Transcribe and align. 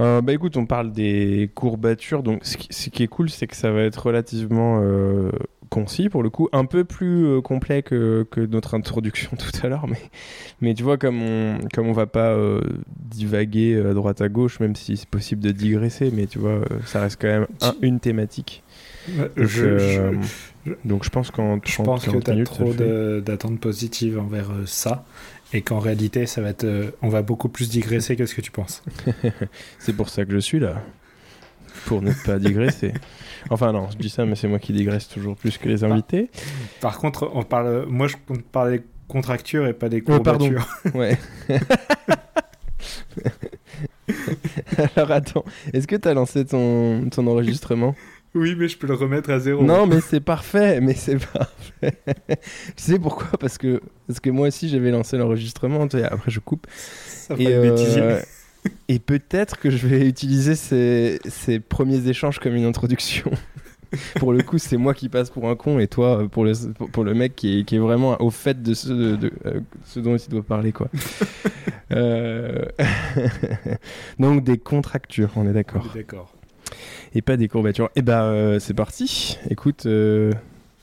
Euh, 0.00 0.20
bah 0.20 0.32
écoute, 0.32 0.56
on 0.56 0.66
parle 0.66 0.92
des 0.92 1.50
courbatures. 1.54 2.22
Donc, 2.22 2.44
ce 2.44 2.56
qui, 2.56 2.68
ce 2.70 2.90
qui 2.90 3.02
est 3.02 3.08
cool, 3.08 3.30
c'est 3.30 3.46
que 3.46 3.56
ça 3.56 3.70
va 3.70 3.82
être 3.82 4.06
relativement 4.06 4.80
euh, 4.82 5.30
concis 5.70 6.08
pour 6.08 6.22
le 6.22 6.30
coup, 6.30 6.48
un 6.52 6.64
peu 6.64 6.84
plus 6.84 7.26
euh, 7.26 7.40
complet 7.40 7.82
que, 7.82 8.26
que, 8.30 8.40
notre 8.40 8.74
introduction 8.74 9.30
tout 9.38 9.52
à 9.62 9.68
l'heure. 9.68 9.86
Mais, 9.86 10.00
mais 10.60 10.74
tu 10.74 10.82
vois, 10.82 10.98
comme 10.98 11.22
on, 11.22 11.58
comme 11.72 11.86
on 11.86 11.92
va 11.92 12.06
pas 12.06 12.36
divaguer 12.88 13.80
à 13.80 13.94
droite 13.94 14.20
à 14.20 14.28
gauche, 14.28 14.58
même 14.60 14.74
si 14.74 14.96
c'est 14.96 15.08
possible 15.08 15.42
de 15.42 15.52
digresser, 15.52 16.10
mais 16.12 16.26
tu 16.26 16.38
vois, 16.38 16.60
ça 16.86 17.00
reste 17.00 17.20
quand 17.20 17.28
même 17.28 17.46
un, 17.62 17.74
une 17.82 18.00
thématique. 18.00 18.64
Donc, 19.08 19.28
je, 19.36 19.64
euh, 19.64 20.12
je- 20.66 20.72
donc 20.84 21.04
je 21.04 21.10
pense 21.10 21.30
qu'en 21.30 21.56
je 21.64 21.72
30, 21.74 21.86
pense 21.86 22.04
que 22.04 22.10
40 22.10 22.24
tu 22.24 22.30
as 22.40 22.44
trop 22.44 22.72
fait. 22.72 23.20
d'attentes 23.20 23.60
positives 23.60 24.18
envers 24.18 24.50
euh, 24.50 24.64
ça 24.66 25.04
et 25.52 25.62
qu'en 25.62 25.78
réalité, 25.78 26.26
ça 26.26 26.40
va 26.40 26.48
être, 26.50 26.64
euh, 26.64 26.90
on 27.02 27.08
va 27.08 27.22
beaucoup 27.22 27.48
plus 27.48 27.68
digresser 27.68 28.16
que 28.16 28.24
ce 28.26 28.34
que 28.34 28.40
tu 28.40 28.50
penses. 28.50 28.82
C'est 29.78 29.92
pour 29.94 30.08
ça 30.08 30.24
que 30.24 30.32
je 30.32 30.38
suis 30.38 30.58
là. 30.60 30.82
Pour 31.86 32.00
ne 32.02 32.12
pas 32.24 32.38
digresser. 32.38 32.94
Enfin 33.50 33.72
non, 33.72 33.88
je 33.90 33.98
dis 33.98 34.08
ça, 34.08 34.24
mais 34.24 34.36
c'est 34.36 34.48
moi 34.48 34.58
qui 34.58 34.72
digresse 34.72 35.06
toujours 35.08 35.36
plus 35.36 35.58
que 35.58 35.68
les 35.68 35.84
invités. 35.84 36.30
Par 36.80 36.96
contre, 36.98 37.30
on 37.34 37.42
parle, 37.42 37.84
moi 37.88 38.06
je 38.06 38.16
parler 38.52 38.78
des 38.78 38.84
contractures 39.06 39.66
et 39.66 39.74
pas 39.74 39.88
des 39.90 40.02
Oh, 40.06 40.20
pardon. 40.20 40.48
courbatures. 40.48 40.68
Ouais. 40.94 41.18
Alors 44.96 45.10
attends, 45.10 45.44
est-ce 45.72 45.86
que 45.86 45.96
tu 45.96 46.08
as 46.08 46.14
lancé 46.14 46.44
ton, 46.44 47.08
ton 47.10 47.26
enregistrement? 47.26 47.94
Oui, 48.34 48.54
mais 48.56 48.68
je 48.68 48.76
peux 48.76 48.86
le 48.86 48.94
remettre 48.94 49.30
à 49.30 49.38
zéro. 49.38 49.62
Non, 49.62 49.86
mais 49.86 50.00
c'est 50.00 50.20
parfait, 50.20 50.80
mais 50.80 50.94
c'est 50.94 51.18
parfait. 51.18 51.92
tu 52.28 52.36
sais 52.76 52.98
pourquoi? 52.98 53.38
Parce 53.38 53.58
que, 53.58 53.80
parce 54.06 54.20
que 54.20 54.30
moi 54.30 54.48
aussi 54.48 54.68
j'avais 54.68 54.90
lancé 54.90 55.16
l'enregistrement, 55.16 55.82
après 55.84 56.30
je 56.30 56.40
coupe. 56.40 56.66
ça 56.70 57.34
Et, 57.38 57.48
euh, 57.48 58.20
et 58.88 58.98
peut-être 58.98 59.58
que 59.58 59.70
je 59.70 59.86
vais 59.86 60.06
utiliser 60.08 60.54
ces, 60.56 61.18
ces 61.28 61.60
premiers 61.60 62.08
échanges 62.08 62.38
comme 62.38 62.54
une 62.54 62.64
introduction. 62.64 63.30
pour 64.18 64.32
le 64.32 64.42
coup, 64.42 64.58
c'est 64.58 64.76
moi 64.76 64.94
qui 64.94 65.08
passe 65.08 65.30
pour 65.30 65.48
un 65.48 65.56
con 65.56 65.78
et 65.78 65.86
toi 65.86 66.22
euh, 66.22 66.28
pour 66.28 66.44
le, 66.44 66.52
pour, 66.72 66.90
pour 66.90 67.04
le 67.04 67.14
mec 67.14 67.36
qui 67.36 67.60
est, 67.60 67.64
qui 67.64 67.76
est 67.76 67.80
vraiment 67.80 68.20
au 68.20 68.30
fait 68.30 68.62
de 68.62 68.74
ce, 68.74 68.88
de, 68.88 69.16
de, 69.16 69.32
euh, 69.46 69.60
ce 69.84 70.00
dont 70.00 70.16
il 70.16 70.28
doit 70.28 70.42
parler. 70.42 70.72
quoi. 70.72 70.88
Euh, 71.92 72.64
Donc 74.18 74.42
des 74.42 74.58
contractures, 74.58 75.30
on 75.36 75.48
est 75.48 75.52
d'accord. 75.52 75.86
D'accord. 75.94 76.33
Et 77.14 77.22
pas 77.22 77.36
des 77.36 77.48
courbatures. 77.48 77.90
Et 77.96 78.02
bah 78.02 78.24
euh, 78.24 78.58
c'est 78.58 78.74
parti. 78.74 79.38
Écoute, 79.50 79.86
euh, 79.86 80.32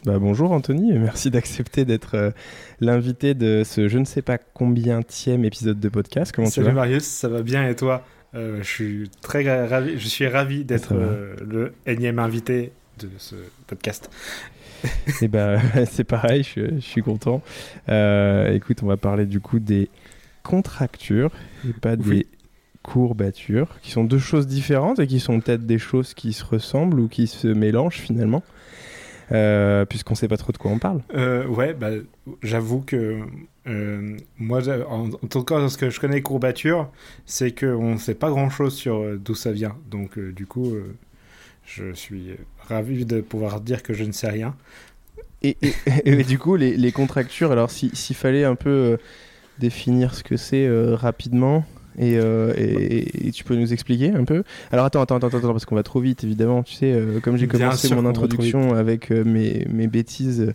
bah, 0.06 0.18
bonjour 0.20 0.52
Anthony, 0.52 0.94
merci 0.94 1.30
d'accepter 1.30 1.86
d'être 1.86 2.16
euh, 2.16 2.32
l'invité 2.80 3.34
de 3.34 3.64
ce 3.66 3.88
je 3.88 3.98
ne 3.98 4.06
sais 4.06 4.22
pas 4.22 4.38
combien 4.38 5.02
tième 5.04 5.44
épisode 5.46 5.80
de 5.80 5.90
podcast. 5.90 6.32
Comment 6.34 6.48
tu 6.48 6.54
Salut 6.56 6.68
vas 6.68 6.74
Marius, 6.74 7.04
ça 7.04 7.28
va 7.28 7.42
bien 7.42 7.68
et 7.68 7.76
toi? 7.76 8.06
Je 8.34 8.64
suis 8.64 9.12
très 9.22 9.44
ravi, 9.68 10.00
je 10.00 10.08
suis 10.08 10.26
ravi 10.26 10.64
d'être 10.64 10.94
le 10.94 11.74
énième 11.86 12.18
invité 12.18 12.72
de 13.00 13.10
ce 13.18 13.36
podcast. 13.68 14.10
Et 15.22 15.28
bah 15.28 15.58
c'est 15.92 16.06
pareil, 16.06 16.44
je, 16.44 16.76
je 16.76 16.80
suis 16.80 17.02
content. 17.02 17.42
Écoute, 17.90 18.84
on 18.84 18.88
va 18.88 18.96
parler 18.96 19.26
du 19.26 19.42
coup 19.42 19.60
des 19.60 19.90
contractures 20.44 21.32
et 21.68 21.74
pas 21.74 21.96
Oui. 21.96 22.20
des 22.20 22.28
courbatures, 22.84 23.80
qui 23.82 23.92
sont 23.92 24.04
deux 24.04 24.18
choses 24.20 24.48
différentes 24.48 25.00
et 25.00 25.08
qui 25.08 25.20
sont 25.20 25.40
peut-être 25.40 25.66
des 25.66 25.78
choses 25.80 26.14
qui 26.14 26.34
se 26.34 26.44
ressemblent 26.44 27.00
ou 27.00 27.08
qui 27.08 27.28
se 27.28 27.48
mélangent 27.48 28.00
finalement, 28.00 28.44
euh, 29.32 29.86
puisqu'on 29.86 30.16
sait 30.16 30.28
pas 30.28 30.38
trop 30.38 30.52
de 30.52 30.58
quoi 30.58 30.72
on 30.72 30.80
parle. 30.80 31.02
Euh, 31.16 31.46
ouais, 31.48 31.74
bah, 31.74 31.92
j'avoue 32.44 32.82
que 32.82 33.20
euh, 33.68 34.18
moi, 34.38 34.62
en, 34.90 35.10
en 35.12 35.28
tout 35.28 35.44
cas, 35.44 35.70
ce 35.70 35.78
que 35.78 35.90
je 35.90 36.00
connais 36.00 36.22
courbatures, 36.22 36.90
c'est 37.26 37.52
qu'on 37.58 37.94
ne 37.94 37.98
sait 38.00 38.16
pas 38.16 38.30
grand-chose 38.30 38.74
sur 38.76 38.98
euh, 38.98 39.18
d'où 39.24 39.36
ça 39.36 39.52
vient. 39.52 39.76
Donc, 39.90 40.18
du 40.20 40.46
coup, 40.48 40.74
je 41.66 41.94
suis 41.94 42.32
ravi 42.68 43.06
de 43.06 43.22
pouvoir 43.22 43.62
dire 43.62 43.84
que 43.84 43.94
je 43.94 44.04
ne 44.04 44.12
sais 44.12 44.30
rien. 44.30 44.56
Et, 45.44 45.56
et- 45.62 45.74
et 46.06 46.24
du 46.24 46.40
coup, 46.40 46.56
les, 46.56 46.76
les 46.76 46.92
contractures, 46.92 47.52
alors 47.52 47.70
si- 47.72 47.92
s'il 47.94 48.16
fallait 48.16 48.44
un 48.44 48.56
peu 48.56 48.98
définir 49.60 50.16
ce 50.16 50.24
que 50.24 50.36
c'est 50.38 50.68
rapidement, 50.96 51.64
et, 51.98 52.18
euh, 52.18 52.54
et- 52.58 53.28
et 53.28 53.32
tu 53.32 53.44
peux 53.44 53.56
nous 53.56 53.74
expliquer 53.74 54.12
un 54.12 54.24
peu? 54.26 54.44
Alors 54.72 54.86
attends, 54.86 55.02
attends, 55.02 55.18
attends, 55.18 55.28
attends, 55.38 55.52
parce 55.52 55.66
qu'on 55.66 55.76
va 55.76 55.84
trop 55.84 56.00
vite, 56.00 56.24
évidemment. 56.24 56.64
Tu 56.64 56.74
sais, 56.74 56.92
euh, 56.92 57.20
comme 57.20 57.38
j'ai 57.38 57.48
commencé 57.48 57.88
sûr 57.88 58.02
mon 58.02 58.08
introduction 58.10 58.74
avec 58.74 59.12
euh, 59.12 59.24
mes, 59.24 59.66
mes 59.70 59.88
bêtises 59.88 60.54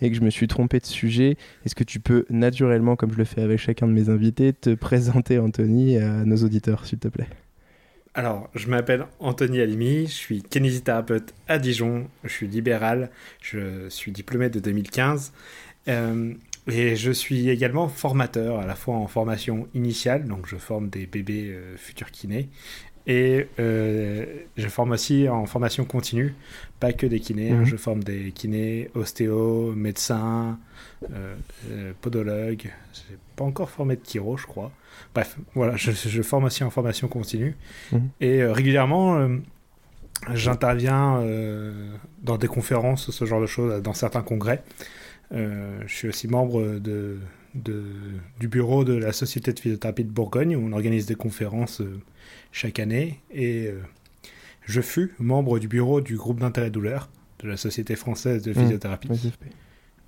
et 0.00 0.10
que 0.10 0.16
je 0.16 0.22
me 0.22 0.30
suis 0.30 0.48
trompé 0.48 0.78
de 0.80 0.86
sujet, 0.86 1.36
est-ce 1.64 1.74
que 1.74 1.84
tu 1.84 2.00
peux 2.00 2.24
naturellement, 2.30 2.96
comme 2.96 3.12
je 3.12 3.18
le 3.18 3.24
fais 3.24 3.42
avec 3.42 3.58
chacun 3.58 3.86
de 3.86 3.92
mes 3.92 4.08
invités, 4.08 4.52
te 4.52 4.74
présenter, 4.74 5.38
Anthony, 5.38 5.98
à 5.98 6.24
nos 6.24 6.36
auditeurs, 6.36 6.86
s'il 6.86 6.98
te 6.98 7.08
plaît? 7.08 7.28
Alors, 8.14 8.48
je 8.54 8.66
m'appelle 8.68 9.06
Anthony 9.20 9.60
Alimi, 9.60 10.06
je 10.06 10.12
suis 10.12 10.42
kinésithérapeute 10.42 11.34
à 11.46 11.58
Dijon, 11.58 12.08
je 12.24 12.30
suis 12.30 12.48
libéral, 12.48 13.10
je 13.40 13.88
suis 13.90 14.10
diplômé 14.10 14.48
de 14.50 14.58
2015 14.58 15.32
euh, 15.88 16.32
et 16.68 16.96
je 16.96 17.10
suis 17.10 17.48
également 17.48 17.88
formateur, 17.88 18.60
à 18.60 18.66
la 18.66 18.74
fois 18.74 18.96
en 18.96 19.06
formation 19.06 19.66
initiale, 19.74 20.26
donc 20.26 20.46
je 20.46 20.56
forme 20.56 20.88
des 20.90 21.06
bébés 21.06 21.50
euh, 21.50 21.76
futurs 21.76 22.10
kinés, 22.10 22.48
et 23.06 23.46
euh, 23.58 24.26
je 24.58 24.68
forme 24.68 24.90
aussi 24.92 25.28
en 25.30 25.46
formation 25.46 25.84
continue, 25.86 26.34
pas 26.78 26.92
que 26.92 27.06
des 27.06 27.20
kinés, 27.20 27.52
hein, 27.52 27.60
Mhm. 27.60 27.64
je 27.64 27.76
forme 27.76 28.04
des 28.04 28.32
kinés, 28.32 28.90
ostéos, 28.94 29.72
médecins, 29.74 30.58
euh, 31.14 31.34
euh, 31.70 31.92
podologues, 32.02 32.70
j'ai 32.92 33.16
pas 33.34 33.44
encore 33.44 33.70
formé 33.70 33.96
de 33.96 34.04
chiro, 34.04 34.36
je 34.36 34.46
crois. 34.46 34.70
Bref, 35.14 35.38
voilà, 35.54 35.74
je, 35.76 35.90
je 35.92 36.22
forme 36.22 36.44
aussi 36.44 36.64
en 36.64 36.70
formation 36.70 37.08
continue. 37.08 37.56
Mhm. 37.92 38.08
Et 38.20 38.44
régulièrement, 38.44 39.26
j'interviens 40.34 41.22
dans 42.22 42.36
des 42.36 42.48
conférences, 42.48 43.10
ce 43.10 43.24
genre 43.24 43.40
de 43.40 43.46
choses, 43.46 43.82
dans 43.82 43.94
certains 43.94 44.22
congrès. 44.22 44.62
Euh, 45.32 45.80
je 45.86 45.92
suis 45.94 46.08
aussi 46.08 46.26
membre 46.28 46.78
de, 46.78 47.18
de- 47.54 47.84
du 48.40 48.48
bureau 48.48 48.84
de 48.84 48.94
la 48.94 49.12
Société 49.12 49.52
de 49.52 49.60
physiothérapie 49.60 50.04
de 50.04 50.10
Bourgogne, 50.10 50.56
où 50.56 50.60
on 50.66 50.72
organise 50.72 51.06
des 51.06 51.14
conférences 51.16 51.80
euh, 51.80 52.00
chaque 52.52 52.78
année. 52.78 53.20
Et 53.30 53.66
euh, 53.66 53.80
je 54.64 54.80
fus 54.80 55.14
membre 55.18 55.58
du 55.58 55.68
bureau 55.68 56.00
du 56.00 56.16
groupe 56.16 56.40
d'intérêt 56.40 56.70
douleur 56.70 57.10
de 57.40 57.48
la 57.48 57.56
Société 57.56 57.94
française 57.96 58.42
de 58.42 58.50
Mhm. 58.52 58.56
physiothérapie. 58.62 59.08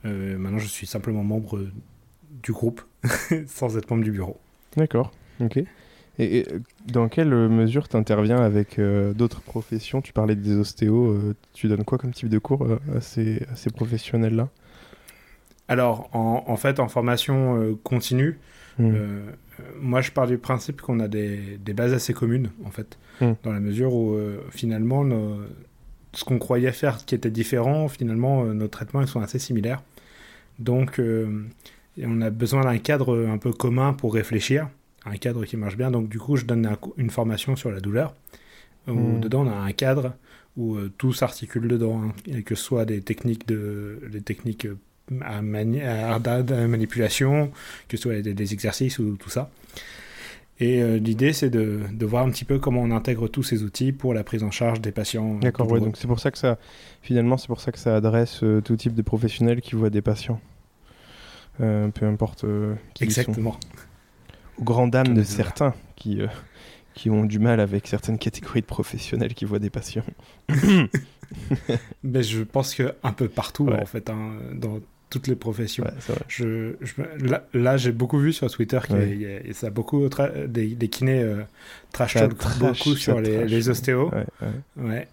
Euh, 0.06 0.38
maintenant, 0.38 0.58
je 0.58 0.66
suis 0.66 0.86
simplement 0.86 1.22
membre 1.22 1.66
du 2.42 2.52
groupe, 2.52 2.80
sans 3.46 3.76
être 3.76 3.90
membre 3.90 4.04
du 4.04 4.12
bureau. 4.12 4.38
D'accord, 4.76 5.12
ok. 5.40 5.62
Et, 6.18 6.46
dans 6.86 7.08
quelle 7.08 7.28
mesure 7.30 7.88
tu 7.88 7.96
interviens 7.96 8.38
avec 8.38 8.78
d'autres 9.14 9.40
professions? 9.40 10.00
Tu 10.02 10.12
parlais 10.12 10.36
des 10.36 10.54
ostéos, 10.56 11.18
tu 11.54 11.68
donnes 11.68 11.84
quoi 11.84 11.96
comme 11.98 12.12
type 12.12 12.28
de 12.28 12.38
cours 12.38 12.66
à 12.94 13.00
ces, 13.00 13.42
ces 13.54 13.70
professionnels-là? 13.70 14.48
Alors, 15.70 16.10
en, 16.12 16.44
en, 16.46 16.56
fait, 16.56 16.80
en 16.80 16.88
formation 16.88 17.78
continue, 17.84 18.38
hmm. 18.78 18.92
moi 19.80 20.00
je 20.00 20.10
pars 20.10 20.26
du 20.26 20.36
principe 20.36 20.80
qu'on 20.80 21.00
a 21.00 21.08
des, 21.08 21.58
des, 21.64 21.72
bases 21.72 21.94
assez 21.94 22.12
communes, 22.12 22.50
en 22.64 22.70
fait, 22.70 22.98
hmm. 23.20 23.32
dans 23.44 23.52
la 23.52 23.60
mesure 23.60 23.94
où 23.94 24.18
finalement, 24.50 25.04
nos, 25.04 25.36
ce 26.12 26.24
qu'on 26.24 26.38
croyait 26.38 26.72
faire 26.72 27.04
qui 27.06 27.14
était 27.14 27.30
différent, 27.30 27.88
finalement, 27.88 28.44
nos 28.44 28.68
traitements 28.68 29.00
ils 29.00 29.08
sont 29.08 29.20
assez 29.20 29.38
similaires. 29.38 29.82
Donc, 30.58 31.00
on 31.00 32.20
a 32.20 32.30
besoin 32.30 32.64
d'un 32.64 32.78
cadre 32.78 33.26
un 33.28 33.38
peu 33.38 33.52
commun 33.52 33.92
pour 33.92 34.14
réfléchir, 34.14 34.68
un 35.06 35.16
cadre 35.16 35.44
qui 35.44 35.56
marche 35.56 35.76
bien. 35.76 35.90
Donc 35.90 36.08
du 36.08 36.18
coup, 36.18 36.36
je 36.36 36.44
donne 36.44 36.76
une 36.96 37.10
formation 37.10 37.54
sur 37.56 37.70
la 37.70 37.80
douleur, 37.80 38.14
où 38.88 38.92
hmm. 38.92 39.20
dedans 39.20 39.46
on 39.46 39.50
a 39.50 39.54
un 39.54 39.72
cadre 39.72 40.14
où 40.56 40.76
euh, 40.76 40.92
tout 40.98 41.12
s'articule 41.12 41.68
dedans, 41.68 42.02
hein, 42.02 42.12
et 42.26 42.42
que 42.42 42.54
ce 42.54 42.64
soit 42.64 42.84
des 42.84 43.00
techniques 43.00 43.46
de, 43.46 44.00
des 44.10 44.20
techniques 44.20 44.66
euh, 45.12 46.12
à, 46.12 46.66
manipulation, 46.66 47.50
que 47.88 47.96
ce 47.96 48.02
soit 48.02 48.20
des, 48.22 48.52
exercices 48.52 48.98
ou 48.98 49.16
tout 49.16 49.30
ça. 49.30 49.50
Et 50.58 50.82
euh, 50.82 50.98
l'idée, 50.98 51.32
c'est 51.32 51.48
de, 51.48 51.80
de, 51.90 52.06
voir 52.06 52.26
un 52.26 52.30
petit 52.30 52.44
peu 52.44 52.58
comment 52.58 52.82
on 52.82 52.90
intègre 52.90 53.28
tous 53.28 53.42
ces 53.42 53.62
outils 53.62 53.92
pour 53.92 54.12
la 54.12 54.24
prise 54.24 54.42
en 54.42 54.50
charge 54.50 54.80
des 54.80 54.92
patients. 54.92 55.38
D'accord, 55.38 55.70
ouais, 55.72 55.80
donc 55.80 55.96
c'est 55.96 56.06
pour 56.06 56.20
ça 56.20 56.30
que 56.30 56.36
ça, 56.36 56.58
finalement, 57.00 57.38
c'est 57.38 57.46
pour 57.46 57.60
ça 57.60 57.72
que 57.72 57.78
ça 57.78 57.96
adresse 57.96 58.44
tout 58.64 58.76
type 58.76 58.94
de 58.94 59.02
professionnels 59.02 59.62
qui 59.62 59.74
voient 59.74 59.88
des 59.90 60.02
patients. 60.02 60.40
Euh, 61.60 61.88
peu 61.88 62.06
importe 62.06 62.44
euh, 62.44 62.74
qui 62.94 63.04
Exactement. 63.04 63.56
Aux 64.58 64.64
grandes 64.64 64.90
dames 64.90 65.14
de 65.14 65.22
certains 65.22 65.74
qui, 65.96 66.20
euh, 66.20 66.26
qui 66.94 67.10
ont 67.10 67.24
du 67.24 67.38
mal 67.38 67.60
avec 67.60 67.86
certaines 67.86 68.18
catégories 68.18 68.62
de 68.62 68.66
professionnels 68.66 69.34
qui 69.34 69.44
voient 69.44 69.58
des 69.58 69.70
patients. 69.70 70.04
Mais 72.02 72.22
je 72.22 72.42
pense 72.42 72.74
que 72.74 72.94
un 73.02 73.12
peu 73.12 73.28
partout, 73.28 73.68
en 73.68 73.86
fait, 73.86 74.10
hein, 74.10 74.32
dans 74.54 74.80
toutes 75.10 75.26
les 75.26 75.36
professions. 75.36 75.84
je, 76.28 76.74
là, 77.52 77.76
j'ai 77.76 77.92
beaucoup 77.92 78.18
vu 78.18 78.32
sur 78.32 78.50
Twitter 78.50 78.78
que 78.88 79.52
ça 79.52 79.66
a 79.66 79.70
beaucoup 79.70 80.08
des, 80.46 80.68
des, 80.68 80.88
kinés 80.88 81.26
trash 81.92 82.14
talk 82.14 82.32
beaucoup 82.58 82.94
sur 82.94 83.20
les, 83.20 83.44
les 83.46 83.68
ostéos. 83.68 84.10
Ouais, 84.76 85.08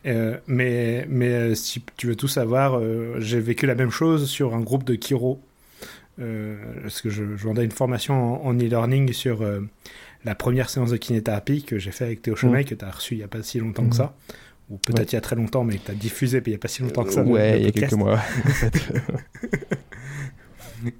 mais 0.47 1.05
mais 1.09 1.55
si 1.55 1.83
tu 1.97 2.07
veux 2.07 2.15
tout 2.15 2.27
savoir, 2.27 2.79
j'ai 3.17 3.39
vécu 3.39 3.65
la 3.65 3.75
même 3.75 3.91
chose 3.91 4.29
sur 4.29 4.55
un 4.55 4.61
groupe 4.61 4.83
de 4.83 4.95
chiro 4.95 5.41
euh, 6.19 6.55
parce 6.81 7.01
que 7.01 7.09
je, 7.09 7.23
vendais 7.23 7.63
une 7.63 7.71
formation 7.71 8.45
en 8.45 8.55
e-learning 8.55 9.13
sur 9.13 9.44
euh, 9.44 9.61
la 10.25 10.33
première 10.33 10.69
séance 10.69 10.89
de 10.89 10.97
kinéthérapie 10.97 11.63
que 11.63 11.77
j'ai 11.77 11.91
fait 11.91 12.05
avec 12.05 12.23
Théo 12.23 12.35
Chemet, 12.35 12.61
mm. 12.61 12.65
que 12.65 12.75
tu 12.75 12.85
as 12.85 12.91
reçu 12.91 13.13
il 13.13 13.17
n'y 13.19 13.23
a 13.23 13.27
pas 13.27 13.44
si 13.44 13.59
longtemps 13.59 13.83
que 13.88 13.94
mm. 13.94 13.97
ça. 13.97 14.15
Ou 14.69 14.78
peut-être 14.78 15.14
il 15.14 15.16
y 15.16 15.18
a 15.18 15.22
très 15.22 15.36
longtemps, 15.36 15.64
mais 15.64 15.80
tu 15.84 15.92
as 15.92 15.94
diffusé 15.94 16.42
il 16.46 16.50
n'y 16.50 16.56
a 16.56 16.60
pas 16.60 16.68
si 16.68 16.81
longtemps 16.81 17.04
que 17.04 17.14
ça. 17.14 17.24
ouais, 17.24 17.60
il 17.60 17.66
y 17.66 17.69
a 17.69 17.72
quelques 17.72 17.94
mois. 17.94 18.19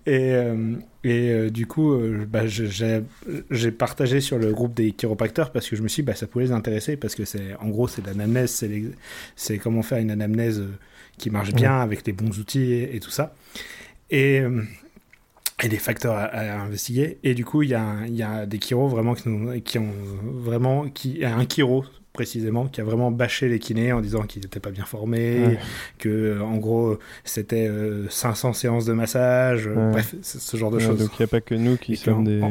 et, 0.06 0.34
euh, 0.34 0.76
et 1.04 1.52
du 1.52 1.68
coup, 1.68 1.98
bah, 2.28 2.48
j'ai 2.48 3.72
partagé 3.72 4.22
sur 4.22 4.38
le 4.38 4.54
groupe 4.54 4.74
des 4.74 4.94
chiropracteurs 4.94 5.52
parce 5.52 5.70
que 5.70 5.76
je 5.76 5.84
me 5.84 5.90
suis 5.90 6.04
dit, 6.04 6.08
bah, 6.08 6.16
ça 6.16 6.28
pouvait 6.28 6.46
les 6.46 6.52
intéresser 6.54 6.96
parce 6.96 7.14
que 7.14 7.26
c'est, 7.26 7.56
en 7.60 7.68
gros, 7.68 7.90
c'est 7.90 8.06
l'anamnèse, 8.06 8.66
c'est 9.36 9.58
comment 9.58 9.84
faire 9.84 9.98
une 9.98 10.12
anamnèse 10.12 10.64
qui 11.18 11.30
marche 11.30 11.54
bien 11.54 11.80
avec 11.80 12.08
les 12.08 12.14
bons 12.14 12.40
outils 12.40 12.72
et, 12.72 12.96
et 12.96 13.00
tout 13.02 13.12
ça. 13.12 13.36
Et, 14.10 14.42
et 15.64 15.70
des 15.70 15.78
facteurs 15.78 16.16
à, 16.16 16.62
investiguer. 16.62 17.18
Et 17.24 17.34
du 17.34 17.44
coup, 17.44 17.64
il 17.64 17.70
y, 17.70 18.12
y, 18.12 18.24
a 18.24 18.46
des 18.46 18.60
chiro 18.60 18.88
vraiment 18.88 19.16
qui, 19.16 19.24
qui, 19.64 19.80
ont 19.80 19.94
vraiment, 20.22 20.88
qui, 20.90 21.26
un 21.26 21.48
chiro 21.48 21.84
précisément, 22.18 22.68
qui 22.68 22.82
a 22.82 22.84
vraiment 22.84 23.12
bâché 23.12 23.48
les 23.48 23.60
kinés 23.60 23.94
en 23.94 24.02
disant 24.02 24.24
qu'ils 24.24 24.42
n'étaient 24.42 24.60
pas 24.60 24.72
bien 24.72 24.86
formés, 24.86 25.58
que 25.98 26.42
en 26.42 26.58
gros 26.58 26.98
c'était 27.24 27.70
500 28.10 28.50
euh, 28.50 28.54
séances 28.54 28.86
de 28.86 28.94
massage, 28.94 29.70
bref, 29.70 30.16
ce 30.22 30.58
genre 30.58 30.72
de 30.72 30.80
choses. 30.80 31.00
Donc 31.00 31.12
il 31.14 31.22
n'y 31.22 31.26
a 31.26 31.28
pas 31.28 31.42
que 31.42 31.56
nous 31.56 31.78
qui 31.78 31.96
sommes 31.96 32.26
des, 32.26 32.42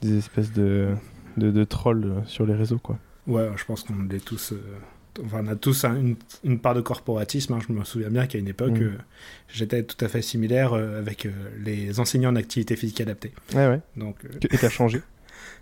des 0.00 0.18
espèces 0.18 0.52
de, 0.52 0.88
de, 1.36 1.50
de, 1.50 1.64
trolls 1.64 2.22
sur 2.26 2.46
les 2.46 2.54
réseaux, 2.54 2.78
quoi. 2.78 2.98
Ouais, 3.28 3.48
je 3.56 3.64
pense 3.64 3.84
qu'on 3.84 4.08
est 4.10 4.24
tous. 4.24 4.52
Euh, 4.52 4.56
on 5.32 5.46
a 5.46 5.56
tous 5.56 5.84
une, 5.84 6.58
part 6.58 6.74
de 6.74 6.80
corporatisme. 6.80 7.54
Hein. 7.54 7.58
Je 7.66 7.72
me 7.72 7.84
souviens 7.84 8.10
bien 8.10 8.26
qu'à 8.26 8.38
une 8.38 8.48
époque, 8.48 8.78
mm. 8.78 8.82
euh, 8.82 8.98
j'étais 9.48 9.82
tout 9.82 10.02
à 10.04 10.08
fait 10.08 10.22
similaire 10.22 10.72
euh, 10.72 10.98
avec 10.98 11.26
euh, 11.26 11.30
les 11.62 12.00
enseignants 12.00 12.30
en 12.30 12.36
activité 12.36 12.76
physique 12.76 13.00
adaptée. 13.00 13.32
Ouais, 13.54 13.68
ouais. 13.68 13.80
Donc, 13.96 14.16
Et 14.50 14.58
t'as 14.58 14.70
changé? 14.70 15.02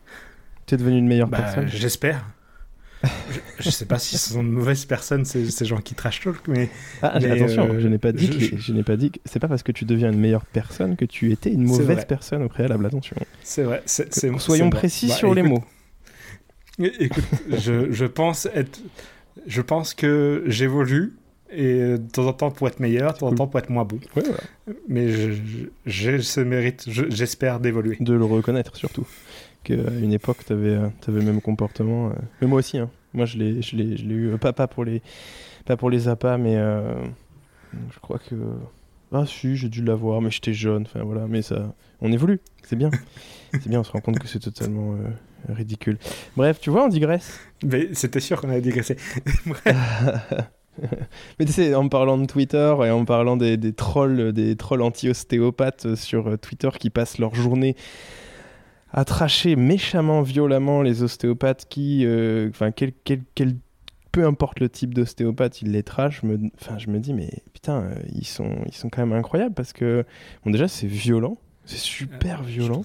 T'es 0.66 0.76
devenu 0.76 0.98
une 0.98 1.08
meilleure 1.08 1.28
bah, 1.28 1.38
personne? 1.38 1.68
J'espère. 1.68 2.24
Je, 3.58 3.66
ne 3.66 3.70
sais 3.70 3.86
pas 3.86 3.98
si 3.98 4.18
ce 4.18 4.30
sont 4.30 4.42
de 4.42 4.48
mauvaises 4.48 4.84
personnes, 4.84 5.24
ces, 5.24 5.64
gens 5.64 5.78
qui 5.78 5.94
trash 5.94 6.20
talk, 6.20 6.46
mais. 6.48 6.68
Ah, 7.02 7.16
attention, 7.16 7.80
je 7.80 7.88
n'ai 7.88 7.98
pas 7.98 8.12
dit 8.12 8.26
je, 8.26 8.50
que 8.50 8.56
je, 8.58 8.72
n'ai 8.72 8.82
pas 8.82 8.96
dit 8.96 9.10
que 9.10 9.18
c'est 9.24 9.38
pas 9.38 9.48
parce 9.48 9.62
que 9.62 9.72
tu 9.72 9.84
deviens 9.84 10.12
une 10.12 10.20
meilleure 10.20 10.44
personne 10.44 10.96
que 10.96 11.04
tu 11.04 11.32
étais 11.32 11.50
une 11.50 11.64
mauvaise 11.64 12.04
personne 12.04 12.42
au 12.42 12.48
préalable. 12.48 12.86
Attention. 12.86 13.16
C'est 13.42 13.62
vrai. 13.62 13.82
Soyons 13.86 14.70
précis 14.70 15.08
bah, 15.08 15.14
sur 15.14 15.34
les 15.34 15.42
mots. 15.42 15.64
Écoute, 16.78 17.24
je, 17.50 18.04
pense 18.06 18.46
être 18.54 18.80
je 19.46 19.60
pense 19.60 19.92
que 19.94 20.44
j'évolue 20.46 21.16
et 21.52 21.80
de 21.80 22.10
temps 22.12 22.26
en 22.26 22.32
temps 22.32 22.50
pour 22.50 22.68
être 22.68 22.80
meilleur, 22.80 23.12
de 23.14 23.18
temps 23.18 23.28
en 23.28 23.34
temps 23.34 23.46
pour 23.46 23.58
être 23.58 23.70
moins 23.70 23.84
bon. 23.84 24.00
Mais 24.88 25.08
j'ai 25.86 26.22
ce 26.22 26.40
mérite, 26.40 26.84
j'espère 26.88 27.60
d'évoluer. 27.60 27.96
De 28.00 28.14
le 28.14 28.24
reconnaître 28.24 28.76
surtout. 28.76 29.06
Qu'à 29.62 29.74
une 29.74 30.12
époque, 30.12 30.38
tu 30.46 30.52
avais, 30.52 30.74
avais, 30.74 30.90
le 31.06 31.22
même 31.22 31.40
comportement. 31.40 32.08
Euh. 32.08 32.12
Mais 32.40 32.46
moi 32.46 32.58
aussi, 32.60 32.78
hein. 32.78 32.90
moi 33.12 33.26
je 33.26 33.36
l'ai 33.36 34.14
eu, 34.14 34.36
pas, 34.38 34.52
pas, 34.52 34.66
pour 34.66 34.84
les, 34.84 35.02
pas 35.66 35.76
pour 35.76 35.90
les 35.90 36.08
appâts, 36.08 36.38
mais 36.38 36.56
euh, 36.56 36.94
je 37.92 37.98
crois 38.00 38.18
que. 38.18 38.34
Ah 39.12 39.26
si, 39.26 39.56
j'ai 39.56 39.68
dû 39.68 39.82
l'avoir, 39.82 40.22
mais 40.22 40.30
j'étais 40.30 40.52
jeune, 40.52 40.82
enfin 40.82 41.02
voilà, 41.02 41.26
mais 41.26 41.42
ça. 41.42 41.74
On 42.00 42.12
évolue, 42.12 42.40
c'est 42.62 42.76
bien. 42.76 42.90
c'est 43.52 43.68
bien, 43.68 43.80
on 43.80 43.84
se 43.84 43.92
rend 43.92 44.00
compte 44.00 44.18
que 44.18 44.28
c'est 44.28 44.38
totalement. 44.38 44.94
Euh, 44.94 45.10
ridicule. 45.48 45.98
Bref, 46.36 46.60
tu 46.60 46.70
vois, 46.70 46.84
on 46.84 46.88
digresse. 46.88 47.40
Mais 47.64 47.88
c'était 47.94 48.20
sûr 48.20 48.40
qu'on 48.40 48.50
allait 48.50 48.60
digresser. 48.60 48.96
Mais 51.38 51.44
tu 51.44 51.52
sais, 51.52 51.74
en 51.74 51.88
parlant 51.88 52.18
de 52.18 52.26
Twitter 52.26 52.74
et 52.84 52.90
en 52.90 53.04
parlant 53.04 53.36
des, 53.36 53.56
des 53.56 53.72
trolls, 53.72 54.32
des 54.32 54.56
trolls 54.56 54.82
anti-ostéopathes 54.82 55.94
sur 55.94 56.28
euh, 56.28 56.36
Twitter 56.36 56.70
qui 56.78 56.90
passent 56.90 57.18
leur 57.18 57.34
journée 57.34 57.76
à 58.92 59.04
tracher 59.04 59.56
méchamment, 59.56 60.22
violemment 60.22 60.82
les 60.82 61.02
ostéopathes 61.02 61.66
qui, 61.68 62.04
euh, 62.04 62.48
enfin, 62.50 62.72
quel, 62.72 62.92
quel, 63.04 63.22
quel, 63.34 63.56
peu 64.12 64.26
importe 64.26 64.60
le 64.60 64.68
type 64.68 64.94
d'ostéopathe, 64.94 65.62
ils 65.62 65.70
les 65.70 65.82
trachent. 65.82 66.22
Enfin, 66.60 66.78
je 66.78 66.88
me 66.90 66.98
dis, 66.98 67.14
mais 67.14 67.30
putain, 67.52 67.82
euh, 67.82 67.94
ils 68.12 68.26
sont, 68.26 68.56
ils 68.66 68.74
sont 68.74 68.88
quand 68.88 69.06
même 69.06 69.16
incroyables 69.16 69.54
parce 69.54 69.72
que, 69.72 70.04
bon, 70.44 70.50
déjà, 70.50 70.68
c'est 70.68 70.88
violent. 70.88 71.36
C'est 71.66 71.76
super 71.76 72.42
violent. 72.42 72.82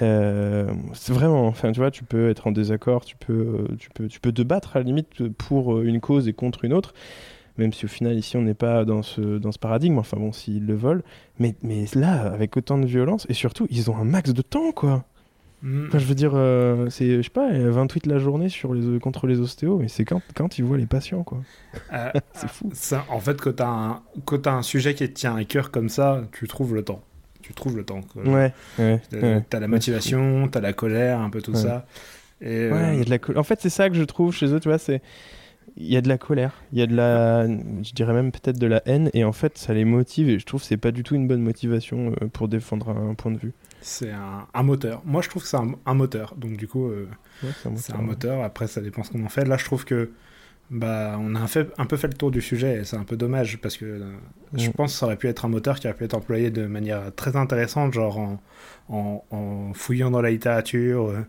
Euh, 0.00 0.72
c'est 0.94 1.12
vraiment, 1.12 1.46
enfin, 1.48 1.72
tu 1.72 1.80
vois, 1.80 1.90
tu 1.90 2.02
peux 2.02 2.30
être 2.30 2.46
en 2.46 2.52
désaccord, 2.52 3.04
tu 3.04 3.16
peux, 3.16 3.66
tu 3.78 3.90
peux, 3.90 4.08
tu 4.08 4.20
peux 4.20 4.32
te 4.32 4.40
battre 4.40 4.76
à 4.76 4.78
la 4.78 4.84
limite 4.84 5.28
pour 5.34 5.82
une 5.82 6.00
cause 6.00 6.26
et 6.26 6.32
contre 6.32 6.64
une 6.64 6.72
autre, 6.72 6.94
même 7.58 7.74
si 7.74 7.84
au 7.84 7.88
final 7.88 8.16
ici 8.16 8.38
on 8.38 8.42
n'est 8.42 8.54
pas 8.54 8.86
dans 8.86 9.02
ce, 9.02 9.38
dans 9.38 9.52
ce 9.52 9.58
paradigme. 9.58 9.98
Enfin 9.98 10.16
bon, 10.16 10.32
s'ils 10.32 10.64
le 10.64 10.74
volent, 10.74 11.02
mais, 11.38 11.56
mais 11.62 11.84
là, 11.94 12.32
avec 12.32 12.56
autant 12.56 12.78
de 12.78 12.86
violence 12.86 13.26
et 13.28 13.34
surtout, 13.34 13.66
ils 13.68 13.90
ont 13.90 13.96
un 13.96 14.04
max 14.04 14.32
de 14.32 14.40
temps, 14.40 14.72
quoi. 14.72 15.04
Mm. 15.62 15.88
je 15.92 16.04
veux 16.04 16.14
dire, 16.14 16.32
c'est, 16.90 17.16
je 17.16 17.22
sais 17.22 17.30
pas, 17.30 17.48
28 17.50 18.06
la 18.06 18.18
journée 18.18 18.48
sur 18.48 18.74
les, 18.74 18.98
contre 19.00 19.26
les 19.26 19.40
ostéos, 19.40 19.78
mais 19.78 19.88
c'est 19.88 20.04
quand, 20.04 20.20
quand 20.34 20.58
ils 20.58 20.64
voient 20.64 20.76
les 20.76 20.86
patients, 20.86 21.22
quoi. 21.22 21.40
c'est 22.34 22.48
fou. 22.48 22.70
Ça, 22.72 23.04
en 23.08 23.20
fait, 23.20 23.40
quand 23.40 23.56
t'as 23.56 23.66
un, 23.66 24.02
as 24.44 24.50
un 24.50 24.62
sujet 24.62 24.94
qui 24.94 25.08
te 25.08 25.12
tient 25.12 25.34
à 25.34 25.44
cœur 25.44 25.70
comme 25.70 25.88
ça, 25.88 26.22
tu 26.32 26.46
trouves 26.46 26.74
le 26.74 26.82
temps 26.82 27.02
tu 27.46 27.54
trouves 27.54 27.76
le 27.76 27.84
temps. 27.84 28.00
Ouais. 28.16 28.52
ouais 28.80 29.00
t'as 29.48 29.60
la 29.60 29.68
motivation, 29.68 30.48
t'as 30.48 30.60
la 30.60 30.72
colère, 30.72 31.20
un 31.20 31.30
peu 31.30 31.40
tout 31.40 31.54
ça. 31.54 31.86
Et, 32.40 32.68
ouais, 32.70 32.94
il 32.94 32.98
y 32.98 33.02
a 33.02 33.04
de 33.04 33.10
la 33.10 33.38
En 33.38 33.44
fait, 33.44 33.60
c'est 33.60 33.70
ça 33.70 33.88
que 33.88 33.94
je 33.94 34.02
trouve 34.02 34.34
chez 34.34 34.46
eux, 34.52 34.58
tu 34.58 34.68
vois, 34.68 34.78
c'est 34.78 35.00
il 35.76 35.86
y 35.86 35.96
a 35.96 36.00
de 36.00 36.08
la 36.08 36.18
colère, 36.18 36.62
il 36.72 36.78
y 36.78 36.82
a 36.82 36.86
de 36.86 36.94
la, 36.94 37.46
je 37.46 37.92
dirais 37.92 38.14
même 38.14 38.32
peut-être 38.32 38.58
de 38.58 38.66
la 38.66 38.82
haine, 38.86 39.10
et 39.12 39.24
en 39.24 39.32
fait, 39.32 39.58
ça 39.58 39.74
les 39.74 39.84
motive, 39.84 40.28
et 40.30 40.38
je 40.38 40.46
trouve 40.46 40.60
que 40.60 40.66
c'est 40.66 40.76
pas 40.76 40.90
du 40.90 41.02
tout 41.02 41.14
une 41.14 41.28
bonne 41.28 41.42
motivation 41.42 42.14
euh, 42.22 42.28
pour 42.28 42.48
défendre 42.48 42.88
un, 42.90 43.14
point 43.14 43.32
de 43.32 43.38
vue. 43.38 43.52
C'est 43.82 44.10
un, 44.10 44.62
moteur. 44.62 45.02
Moi, 45.04 45.22
je 45.22 45.28
trouve 45.28 45.42
que 45.42 45.48
c'est 45.48 45.58
un, 45.58 45.94
moteur. 45.94 46.34
Donc, 46.36 46.56
du 46.56 46.66
coup, 46.66 46.86
euh, 46.86 47.08
c'est 47.76 47.94
un, 47.94 48.02
moteur. 48.02 48.42
Après, 48.42 48.66
ça 48.66 48.80
dépend 48.80 49.02
ce 49.02 49.10
qu'on 49.12 49.24
en 49.24 49.28
fait. 49.28 49.44
Là, 49.44 49.56
je 49.58 49.64
trouve 49.64 49.84
que 49.84 50.10
bah, 50.70 51.16
on 51.20 51.36
a 51.36 51.40
un, 51.40 51.46
fait, 51.46 51.68
un 51.78 51.86
peu 51.86 51.96
fait 51.96 52.08
le 52.08 52.14
tour 52.14 52.32
du 52.32 52.40
sujet 52.40 52.78
et 52.78 52.84
c'est 52.84 52.96
un 52.96 53.04
peu 53.04 53.16
dommage 53.16 53.58
parce 53.58 53.76
que 53.76 53.84
euh, 53.84 54.12
je 54.54 54.68
mm. 54.68 54.72
pense 54.72 54.92
que 54.92 54.98
ça 54.98 55.06
aurait 55.06 55.16
pu 55.16 55.28
être 55.28 55.44
un 55.44 55.48
moteur 55.48 55.78
qui 55.78 55.86
aurait 55.86 55.96
pu 55.96 56.04
être 56.04 56.14
employé 56.14 56.50
de 56.50 56.66
manière 56.66 57.14
très 57.14 57.36
intéressante, 57.36 57.92
genre 57.92 58.18
en, 58.88 59.24
en, 59.30 59.72
fouillant 59.74 60.10
dans 60.10 60.20
la 60.20 60.30
littérature, 60.30 61.10
euh, 61.10 61.20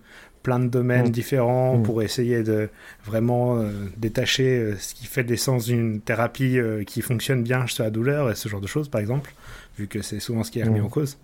plein 0.47 0.59
de 0.59 0.67
domaines 0.67 1.09
mm. 1.09 1.11
différents 1.11 1.77
mm. 1.77 1.83
pour 1.83 2.01
essayer 2.01 2.41
de 2.41 2.69
vraiment 3.03 3.57
euh, 3.57 3.69
détacher 3.97 4.75
ce 4.79 4.93
qui 4.93 5.05
fait 5.05 5.23
l'essence 5.23 5.65
d'une 5.65 5.99
thérapie 5.99 6.57
qui 6.85 7.01
fonctionne 7.01 7.43
bien 7.43 7.67
sur 7.67 7.83
la 7.83 7.89
douleur 7.89 8.31
et 8.31 8.35
ce 8.35 8.47
genre 8.47 8.61
de 8.61 8.67
choses, 8.67 8.87
par 8.87 9.01
exemple, 9.01 9.33
vu 9.77 9.87
que 9.87 10.01
c'est 10.01 10.21
souvent 10.21 10.45
ce 10.45 10.51
qui 10.51 10.59
est 10.59 10.63
remis 10.63 10.79
en 10.79 10.87
cause. 10.87 11.17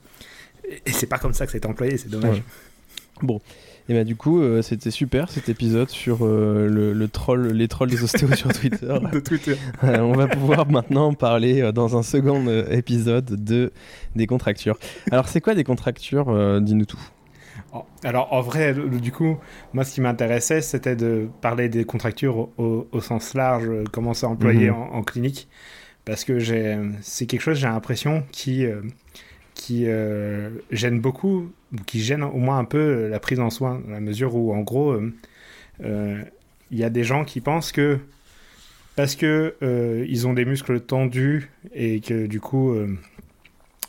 Et, 0.85 0.91
c'est 0.91 1.07
pas 1.07 1.19
comme 1.19 1.33
ça 1.33 1.45
que 1.45 1.53
c'est 1.53 1.65
employé, 1.65 1.95
c'est 1.95 2.09
dommage. 2.09 2.43
Bon, 3.21 3.39
et 3.89 3.93
bah 3.93 4.03
du 4.05 4.15
coup, 4.15 4.41
euh, 4.41 4.61
c'était 4.61 4.91
super 4.91 5.29
cet 5.29 5.49
épisode 5.49 5.89
sur 5.89 6.19
euh, 6.21 6.67
le, 6.67 7.07
troll, 7.09 7.47
les 7.47 7.67
trolls 7.67 7.89
des 7.89 8.01
ostéos 8.03 8.31
sur 8.35 8.51
Twitter. 8.53 8.97
de 9.11 9.19
Twitter. 9.19 9.55
Euh, 9.83 9.99
on 9.99 10.13
va 10.13 10.27
pouvoir 10.27 10.69
maintenant 10.69 11.13
parler 11.13 11.71
dans 11.73 11.97
un 11.97 12.03
second 12.03 12.47
épisode 12.69 13.43
de 13.43 13.71
des 14.15 14.27
contractures. 14.27 14.77
Alors, 15.11 15.27
c'est 15.27 15.41
quoi 15.41 15.55
des 15.55 15.63
contractures 15.63 16.61
Dis-nous 16.61 16.85
tout. 16.85 16.99
Oh, 17.73 17.85
alors, 18.03 18.31
en 18.33 18.41
vrai, 18.41 18.73
du 18.73 19.11
coup, 19.11 19.37
moi, 19.73 19.83
ce 19.83 19.93
qui 19.95 20.01
m'intéressait, 20.01 20.61
c'était 20.61 20.95
de 20.95 21.27
parler 21.41 21.69
des 21.69 21.85
contractures 21.85 22.49
au, 22.57 23.01
sens 23.01 23.33
large, 23.33 23.67
comment 23.91 24.13
c'est 24.13 24.27
employé 24.27 24.69
mhm. 24.69 24.75
en, 24.75 24.93
en, 24.93 25.03
clinique, 25.03 25.47
parce 26.05 26.23
que 26.23 26.39
c'est 27.01 27.25
quelque 27.25 27.41
chose, 27.41 27.57
j'ai 27.57 27.67
l'impression, 27.67 28.23
qui 28.31 28.67
qui 29.53 29.85
euh, 29.87 30.49
gêne 30.71 30.99
beaucoup, 30.99 31.51
ou 31.71 31.77
qui 31.85 32.01
gêne 32.01 32.23
au 32.23 32.37
moins 32.37 32.59
un 32.59 32.65
peu 32.65 32.77
euh, 32.77 33.09
la 33.09 33.19
prise 33.19 33.39
en 33.39 33.49
soin, 33.49 33.81
dans 33.85 33.91
la 33.91 33.99
mesure 33.99 34.35
où, 34.35 34.53
en 34.53 34.61
gros, 34.61 34.99
euh, 35.83 36.23
il 36.71 36.77
y 36.77 36.83
a 36.83 36.89
des 36.89 37.03
gens 37.03 37.23
qui 37.23 37.41
pensent 37.41 37.71
que 37.71 37.99
parce 38.95 39.15
que 39.15 39.55
ils 40.07 40.27
ont 40.27 40.33
des 40.33 40.45
muscles 40.45 40.79
tendus 40.79 41.49
et 41.73 41.99
que 41.99 42.27
du 42.27 42.39
coup 42.39 42.75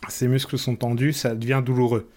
ces 0.09 0.29
muscles 0.29 0.57
sont 0.57 0.77
tendus, 0.77 1.13
ça 1.13 1.35
devient 1.35 1.63
douloureux. 1.65 2.09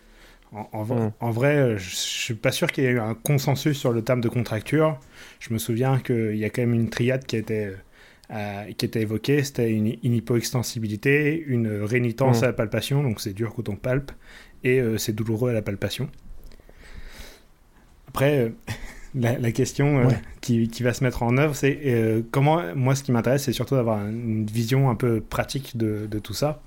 En, 0.53 1.11
en, 1.19 1.31
vrai, 1.31 1.77
je 1.77 1.95
suis 1.95 2.33
pas 2.33 2.51
sûr 2.51 2.71
qu'il 2.71 2.85
y 2.85 2.87
ait 2.87 2.91
eu 2.91 2.99
un 2.99 3.15
consensus 3.15 3.77
sur 3.77 3.91
le 3.91 4.01
terme 4.01 4.21
de 4.21 4.29
contracture. 4.29 4.97
Je 5.39 5.53
me 5.53 5.59
souviens 5.59 5.99
qu'il 5.99 6.37
y 6.37 6.45
a 6.45 6.49
quand 6.49 6.61
même 6.61 6.73
une 6.73 6.89
triade 6.89 7.25
qui 7.25 7.35
était 7.35 7.73
euh, 8.29 8.73
qui 8.73 8.85
était 8.85 9.03
évoqué, 9.03 9.41
c'était 9.41 9.71
une, 9.71 9.87
hypoextensibilité, 10.03 11.41
une 11.47 11.81
rénitence 11.81 12.43
à 12.43 12.47
la 12.47 12.53
palpation, 12.53 13.01
donc 13.01 13.21
c'est 13.21 13.31
dur 13.31 13.53
quand 13.55 13.69
on 13.69 13.77
palpe, 13.77 14.11
et 14.65 14.81
euh, 14.81 14.97
c'est 14.97 15.13
douloureux 15.13 15.51
à 15.51 15.53
la 15.53 15.61
palpation. 15.61 16.09
Après, 18.09 18.39
euh, 18.39 18.49
la, 19.15 19.51
question 19.53 20.09
qui, 20.41 20.67
qui, 20.67 20.83
va 20.83 20.91
se 20.91 21.05
mettre 21.05 21.23
en 21.23 21.37
œuvre, 21.37 21.55
c'est 21.55 22.21
comment, 22.31 22.61
moi 22.75 22.95
ce 22.95 23.03
qui 23.03 23.13
m'intéresse, 23.13 23.43
c'est 23.43 23.53
surtout 23.53 23.75
d'avoir 23.75 24.05
une 24.05 24.45
vision 24.45 24.89
un 24.89 24.95
peu 24.95 25.21
pratique 25.21 25.77
de, 25.77 26.05
de 26.11 26.19
tout 26.19 26.33
ça. 26.33 26.61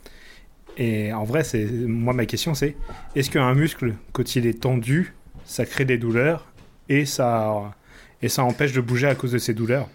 Et 0.77 1.12
en 1.12 1.25
vrai, 1.25 1.45
c'est 1.45 1.65
moi 1.65 2.15
ma 2.15 2.27
question 2.27 2.55
c'est 2.55 2.77
est-ce 3.15 3.31
qu'un 3.31 3.55
muscle, 3.55 3.95
quand 4.12 4.37
il 4.37 4.47
est 4.47 4.61
tendu, 4.61 5.15
ça 5.45 5.67
crée 5.67 5.85
des 5.85 5.99
douleurs 5.99 6.47
et 6.89 7.05
ça, 7.05 7.75
et 8.23 8.29
ça 8.29 8.45
empêche 8.45 8.73
de 8.73 8.81
bouger 8.81 9.09
à 9.09 9.15
cause 9.15 9.33
de 9.33 9.39
ces 9.39 9.55
douleurs? 9.55 9.89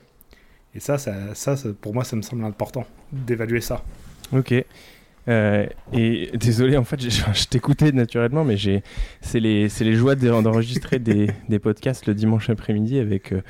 Et 0.75 0.79
ça, 0.79 0.97
ça, 0.97 1.33
ça, 1.33 1.55
pour 1.79 1.93
moi, 1.93 2.03
ça 2.03 2.17
me 2.17 2.21
semble 2.21 2.43
important 2.43 2.85
d'évaluer 3.11 3.61
ça. 3.61 3.83
Ok. 4.33 4.53
Euh, 5.27 5.65
et 5.93 6.29
désolé, 6.35 6.77
en 6.77 6.83
fait, 6.83 6.99
je 7.09 7.45
t'écoutais 7.47 7.91
naturellement, 7.91 8.43
mais 8.43 8.57
c'est 9.21 9.39
les, 9.39 9.67
les 9.67 9.93
joies 9.93 10.15
d'enregistrer 10.15 10.99
des, 10.99 11.31
des, 11.49 11.59
podcasts 11.59 12.05
le 12.05 12.13
dimanche 12.13 12.49
après-midi 12.49 12.99
avec 12.99 13.31
euh, 13.31 13.41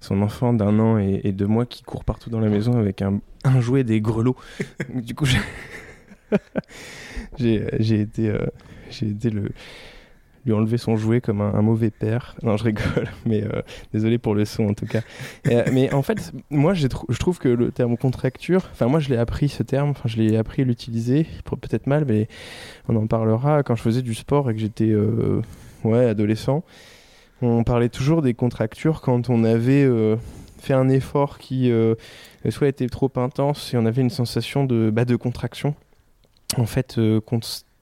son 0.00 0.22
enfant 0.22 0.52
d'un 0.52 0.78
an 0.78 0.98
et, 0.98 1.32
deux 1.32 1.46
mois 1.46 1.66
qui 1.66 1.82
court 1.82 2.04
partout 2.04 2.30
dans 2.30 2.40
la 2.40 2.48
maison 2.48 2.78
avec 2.78 3.02
un, 3.02 3.20
un 3.44 3.60
jouet 3.60 3.82
des 3.82 4.00
grelots. 4.00 4.36
du 4.94 5.14
coup, 5.14 5.26
j'ai 7.38 8.00
été, 8.00 8.28
euh, 8.28 8.46
été 9.02 9.30
le, 9.30 9.50
lui 10.44 10.52
enlever 10.52 10.76
son 10.76 10.96
jouet 10.96 11.20
comme 11.20 11.40
un, 11.40 11.62
mauvais 11.62 11.90
père. 11.90 12.36
Non, 12.42 12.56
je 12.56 12.64
rigole, 12.64 13.08
mais 13.26 13.42
euh, 13.44 13.62
désolé 13.92 14.18
pour 14.18 14.34
le 14.34 14.44
son 14.44 14.68
en 14.68 14.74
tout 14.74 14.86
cas. 14.86 15.00
Euh, 15.48 15.64
mais 15.72 15.92
en 15.92 16.02
fait, 16.02 16.32
moi, 16.50 16.74
je 16.74 16.86
trouve 16.86 17.38
que 17.38 17.48
le 17.48 17.70
terme 17.70 17.96
contracture, 17.96 18.68
enfin, 18.72 18.86
moi, 18.86 19.00
je 19.00 19.08
l'ai 19.08 19.16
appris 19.16 19.48
ce 19.48 19.62
terme, 19.62 19.90
enfin, 19.90 20.08
je 20.08 20.16
l'ai 20.16 20.36
appris 20.36 20.62
à 20.62 20.64
l'utiliser, 20.64 21.26
peut-être 21.44 21.86
mal, 21.86 22.04
mais 22.06 22.28
on 22.88 22.96
en 22.96 23.06
parlera 23.06 23.62
quand 23.62 23.74
je 23.74 23.82
faisais 23.82 24.02
du 24.02 24.14
sport 24.14 24.50
et 24.50 24.54
que 24.54 24.60
j'étais 24.60 24.94
ouais, 25.84 26.06
adolescent. 26.06 26.62
On 27.42 27.64
parlait 27.64 27.88
toujours 27.88 28.22
des 28.22 28.32
contractures 28.32 29.00
quand 29.00 29.28
on 29.28 29.44
avait 29.44 29.86
fait 30.58 30.72
un 30.72 30.88
effort 30.88 31.38
qui 31.38 31.70
soit 32.50 32.68
était 32.68 32.86
trop 32.86 33.10
intense 33.16 33.74
et 33.74 33.76
on 33.76 33.86
avait 33.86 34.02
une 34.02 34.10
sensation 34.10 34.64
de, 34.64 34.90
bah, 34.90 35.04
de 35.04 35.16
contraction. 35.16 35.74
En 36.56 36.66
fait, 36.66 36.98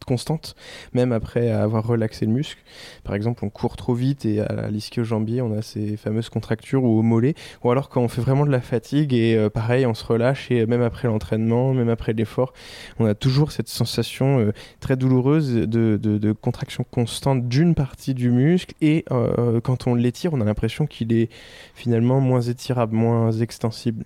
constante, 0.04 0.54
même 0.92 1.12
après 1.12 1.50
avoir 1.50 1.86
relaxé 1.86 2.26
le 2.26 2.32
muscle. 2.32 2.60
Par 3.04 3.14
exemple, 3.14 3.44
on 3.44 3.50
court 3.50 3.76
trop 3.76 3.94
vite 3.94 4.24
et 4.24 4.40
à 4.40 4.70
l'ischio-jambier, 4.70 5.42
on 5.42 5.52
a 5.52 5.62
ces 5.62 5.96
fameuses 5.96 6.28
contractures 6.28 6.84
ou 6.84 6.98
au 6.98 7.02
mollet. 7.02 7.34
Ou 7.64 7.70
alors 7.70 7.88
quand 7.88 8.02
on 8.02 8.08
fait 8.08 8.20
vraiment 8.20 8.46
de 8.46 8.50
la 8.50 8.60
fatigue 8.60 9.14
et 9.14 9.36
euh, 9.36 9.50
pareil, 9.50 9.86
on 9.86 9.94
se 9.94 10.04
relâche 10.04 10.50
et 10.50 10.66
même 10.66 10.82
après 10.82 11.08
l'entraînement, 11.08 11.74
même 11.74 11.88
après 11.88 12.12
l'effort, 12.12 12.52
on 12.98 13.06
a 13.06 13.14
toujours 13.14 13.52
cette 13.52 13.68
sensation 13.68 14.40
euh, 14.40 14.52
très 14.80 14.96
douloureuse 14.96 15.52
de, 15.52 16.32
contraction 16.40 16.84
constante 16.90 17.48
d'une 17.48 17.74
partie 17.74 18.14
du 18.14 18.30
muscle 18.30 18.74
et 18.80 19.04
euh, 19.10 19.60
quand 19.60 19.86
on 19.86 19.94
l'étire, 19.94 20.32
on 20.32 20.40
a 20.40 20.44
l'impression 20.44 20.86
qu'il 20.86 21.12
est 21.12 21.30
finalement 21.74 22.20
moins 22.20 22.40
étirable, 22.40 22.94
moins 22.94 23.32
extensible. 23.32 24.04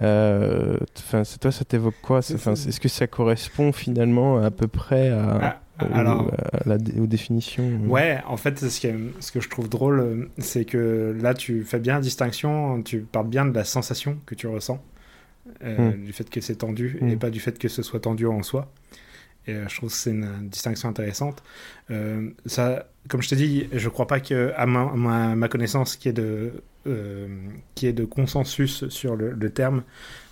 Euh, 0.00 0.78
enfin, 0.96 1.24
c'est 1.24 1.38
toi, 1.38 1.52
ça 1.52 1.64
t'évoque 1.64 1.94
quoi 2.02 2.18
Est-ce 2.18 2.80
que 2.80 2.88
ça 2.88 3.06
correspond 3.06 3.72
finalement 3.72 4.42
à 4.42 4.50
peu 4.50 4.66
près 4.66 5.10
à, 5.10 5.60
ah, 5.78 5.86
alors, 5.92 6.30
la, 6.64 6.76
aux 7.00 7.06
définitions 7.06 7.64
euh? 7.84 7.88
Ouais, 7.88 8.20
en 8.26 8.36
fait, 8.36 8.58
ce 8.58 8.80
que, 8.80 8.88
ce 9.20 9.32
que 9.32 9.40
je 9.40 9.48
trouve 9.48 9.68
drôle, 9.68 10.28
c'est 10.38 10.64
que 10.64 11.16
là, 11.20 11.34
tu 11.34 11.64
fais 11.64 11.78
bien 11.78 11.94
la 11.94 12.00
distinction, 12.00 12.82
tu 12.82 13.00
parles 13.00 13.28
bien 13.28 13.44
de 13.44 13.54
la 13.54 13.64
sensation 13.64 14.18
que 14.26 14.34
tu 14.34 14.46
ressens, 14.46 14.82
euh, 15.64 15.90
hmm. 15.90 16.04
du 16.04 16.12
fait 16.12 16.28
que 16.28 16.40
c'est 16.40 16.56
tendu, 16.56 16.98
et 17.00 17.16
hmm. 17.16 17.18
pas 17.18 17.30
du 17.30 17.40
fait 17.40 17.58
que 17.58 17.68
ce 17.68 17.82
soit 17.82 18.00
tendu 18.00 18.26
en 18.26 18.42
soi. 18.42 18.72
Et 19.48 19.54
je 19.54 19.76
trouve 19.76 19.90
que 19.90 19.96
c'est 19.96 20.12
une 20.12 20.48
distinction 20.48 20.88
intéressante. 20.88 21.42
ça, 22.46 22.86
comme 23.08 23.22
je 23.22 23.28
te 23.28 23.34
dis, 23.34 23.68
je 23.72 23.88
crois 23.88 24.06
pas 24.06 24.20
que, 24.20 24.52
à 24.56 24.66
ma, 24.66 25.34
ma, 25.34 25.48
connaissance, 25.48 25.96
qui 25.96 26.08
est 26.08 26.12
de 26.12 26.62
euh, 26.88 27.28
qui 27.76 27.86
est 27.86 27.92
de 27.92 28.04
consensus 28.04 28.88
sur 28.88 29.14
le, 29.14 29.50
terme, 29.50 29.84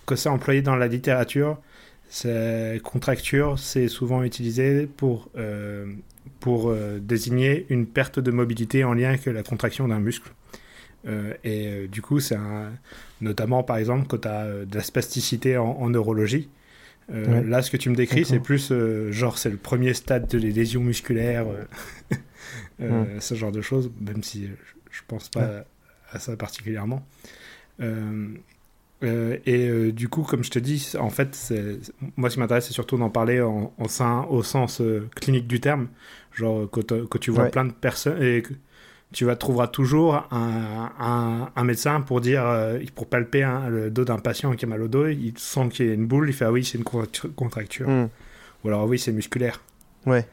que 0.04 0.16
c'est 0.16 0.28
employé 0.28 0.62
dans 0.62 0.75
la 0.75 0.88
littérature. 0.88 1.61
Contracture, 2.83 3.57
c'est 3.57 3.87
souvent 3.87 4.25
utilisé 4.25 4.88
pour, 4.88 5.30
euh, 5.37 5.87
pour 6.40 6.71
euh, 6.71 6.99
désigner 6.99 7.66
une 7.69 7.87
perte 7.87 8.19
de 8.19 8.33
mobilité 8.33 8.83
en 8.83 8.95
lien 8.95 9.11
avec 9.11 9.26
la 9.26 9.45
contraction 9.45 9.87
d'un 9.87 10.00
muscle. 10.00 10.28
et 11.45 11.87
du 11.87 12.02
coup, 12.02 12.19
c'est 12.19 12.37
notamment 13.21 13.62
par 13.62 13.76
exemple 13.76 14.09
quand 14.09 14.23
tu 14.23 14.28
as 14.28 14.64
de 14.64 14.75
la 14.75 14.83
spasticité 14.83 15.57
en, 15.57 15.88
neurologie. 15.88 16.49
Là, 17.09 17.62
ce 17.62 17.71
que 17.71 17.76
tu 17.76 17.90
me 17.90 17.95
décris, 17.95 18.25
c'est 18.25 18.40
plus 18.40 18.73
genre 19.12 19.38
c'est 19.38 19.50
le 19.50 19.57
premier 19.57 19.95
stade 19.95 20.26
de 20.26 20.37
les 20.37 20.50
lésions 20.50 20.83
musculaires, 20.83 21.47
ce 22.80 23.35
genre 23.37 23.52
de 23.52 23.61
choses, 23.61 23.88
même 24.00 24.25
si 24.25 24.49
je, 24.90 25.00
pense 25.07 25.28
pas 25.28 25.64
à 26.12 26.19
ça 26.19 26.37
particulièrement. 26.37 27.05
Euh, 27.81 28.29
euh, 29.02 29.38
et 29.47 29.69
euh, 29.69 29.93
du 29.93 30.09
coup, 30.09 30.23
comme 30.23 30.45
je 30.45 30.50
te 30.50 30.59
dis, 30.59 30.93
en 30.99 31.11
fait, 31.11 31.52
moi, 32.17 32.29
ce 32.29 32.35
qui 32.35 32.40
m'intéresse, 32.40 32.67
c'est 32.67 32.75
surtout 32.75 32.99
d'en 32.99 33.11
parler 33.11 33.40
en, 33.40 33.88
sein, 33.88 34.26
au 34.31 34.43
sens 34.43 34.83
clinique 35.17 35.47
du 35.47 35.61
terme. 35.61 35.88
Genre, 36.33 36.69
quand, 36.71 37.19
tu 37.19 37.31
vois 37.31 37.47
plein 37.47 37.64
de 37.64 37.73
personnes 37.73 38.23
et 38.23 38.43
tu 39.12 39.25
vas 39.25 39.35
trouveras 39.35 39.67
toujours 39.67 40.29
un, 40.31 41.50
un, 41.57 41.64
médecin 41.64 42.00
pour 42.00 42.21
dire, 42.21 42.45
pour 42.95 43.07
palper 43.07 43.49
le 43.69 43.90
dos 43.90 44.05
d'un 44.05 44.19
patient 44.19 44.52
qui 44.52 44.67
a 44.67 44.69
mal 44.69 44.83
au 44.83 44.88
dos, 44.88 45.09
il 45.09 45.37
sent 45.37 45.69
qu'il 45.71 45.87
y 45.87 45.90
a 45.90 45.95
une 45.95 46.07
boule, 46.07 46.29
il 46.29 46.33
fait 46.33 46.45
Ah 46.45 46.52
oui, 46.52 46.64
c'est 46.64 46.79
une 46.79 46.85
contracture. 46.85 47.88
Hmm. 47.88 48.09
Ou 48.62 48.69
alors, 48.69 48.83
ah 48.83 48.87
oui, 48.87 48.99
c'est 48.99 49.12
musculaire. 49.12 49.61
Ouais. 50.07 50.26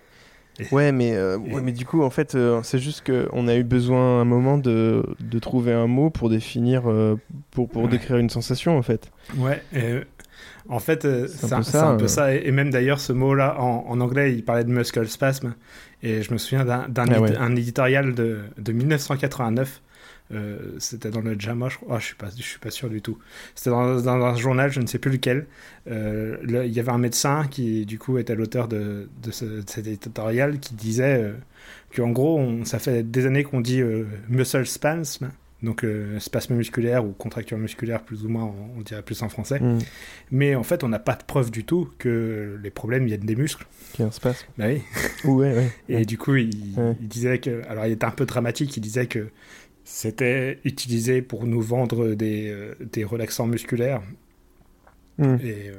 Ouais, 0.72 0.92
mais, 0.92 1.16
euh, 1.16 1.38
ouais, 1.38 1.62
mais 1.62 1.72
du 1.72 1.86
coup, 1.86 2.02
en 2.02 2.10
fait, 2.10 2.36
euh, 2.36 2.62
c'est 2.64 2.80
juste 2.80 3.06
qu'on 3.06 3.48
a 3.48 3.56
eu 3.56 3.64
besoin 3.64 4.20
à 4.20 4.22
un 4.22 4.26
moment 4.26 4.58
de, 4.58 5.04
de 5.20 5.40
trouver 5.40 5.74
un 5.74 5.88
mot 5.88 6.10
pour 6.10 6.30
définir, 6.30 6.90
euh, 6.90 7.16
pour, 7.52 7.70
pour 7.70 7.88
décrire 7.88 8.18
une 8.18 8.30
sensation, 8.30 8.78
en 8.78 8.82
fait. 8.82 9.12
Ouais, 9.38 9.62
en 10.70 10.80
fait, 10.80 11.08
c'est 11.28 11.54
un, 11.54 11.62
un, 11.76 11.96
peu 11.96 12.08
ça. 12.08 12.34
Et, 12.34 12.52
même 12.52 12.72
d'ailleurs, 12.72 13.00
ce 13.00 13.14
mot-là, 13.14 13.62
en, 13.62 13.86
en, 13.88 14.02
anglais, 14.02 14.34
il 14.34 14.44
parlait 14.44 14.66
de 14.66 14.72
muscle 14.72 15.08
spasm. 15.08 15.54
Et 16.04 16.22
je 16.22 16.32
me 16.34 16.38
souviens 16.38 16.66
d'un 16.66 17.06
ah 17.08 17.50
éditorial 17.50 18.14
de, 18.14 18.42
de 18.58 18.72
1989 18.72 19.82
euh, 20.34 20.76
c'était 20.80 21.10
dans 21.10 21.22
le 21.22 21.40
JAMA, 21.40 21.70
je 21.70 21.78
crois. 21.78 21.96
Ah, 21.96 22.00
je 22.00 22.06
suis 22.06 22.16
pas, 22.16 22.28
je 22.36 22.44
suis 22.44 22.60
pas 22.60 22.72
sûr 22.72 22.90
du 22.90 23.02
tout. 23.02 23.18
C'était 23.56 23.70
dans, 23.70 24.10
un 24.10 24.36
journal, 24.36 24.72
je 24.72 24.82
ne 24.82 24.88
sais 24.88 25.00
plus 25.00 25.12
lequel. 25.12 25.48
Euh, 25.90 26.38
il 26.44 26.74
y 26.74 26.80
avait 26.80 26.92
un 26.92 26.98
médecin 26.98 27.48
qui, 27.50 27.86
du 27.86 27.98
coup, 27.98 28.18
était 28.18 28.36
l'auteur 28.36 28.68
de, 28.68 29.10
de, 29.24 29.32
cet 29.32 29.78
éditorial 29.78 30.60
qui 30.60 30.76
disait 30.76 31.22
euh, 31.22 31.34
qu'en 31.96 32.10
gros, 32.10 32.38
on, 32.38 32.66
ça 32.66 32.80
fait 32.80 33.04
des 33.04 33.26
années 33.26 33.44
qu'on 33.44 33.62
dit 33.62 33.82
muscle 34.28 34.66
spasm, 34.66 35.30
donc 35.64 35.86
spasme 36.20 36.56
musculaire 36.56 37.06
ou 37.06 37.14
contracture 37.14 37.58
musculaire, 37.58 38.04
plus 38.04 38.26
ou 38.26 38.30
moins, 38.30 38.54
on, 38.78 38.82
dirait 38.82 39.02
plus 39.02 39.24
en 39.24 39.30
français. 39.30 39.60
Mm. 39.60 39.80
Mais 40.32 40.56
en 40.56 40.64
fait, 40.64 40.84
on 40.84 40.90
n'a 40.90 41.00
pas 41.00 41.16
de 41.16 41.24
preuve 41.24 41.52
du 41.52 41.64
tout 41.64 41.90
que 41.98 42.60
les 42.62 42.70
problèmes 42.70 43.06
viennent 43.06 43.22
des 43.22 43.36
muscles. 43.36 43.66
Qui 43.94 44.04
un 44.04 44.12
spasme. 44.12 44.46
Bah 44.58 44.66
oui. 44.68 44.82
ouais, 45.24 45.56
ouais. 45.56 45.72
Et 45.88 46.06
du 46.06 46.18
coup, 46.18 46.36
il, 46.36 46.54
il, 47.02 47.08
disait 47.08 47.40
que. 47.40 47.64
Alors, 47.70 47.86
il 47.86 47.94
était 47.94 48.06
un 48.06 48.12
peu 48.12 48.26
dramatique, 48.26 48.76
il 48.76 48.82
disait 48.82 49.08
que 49.08 49.30
c'était 49.90 50.60
utilisé 50.66 51.22
pour 51.22 51.48
nous 51.48 51.62
vendre 51.62 52.14
des, 52.14 52.50
euh, 52.50 52.76
des 52.92 53.06
relaxants 53.06 53.48
musculaires. 53.48 54.02
Hmm. 55.18 55.38
Et 55.42 55.70
euh, 55.70 55.76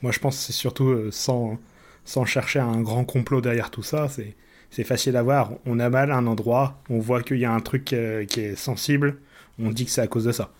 moi, 0.00 0.10
je 0.10 0.18
pense 0.18 0.38
que 0.38 0.42
c'est 0.42 0.52
surtout 0.54 0.88
euh, 0.88 1.10
sans, 1.12 1.58
sans 2.06 2.24
chercher 2.24 2.60
un 2.60 2.80
grand 2.80 3.04
complot 3.04 3.42
derrière 3.42 3.70
tout 3.70 3.82
ça, 3.82 4.08
c'est 4.08 4.34
c'est 4.70 4.84
facile 4.84 5.18
à 5.18 5.22
voir. 5.22 5.52
On 5.66 5.78
a 5.80 5.90
mal 5.90 6.10
à 6.10 6.16
un 6.16 6.26
endroit, 6.26 6.80
on 6.88 6.98
voit 6.98 7.22
qu'il 7.22 7.36
y 7.36 7.44
a 7.44 7.52
un 7.52 7.60
truc 7.60 7.84
qui 7.84 7.94
est 7.94 8.56
sensible, 8.56 9.18
on 9.58 9.68
dit 9.68 9.84
que 9.84 9.90
c'est 9.90 10.00
à 10.00 10.06
cause 10.06 10.24
de 10.24 10.32
ça. 10.32 10.50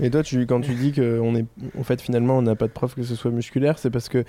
Et 0.00 0.10
toi, 0.10 0.22
tu, 0.22 0.44
quand 0.44 0.60
tu 0.60 0.74
dis 0.74 0.92
qu'on 0.92 1.34
est, 1.34 1.46
en 1.78 1.82
fait, 1.82 2.02
finalement, 2.02 2.36
on 2.36 2.42
n'a 2.42 2.56
pas 2.56 2.66
de 2.66 2.72
preuve 2.72 2.94
que 2.94 3.04
ce 3.04 3.14
soit 3.14 3.30
musculaire, 3.30 3.78
c'est 3.78 3.88
parce 3.88 4.10
que 4.10 4.22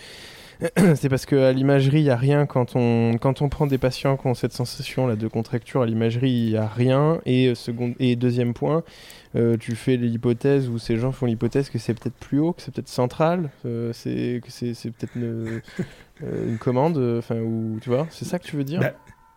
c'est 0.96 1.10
parce 1.10 1.26
qu'à 1.26 1.52
l'imagerie, 1.52 2.00
il 2.00 2.04
n'y 2.04 2.10
a 2.10 2.16
rien. 2.16 2.46
Quand 2.46 2.76
on, 2.76 3.18
quand 3.20 3.42
on 3.42 3.50
prend 3.50 3.68
des 3.68 3.78
patients 3.78 4.18
qui 4.18 4.28
ont 4.28 4.34
cette 4.34 4.54
sensation 4.54 5.08
là, 5.08 5.16
de 5.16 5.28
contracture, 5.28 5.82
à 5.82 5.86
l'imagerie, 5.86 6.32
il 6.32 6.50
n'y 6.52 6.58
a 6.58 6.68
rien. 6.68 7.20
Et, 7.26 7.48
euh, 7.48 7.56
second, 7.56 7.94
et 8.00 8.16
deuxième 8.16 8.54
point, 8.54 8.84
euh, 9.36 9.58
tu 9.58 9.76
fais 9.76 9.98
l'hypothèse, 9.98 10.70
ou 10.70 10.80
ces 10.80 10.98
gens 10.98 11.12
font 11.12 11.26
l'hypothèse 11.26 11.70
que 11.70 11.80
c'est 11.80 11.94
peut-être 11.94 12.16
plus 12.16 12.40
haut, 12.40 12.54
que 12.54 12.62
c'est 12.62 12.74
peut-être 12.74 12.90
central, 12.90 13.50
euh, 13.66 13.92
c'est, 13.94 14.42
que 14.44 14.52
c'est, 14.52 14.74
peut-être 14.92 15.16
une, 15.16 15.62
une 16.22 16.58
commande, 16.58 16.98
enfin, 17.18 17.40
ou 17.40 17.80
tu 17.82 17.90
vois, 17.90 18.08
c'est 18.10 18.26
ça 18.26 18.40
que 18.40 18.46
tu 18.46 18.56
veux 18.56 18.64
dire? 18.64 18.80
Bah, 18.80 18.94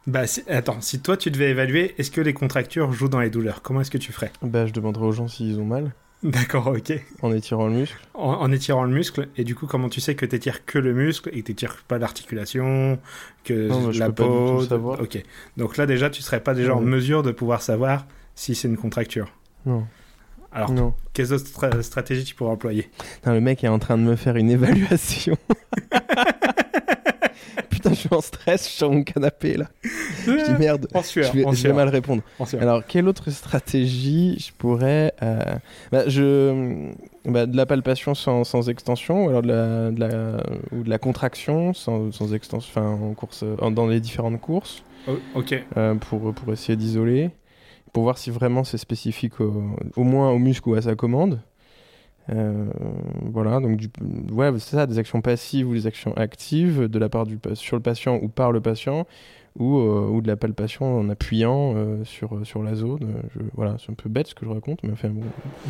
bah 0.07 0.23
attends, 0.49 0.81
si 0.81 1.01
toi 1.01 1.17
tu 1.17 1.31
devais 1.31 1.51
évaluer, 1.51 1.95
est-ce 1.99 2.11
que 2.11 2.21
les 2.21 2.33
contractures 2.33 2.93
jouent 2.93 3.11
dans 3.11 3.21
les 3.21 3.31
douleurs? 3.31 3.61
Comment 3.63 3.83
est-ce 3.83 3.91
que 3.91 3.99
tu 3.99 4.13
ferais? 4.13 4.33
Bah, 4.43 4.67
je 4.67 4.73
demanderais 4.73 5.05
aux 5.05 5.13
gens 5.13 5.29
s'ils 5.29 5.61
ont 5.61 5.67
mal. 5.67 5.93
D'accord, 6.25 6.67
ok. 6.67 6.93
En 7.23 7.33
étirant 7.33 7.69
le 7.69 7.75
muscle 7.75 7.99
en, 8.15 8.51
étirant 8.51 8.83
le 8.83 8.91
muscle, 8.93 9.29
et 9.37 9.45
du 9.45 9.55
coup, 9.55 9.67
comment 9.67 9.89
tu 9.89 10.01
sais 10.01 10.17
que 10.17 10.27
tu 10.27 10.35
étires 10.35 10.65
que 10.65 10.79
le 10.79 10.93
muscle 10.93 11.29
et 11.33 11.41
que 11.43 11.47
tu 11.47 11.53
étires 11.53 11.77
pas 11.87 11.99
l'articulation, 11.99 12.99
que 13.45 13.69
la 13.97 14.11
peau 14.11 14.65
Ok. 15.01 15.23
Donc 15.57 15.77
là, 15.77 15.87
déjà, 15.87 16.11
tu 16.11 16.23
serais 16.23 16.41
pas 16.41 16.55
déjà 16.55 16.75
en 16.75 16.81
mesure 16.81 17.23
de 17.23 17.31
pouvoir 17.31 17.63
savoir 17.63 18.07
si 18.35 18.57
c'est 18.57 18.67
une 18.67 18.77
contracture. 18.77 19.33
Non. 19.67 19.87
Alors, 20.51 20.73
non. 20.73 20.95
quelles 21.13 21.33
autres 21.33 21.83
stratégies 21.83 22.25
tu 22.25 22.35
pourrais 22.35 22.51
employer? 22.51 22.91
Le 23.25 23.41
mec 23.41 23.63
est 23.63 23.69
en 23.69 23.79
train 23.79 23.99
de 23.99 24.03
me 24.03 24.17
faire 24.17 24.37
une 24.37 24.51
évaluation. 24.51 25.37
Putain, 27.88 27.95
je 27.95 28.00
suis 28.00 28.14
en 28.14 28.21
stress, 28.21 28.62
je 28.62 28.68
suis 28.68 28.76
sur 28.76 28.92
mon 28.92 29.02
canapé 29.02 29.57
là. 29.57 29.66
Je 29.83 30.52
dis 30.52 30.59
merde, 30.59 30.88
je, 30.95 31.66
vais, 31.66 31.73
mal 31.73 31.88
répondre. 31.88 32.23
Alors, 32.61 32.85
quelle 32.87 33.09
autre 33.09 33.30
stratégie 33.30 34.38
je 34.38 34.52
pourrais. 34.57 35.12
Euh, 35.23 35.57
bah, 35.92 36.09
je... 36.09 36.92
Bah, 37.25 37.47
de 37.47 37.57
la 37.57 37.66
palpation 37.66 38.14
sans, 38.14 38.45
sans, 38.45 38.71
extension, 38.71 39.26
ou 39.26 39.28
alors 39.28 39.42
de 39.42 39.49
la, 39.49 39.90
de 39.90 40.00
la, 40.00 40.42
ou 40.73 40.83
de 40.83 40.88
la 40.88 40.99
contraction 40.99 41.75
sans, 41.75 42.11
sans 42.11 42.33
extension, 42.33 42.80
enfin, 42.80 42.90
en 42.90 43.12
course, 43.12 43.45
dans 43.73 43.87
les 43.87 44.00
différentes 44.00 44.40
courses. 44.40 44.83
Oh, 45.07 45.12
ok. 45.35 45.62
Euh, 45.76 45.95
pour, 45.97 46.33
pour 46.33 46.52
essayer 46.52 46.76
d'isoler, 46.76 47.30
pour 47.92 48.04
voir 48.04 48.16
si 48.16 48.30
vraiment 48.30 48.64
c'est 48.64 48.78
spécifique 48.78 49.40
au, 49.40 49.62
au 49.97 50.04
moins 50.04 50.30
au 50.30 50.38
muscle 50.38 50.68
ou 50.71 50.75
à 50.75 50.83
sa 50.83 50.95
commande. 50.95 51.40
Euh, 52.31 52.67
voilà, 53.23 53.61
donc 53.61 53.77
du, 53.77 53.89
ouais, 54.33 54.51
c'est 54.59 54.77
ça, 54.77 54.87
des 54.87 54.99
actions 54.99 55.21
passives 55.21 55.69
ou 55.69 55.75
des 55.75 55.87
actions 55.87 56.15
actives 56.17 56.89
de 56.89 56.99
la 56.99 57.09
part 57.09 57.27
du 57.27 57.39
sur 57.55 57.77
le 57.77 57.83
patient 57.83 58.19
ou 58.23 58.29
par 58.29 58.53
le 58.53 58.61
patient, 58.61 59.07
ou, 59.59 59.79
euh, 59.79 60.09
ou 60.09 60.21
de 60.21 60.29
la 60.29 60.37
palpation 60.37 60.99
en 60.99 61.09
appuyant 61.09 61.75
euh, 61.75 62.05
sur, 62.05 62.47
sur 62.47 62.63
la 62.63 62.75
zone. 62.75 63.01
voilà, 63.55 63.77
c'est 63.79 63.91
un 63.91 63.95
peu 63.95 64.09
bête 64.09 64.29
ce 64.29 64.35
que 64.35 64.45
je 64.45 64.51
raconte, 64.51 64.81
mais 64.83 64.93
enfin 64.93 65.09
bon. 65.09 65.23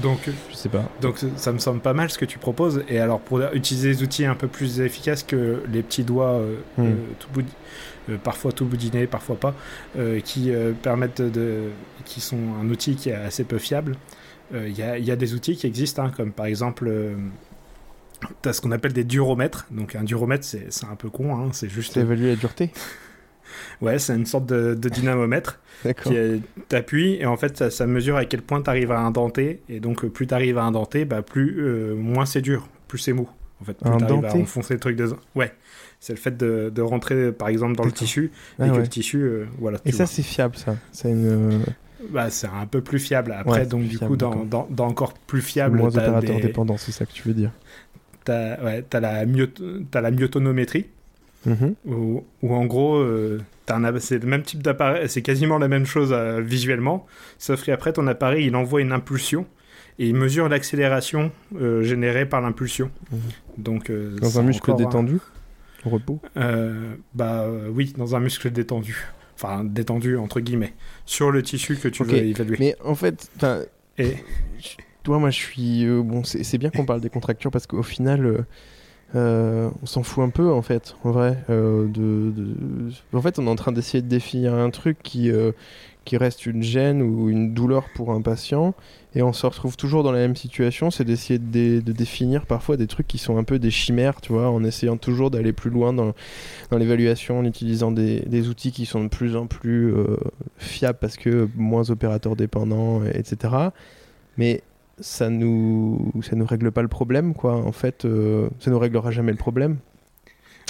Donc, 0.02 0.28
je 0.50 0.54
sais 0.54 0.68
pas. 0.68 0.84
Donc 1.00 1.18
ça 1.36 1.52
me 1.52 1.58
semble 1.58 1.80
pas 1.80 1.94
mal 1.94 2.10
ce 2.10 2.18
que 2.18 2.24
tu 2.24 2.38
proposes. 2.38 2.82
Et 2.88 2.98
alors 2.98 3.20
pour 3.20 3.40
utiliser 3.52 3.90
des 3.90 4.02
outils 4.02 4.26
un 4.26 4.34
peu 4.34 4.48
plus 4.48 4.80
efficaces 4.80 5.22
que 5.22 5.62
les 5.72 5.82
petits 5.82 6.04
doigts, 6.04 6.40
hmm. 6.76 6.92
tout 7.18 7.42
parfois 8.24 8.52
tout 8.52 8.64
boudiné, 8.64 9.06
parfois 9.06 9.36
pas, 9.36 9.54
qui 10.24 10.50
permettent 10.82 11.22
de, 11.22 11.68
qui 12.04 12.20
sont 12.20 12.38
un 12.60 12.68
outil 12.68 12.96
qui 12.96 13.10
est 13.10 13.14
assez 13.14 13.44
peu 13.44 13.58
fiable. 13.58 13.96
Il 14.50 14.56
euh, 14.56 14.98
y, 14.98 15.10
a 15.10 15.16
des 15.16 15.34
outils 15.34 15.56
qui 15.56 15.66
existent, 15.66 16.04
hein, 16.04 16.12
comme 16.16 16.32
par 16.32 16.46
exemple, 16.46 16.86
euh, 16.88 17.14
tu 18.42 18.48
as 18.48 18.52
ce 18.52 18.60
qu'on 18.60 18.72
appelle 18.72 18.92
des 18.92 19.04
duromètres. 19.04 19.66
Donc 19.70 19.94
un 19.94 20.04
duromètre, 20.04 20.44
c'est 20.44 20.86
un 20.90 20.96
peu 20.96 21.10
con, 21.10 21.36
hein, 21.36 21.50
c'est 21.52 21.68
juste. 21.68 21.94
Ça 21.94 22.00
évalue 22.00 22.26
la 22.26 22.36
dureté 22.36 22.70
Ouais, 23.80 23.98
c'est 23.98 24.14
une 24.14 24.26
sorte 24.26 24.46
de, 24.46 24.74
dynamomètre. 24.74 25.60
D'accord. 25.84 26.12
T'appuies 26.68 27.14
et 27.14 27.26
en 27.26 27.36
fait, 27.36 27.70
ça, 27.70 27.86
mesure 27.86 28.16
à 28.16 28.24
quel 28.24 28.42
point 28.42 28.62
tu 28.62 28.70
arrives 28.70 28.92
à 28.92 29.00
indenter. 29.00 29.62
Et 29.68 29.80
donc, 29.80 30.06
plus 30.06 30.26
tu 30.26 30.34
arrives 30.34 30.58
à 30.58 30.64
indenter, 30.64 31.04
bah, 31.04 31.22
plus, 31.22 31.60
euh, 31.60 31.94
moins 31.94 32.26
c'est 32.26 32.42
dur, 32.42 32.68
plus 32.88 32.98
c'est 32.98 33.12
mou. 33.12 33.28
En 33.60 33.64
fait, 33.64 33.74
plus 33.74 33.90
tu 33.96 34.04
arrives 34.04 34.24
à 34.24 34.34
enfoncer 34.34 34.74
le 34.74 34.80
truc 34.80 34.96
de. 34.96 35.10
Ouais. 35.34 35.52
C'est 36.00 36.12
le 36.12 36.18
fait 36.18 36.36
de, 36.36 36.70
de, 36.72 36.82
rentrer, 36.82 37.32
par 37.32 37.48
exemple, 37.48 37.74
dans 37.74 37.84
le 37.84 37.90
tissu. 37.90 38.30
et 38.60 38.62
ah 38.62 38.68
que 38.68 38.76
le 38.76 38.86
tissu. 38.86 39.28
voilà. 39.58 39.78
Et 39.84 39.92
ça, 39.92 40.06
c'est 40.06 40.22
fiable, 40.22 40.56
ça. 40.56 40.76
C'est 40.92 41.10
une 41.10 41.60
bah, 42.10 42.30
c'est 42.30 42.46
un 42.46 42.66
peu 42.66 42.80
plus 42.80 42.98
fiable. 42.98 43.34
Après, 43.36 43.66
donc 43.66 43.84
du 43.84 43.98
coup, 43.98 44.16
dans, 44.16 44.44
dans, 44.44 44.66
dans, 44.70 44.86
encore 44.86 45.14
plus 45.14 45.42
fiable, 45.42 45.78
moins 45.78 45.88
opérateur 45.88 46.36
des... 46.36 46.42
dépendant, 46.42 46.76
c'est 46.76 46.92
ça 46.92 47.06
que 47.06 47.12
tu 47.12 47.26
veux 47.26 47.34
dire. 47.34 47.50
T'as 48.24 48.62
ouais, 48.62 48.84
as 48.92 49.00
la, 49.00 49.20
as 49.20 50.00
la 50.00 50.10
myotonométrie, 50.10 50.86
mm 51.46 51.68
où, 51.86 52.24
en 52.42 52.66
gros, 52.66 52.96
euh, 52.96 53.40
c'est 53.98 54.22
le 54.22 54.28
même 54.28 54.42
type 54.42 54.62
d'appareil, 54.62 55.08
c'est 55.08 55.22
quasiment 55.22 55.58
la 55.58 55.68
même 55.68 55.86
chose 55.86 56.10
euh, 56.12 56.40
visuellement, 56.40 57.06
sauf 57.38 57.64
qu'après, 57.64 57.92
ton 57.92 58.06
appareil, 58.06 58.46
il 58.46 58.56
envoie 58.56 58.80
une 58.80 58.92
impulsion 58.92 59.46
et 59.98 60.08
il 60.08 60.14
mesure 60.14 60.48
l'accélération 60.48 61.32
euh, 61.60 61.82
générée 61.82 62.26
par 62.26 62.40
l'impulsion. 62.40 62.90
Mhm. 63.10 63.18
Donc, 63.58 63.90
dans 63.90 64.38
un 64.38 64.42
muscle 64.42 64.74
détendu, 64.76 65.18
au 65.84 65.90
repos 65.90 66.20
Bah 67.14 67.46
oui, 67.70 67.92
dans 67.96 68.14
un 68.14 68.20
muscle 68.20 68.50
détendu 68.50 69.08
enfin 69.38 69.64
détendu 69.64 70.16
entre 70.16 70.40
guillemets, 70.40 70.74
sur 71.06 71.30
le 71.30 71.42
tissu 71.42 71.76
que 71.76 71.88
tu 71.88 72.02
veux 72.04 72.16
évaluer. 72.16 72.56
Mais 72.58 72.76
en 72.84 72.94
fait, 72.94 73.30
et 73.98 74.16
toi, 75.02 75.18
moi, 75.18 75.30
je 75.30 75.38
suis 75.38 75.84
euh, 75.84 76.02
bon. 76.02 76.22
C'est 76.24 76.58
bien 76.58 76.70
qu'on 76.70 76.84
parle 76.84 77.00
des 77.00 77.10
contractures 77.10 77.50
parce 77.50 77.66
qu'au 77.66 77.82
final. 77.82 78.26
Euh, 78.26 78.42
euh, 79.14 79.70
on 79.82 79.86
s'en 79.86 80.02
fout 80.02 80.22
un 80.22 80.28
peu 80.28 80.52
en 80.52 80.60
fait, 80.60 80.94
en 81.02 81.12
vrai. 81.12 81.42
de, 81.48 82.30
En 83.14 83.22
fait, 83.22 83.38
on 83.38 83.46
est 83.46 83.50
en 83.50 83.56
train 83.56 83.72
d'essayer 83.72 84.02
de 84.02 84.06
définir 84.06 84.52
un 84.52 84.68
truc 84.68 84.98
qui, 85.02 85.30
qui 86.08 86.16
reste 86.16 86.46
une 86.46 86.62
gêne 86.62 87.02
ou 87.02 87.28
une 87.28 87.52
douleur 87.52 87.84
pour 87.94 88.12
un 88.12 88.22
patient. 88.22 88.74
Et 89.14 89.22
on 89.22 89.34
se 89.34 89.44
retrouve 89.44 89.76
toujours 89.76 90.02
dans 90.02 90.10
la 90.10 90.20
même 90.20 90.36
situation, 90.36 90.90
c'est 90.90 91.04
d'essayer 91.04 91.38
de, 91.38 91.80
définir 91.80 92.46
parfois 92.46 92.78
des 92.78 92.86
trucs 92.86 93.06
qui 93.06 93.18
sont 93.18 93.36
un 93.36 93.44
peu 93.44 93.58
des 93.58 93.70
chimères, 93.70 94.22
tu 94.22 94.32
vois, 94.32 94.48
en 94.48 94.64
essayant 94.64 94.96
toujours 94.96 95.30
d'aller 95.30 95.52
plus 95.52 95.68
loin 95.68 95.92
dans, 95.92 96.14
dans 96.70 96.78
l'évaluation, 96.78 97.40
en 97.40 97.44
utilisant 97.44 97.92
des, 97.92 98.20
des, 98.20 98.48
outils 98.48 98.72
qui 98.72 98.86
sont 98.86 99.04
de 99.04 99.08
plus 99.08 99.36
en 99.36 99.46
plus 99.46 99.94
euh, 99.94 100.16
fiables 100.56 100.98
parce 100.98 101.16
que 101.16 101.48
moins 101.56 101.90
opérateurs 101.90 102.36
dépendants, 102.36 103.04
etc. 103.04 103.54
Mais 104.38 104.62
ça 105.00 105.28
nous 105.28 106.12
ça 106.22 106.36
nous 106.36 106.46
règle 106.46 106.72
pas 106.72 106.82
le 106.82 106.88
problème, 106.88 107.34
quoi. 107.34 107.54
En 107.54 107.72
fait, 107.72 108.06
euh, 108.06 108.48
ça 108.60 108.70
nous 108.70 108.78
réglera 108.78 109.10
jamais 109.10 109.32
le 109.32 109.38
problème. 109.38 109.76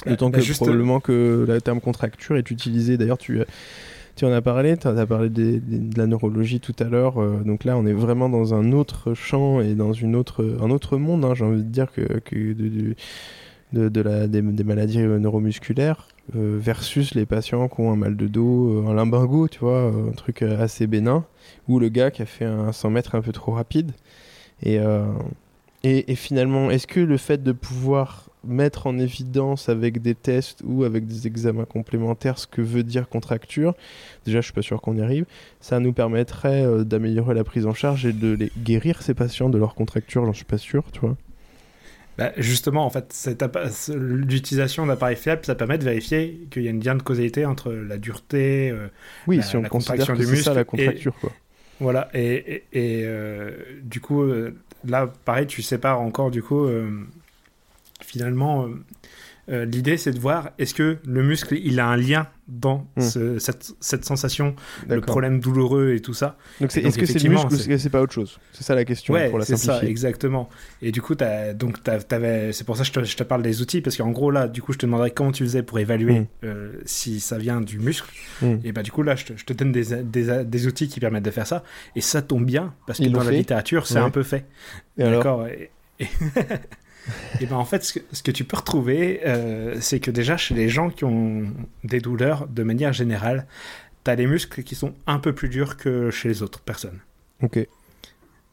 D'autant 0.06 0.30
bah, 0.30 0.38
que 0.40 0.52
probablement 0.52 1.00
que 1.00 1.44
le 1.46 1.60
terme 1.60 1.80
contracture 1.80 2.36
est 2.36 2.50
utilisé. 2.50 2.96
D'ailleurs, 2.96 3.18
tu 3.18 3.42
tu 4.18 4.24
en 4.24 4.32
as 4.32 4.42
parlé, 4.42 4.76
tu 4.76 4.88
as 4.88 5.06
parlé 5.06 5.30
de 5.30 5.96
la 5.96 6.06
neurologie 6.08 6.58
tout 6.58 6.74
à 6.80 6.84
l'heure. 6.84 7.22
Euh, 7.22 7.40
donc 7.44 7.62
là, 7.62 7.76
on 7.76 7.86
est 7.86 7.92
vraiment 7.92 8.28
dans 8.28 8.52
un 8.52 8.72
autre 8.72 9.14
champ 9.14 9.60
et 9.60 9.74
dans 9.74 9.92
une 9.92 10.16
autre, 10.16 10.56
un 10.60 10.70
autre 10.70 10.96
monde, 10.98 11.24
hein, 11.24 11.34
j'ai 11.34 11.44
envie 11.44 11.62
de 11.62 11.68
dire, 11.68 11.92
que, 11.92 12.52
de, 13.72 14.00
la, 14.00 14.26
des, 14.26 14.42
maladies 14.42 14.98
neuromusculaires 14.98 16.08
euh, 16.34 16.58
versus 16.60 17.14
les 17.14 17.26
patients 17.26 17.68
qui 17.68 17.80
ont 17.80 17.92
un 17.92 17.96
mal 17.96 18.16
de 18.16 18.26
dos, 18.26 18.82
euh, 18.82 18.90
un 18.90 18.94
limbago, 18.94 19.46
tu 19.46 19.60
vois, 19.60 19.92
un 19.92 20.12
truc 20.12 20.42
assez 20.42 20.88
bénin, 20.88 21.24
ou 21.68 21.78
le 21.78 21.88
gars 21.88 22.10
qui 22.10 22.22
a 22.22 22.26
fait 22.26 22.44
un 22.44 22.72
100 22.72 22.90
mètres 22.90 23.14
un 23.14 23.22
peu 23.22 23.30
trop 23.32 23.52
rapide. 23.52 23.92
Et, 24.64 24.80
et 25.84 26.14
finalement, 26.16 26.72
est-ce 26.72 26.88
que 26.88 26.98
le 26.98 27.16
fait 27.18 27.40
de 27.40 27.52
pouvoir 27.52 28.27
mettre 28.44 28.86
en 28.86 28.98
évidence 28.98 29.68
avec 29.68 30.00
des 30.00 30.14
tests 30.14 30.62
ou 30.64 30.84
avec 30.84 31.06
des 31.06 31.26
examens 31.26 31.64
complémentaires 31.64 32.38
ce 32.38 32.46
que 32.46 32.62
veut 32.62 32.82
dire 32.82 33.08
contracture, 33.08 33.74
déjà 34.24 34.40
je 34.40 34.46
suis 34.46 34.52
pas 34.52 34.62
sûr 34.62 34.80
qu'on 34.80 34.96
y 34.96 35.02
arrive, 35.02 35.26
ça 35.60 35.80
nous 35.80 35.92
permettrait 35.92 36.64
euh, 36.64 36.84
d'améliorer 36.84 37.34
la 37.34 37.44
prise 37.44 37.66
en 37.66 37.74
charge 37.74 38.06
et 38.06 38.12
de 38.12 38.34
les 38.34 38.52
guérir 38.58 39.02
ces 39.02 39.14
patients 39.14 39.48
de 39.48 39.58
leur 39.58 39.74
contracture, 39.74 40.24
j'en 40.24 40.32
suis 40.32 40.44
pas 40.44 40.58
sûr, 40.58 40.84
tu 40.92 41.00
vois. 41.00 41.16
Bah 42.16 42.32
justement, 42.36 42.84
en 42.84 42.90
fait, 42.90 43.14
l'utilisation 43.94 44.86
d'appareils 44.86 45.14
fiables, 45.16 45.44
ça 45.44 45.54
permet 45.54 45.78
de 45.78 45.84
vérifier 45.84 46.48
qu'il 46.50 46.64
y 46.64 46.66
a 46.66 46.70
une 46.70 46.82
lien 46.82 46.96
de 46.96 47.02
causalité 47.02 47.46
entre 47.46 47.70
la 47.72 47.96
dureté, 47.96 48.70
euh, 48.70 48.88
oui, 49.28 49.36
la, 49.36 49.42
si 49.44 49.56
on 49.56 49.62
contraction 49.62 50.14
du 50.14 50.26
muscle, 50.26 50.42
ça, 50.42 50.54
la 50.54 50.64
contracture, 50.64 51.14
et, 51.16 51.20
quoi. 51.20 51.32
Voilà, 51.78 52.08
et, 52.14 52.64
et, 52.72 53.02
euh, 53.04 53.52
du 53.82 54.00
coup, 54.00 54.24
là, 54.84 55.12
pareil, 55.24 55.46
tu 55.46 55.62
sépares 55.62 56.00
encore 56.00 56.32
du 56.32 56.42
coup 56.42 56.66
finalement, 58.00 58.66
euh, 58.66 58.84
euh, 59.50 59.64
l'idée 59.64 59.96
c'est 59.96 60.12
de 60.12 60.18
voir 60.18 60.50
est-ce 60.58 60.74
que 60.74 60.98
le 61.06 61.22
muscle 61.22 61.56
il 61.62 61.80
a 61.80 61.86
un 61.86 61.96
lien 61.96 62.28
dans 62.48 62.86
hmm. 62.96 63.38
cette, 63.38 64.04
sensation, 64.04 64.54
le 64.88 65.00
problème 65.00 65.40
douloureux 65.40 65.94
et 65.94 66.00
tout 66.00 66.12
ça. 66.12 66.36
Donc 66.60 66.76
est-ce 66.76 66.98
que 66.98 67.06
c'est 67.06 67.22
le 67.22 67.30
muscle 67.30 67.54
ou 67.54 67.78
c'est 67.78 67.90
pas 67.90 68.02
autre 68.02 68.12
chose? 68.12 68.38
C'est 68.52 68.62
ça 68.62 68.74
la 68.74 68.84
question 68.84 69.14
pour 69.30 69.38
la 69.38 69.44
c'est 69.44 69.56
ça, 69.56 69.82
exactement. 69.82 70.48
Et 70.82 70.92
du 70.92 71.00
coup, 71.00 71.14
donc 71.54 71.78
c'est 71.84 72.64
pour 72.64 72.76
ça 72.76 72.84
que 72.84 73.04
je 73.04 73.16
te, 73.16 73.22
parle 73.22 73.42
des 73.42 73.62
outils 73.62 73.80
parce 73.80 73.96
qu'en 73.96 74.10
gros 74.10 74.30
là, 74.30 74.48
du 74.48 74.60
coup, 74.60 74.72
je 74.72 74.78
te 74.78 74.86
demanderais 74.86 75.10
comment 75.10 75.32
tu 75.32 75.44
faisais 75.44 75.62
pour 75.62 75.78
évaluer 75.78 76.20
hmm. 76.20 76.26
euh, 76.44 76.72
si 76.84 77.20
ça 77.20 77.38
vient 77.38 77.60
du 77.60 77.78
muscle. 77.78 78.10
Hmm. 78.42 78.56
Et 78.64 78.72
bah 78.72 78.82
du 78.82 78.92
coup 78.92 79.02
là, 79.02 79.14
je 79.16 79.24
te, 79.24 79.52
donne 79.52 79.72
des, 79.72 80.02
des, 80.02 80.66
outils 80.66 80.88
qui 80.88 81.00
permettent 81.00 81.24
de 81.24 81.30
faire 81.30 81.46
ça. 81.46 81.64
Et 81.96 82.00
ça 82.00 82.20
tombe 82.20 82.44
bien 82.44 82.74
parce 82.86 82.98
que 82.98 83.08
dans 83.08 83.24
la 83.24 83.30
littérature, 83.30 83.86
c'est 83.86 83.98
un 83.98 84.10
peu 84.10 84.22
fait. 84.22 84.44
D'accord. 84.98 85.46
Et 85.46 85.70
ben 87.46 87.56
en 87.56 87.64
fait, 87.64 87.84
ce 87.84 87.92
que, 87.94 88.00
ce 88.12 88.22
que 88.22 88.30
tu 88.30 88.44
peux 88.44 88.56
retrouver, 88.56 89.20
euh, 89.26 89.76
c'est 89.80 90.00
que 90.00 90.10
déjà 90.10 90.36
chez 90.36 90.54
les 90.54 90.68
gens 90.68 90.90
qui 90.90 91.04
ont 91.04 91.44
des 91.84 92.00
douleurs, 92.00 92.46
de 92.48 92.62
manière 92.62 92.92
générale, 92.92 93.46
tu 94.04 94.10
as 94.10 94.14
les 94.14 94.26
muscles 94.26 94.62
qui 94.62 94.74
sont 94.74 94.94
un 95.06 95.18
peu 95.18 95.32
plus 95.34 95.48
durs 95.48 95.76
que 95.76 96.10
chez 96.10 96.28
les 96.28 96.42
autres 96.42 96.60
personnes. 96.60 96.98
Ok. 97.42 97.58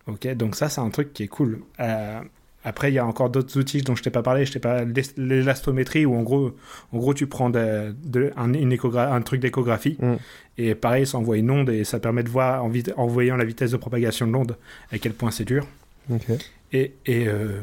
Ok, 0.07 0.27
donc 0.35 0.55
ça, 0.55 0.69
c'est 0.69 0.81
un 0.81 0.89
truc 0.89 1.13
qui 1.13 1.23
est 1.23 1.27
cool. 1.27 1.61
Euh, 1.79 2.19
après, 2.63 2.91
il 2.91 2.95
y 2.95 2.99
a 2.99 3.05
encore 3.05 3.29
d'autres 3.29 3.59
outils 3.59 3.81
dont 3.81 3.95
je 3.95 4.03
t'ai 4.03 4.09
pas 4.11 4.21
parlé. 4.23 4.45
Je 4.45 4.51
t'ai 4.53 4.59
pas 4.59 4.83
l'élastométrie 5.17 6.05
où 6.05 6.15
en 6.15 6.23
gros, 6.23 6.55
en 6.91 6.97
gros, 6.97 7.13
tu 7.13 7.27
prends 7.27 7.49
de, 7.49 7.95
de, 8.03 8.31
un, 8.37 8.53
une 8.53 8.75
un 8.95 9.21
truc 9.21 9.41
d'échographie 9.41 9.97
Mm. 9.99 10.15
et 10.57 10.75
pareil, 10.75 11.05
ça 11.07 11.17
envoie 11.17 11.37
une 11.37 11.49
onde 11.51 11.69
et 11.69 11.83
ça 11.83 11.99
permet 11.99 12.23
de 12.23 12.29
voir 12.29 12.63
en, 12.63 12.69
vit- 12.69 12.93
en 12.97 13.07
voyant 13.07 13.35
la 13.35 13.45
vitesse 13.45 13.71
de 13.71 13.77
propagation 13.77 14.27
de 14.27 14.31
l'onde 14.31 14.57
à 14.91 14.97
quel 14.97 15.13
point 15.13 15.31
c'est 15.31 15.45
dur. 15.45 15.67
Ok. 16.09 16.25
Et, 16.73 16.93
et, 17.05 17.27
euh, 17.27 17.61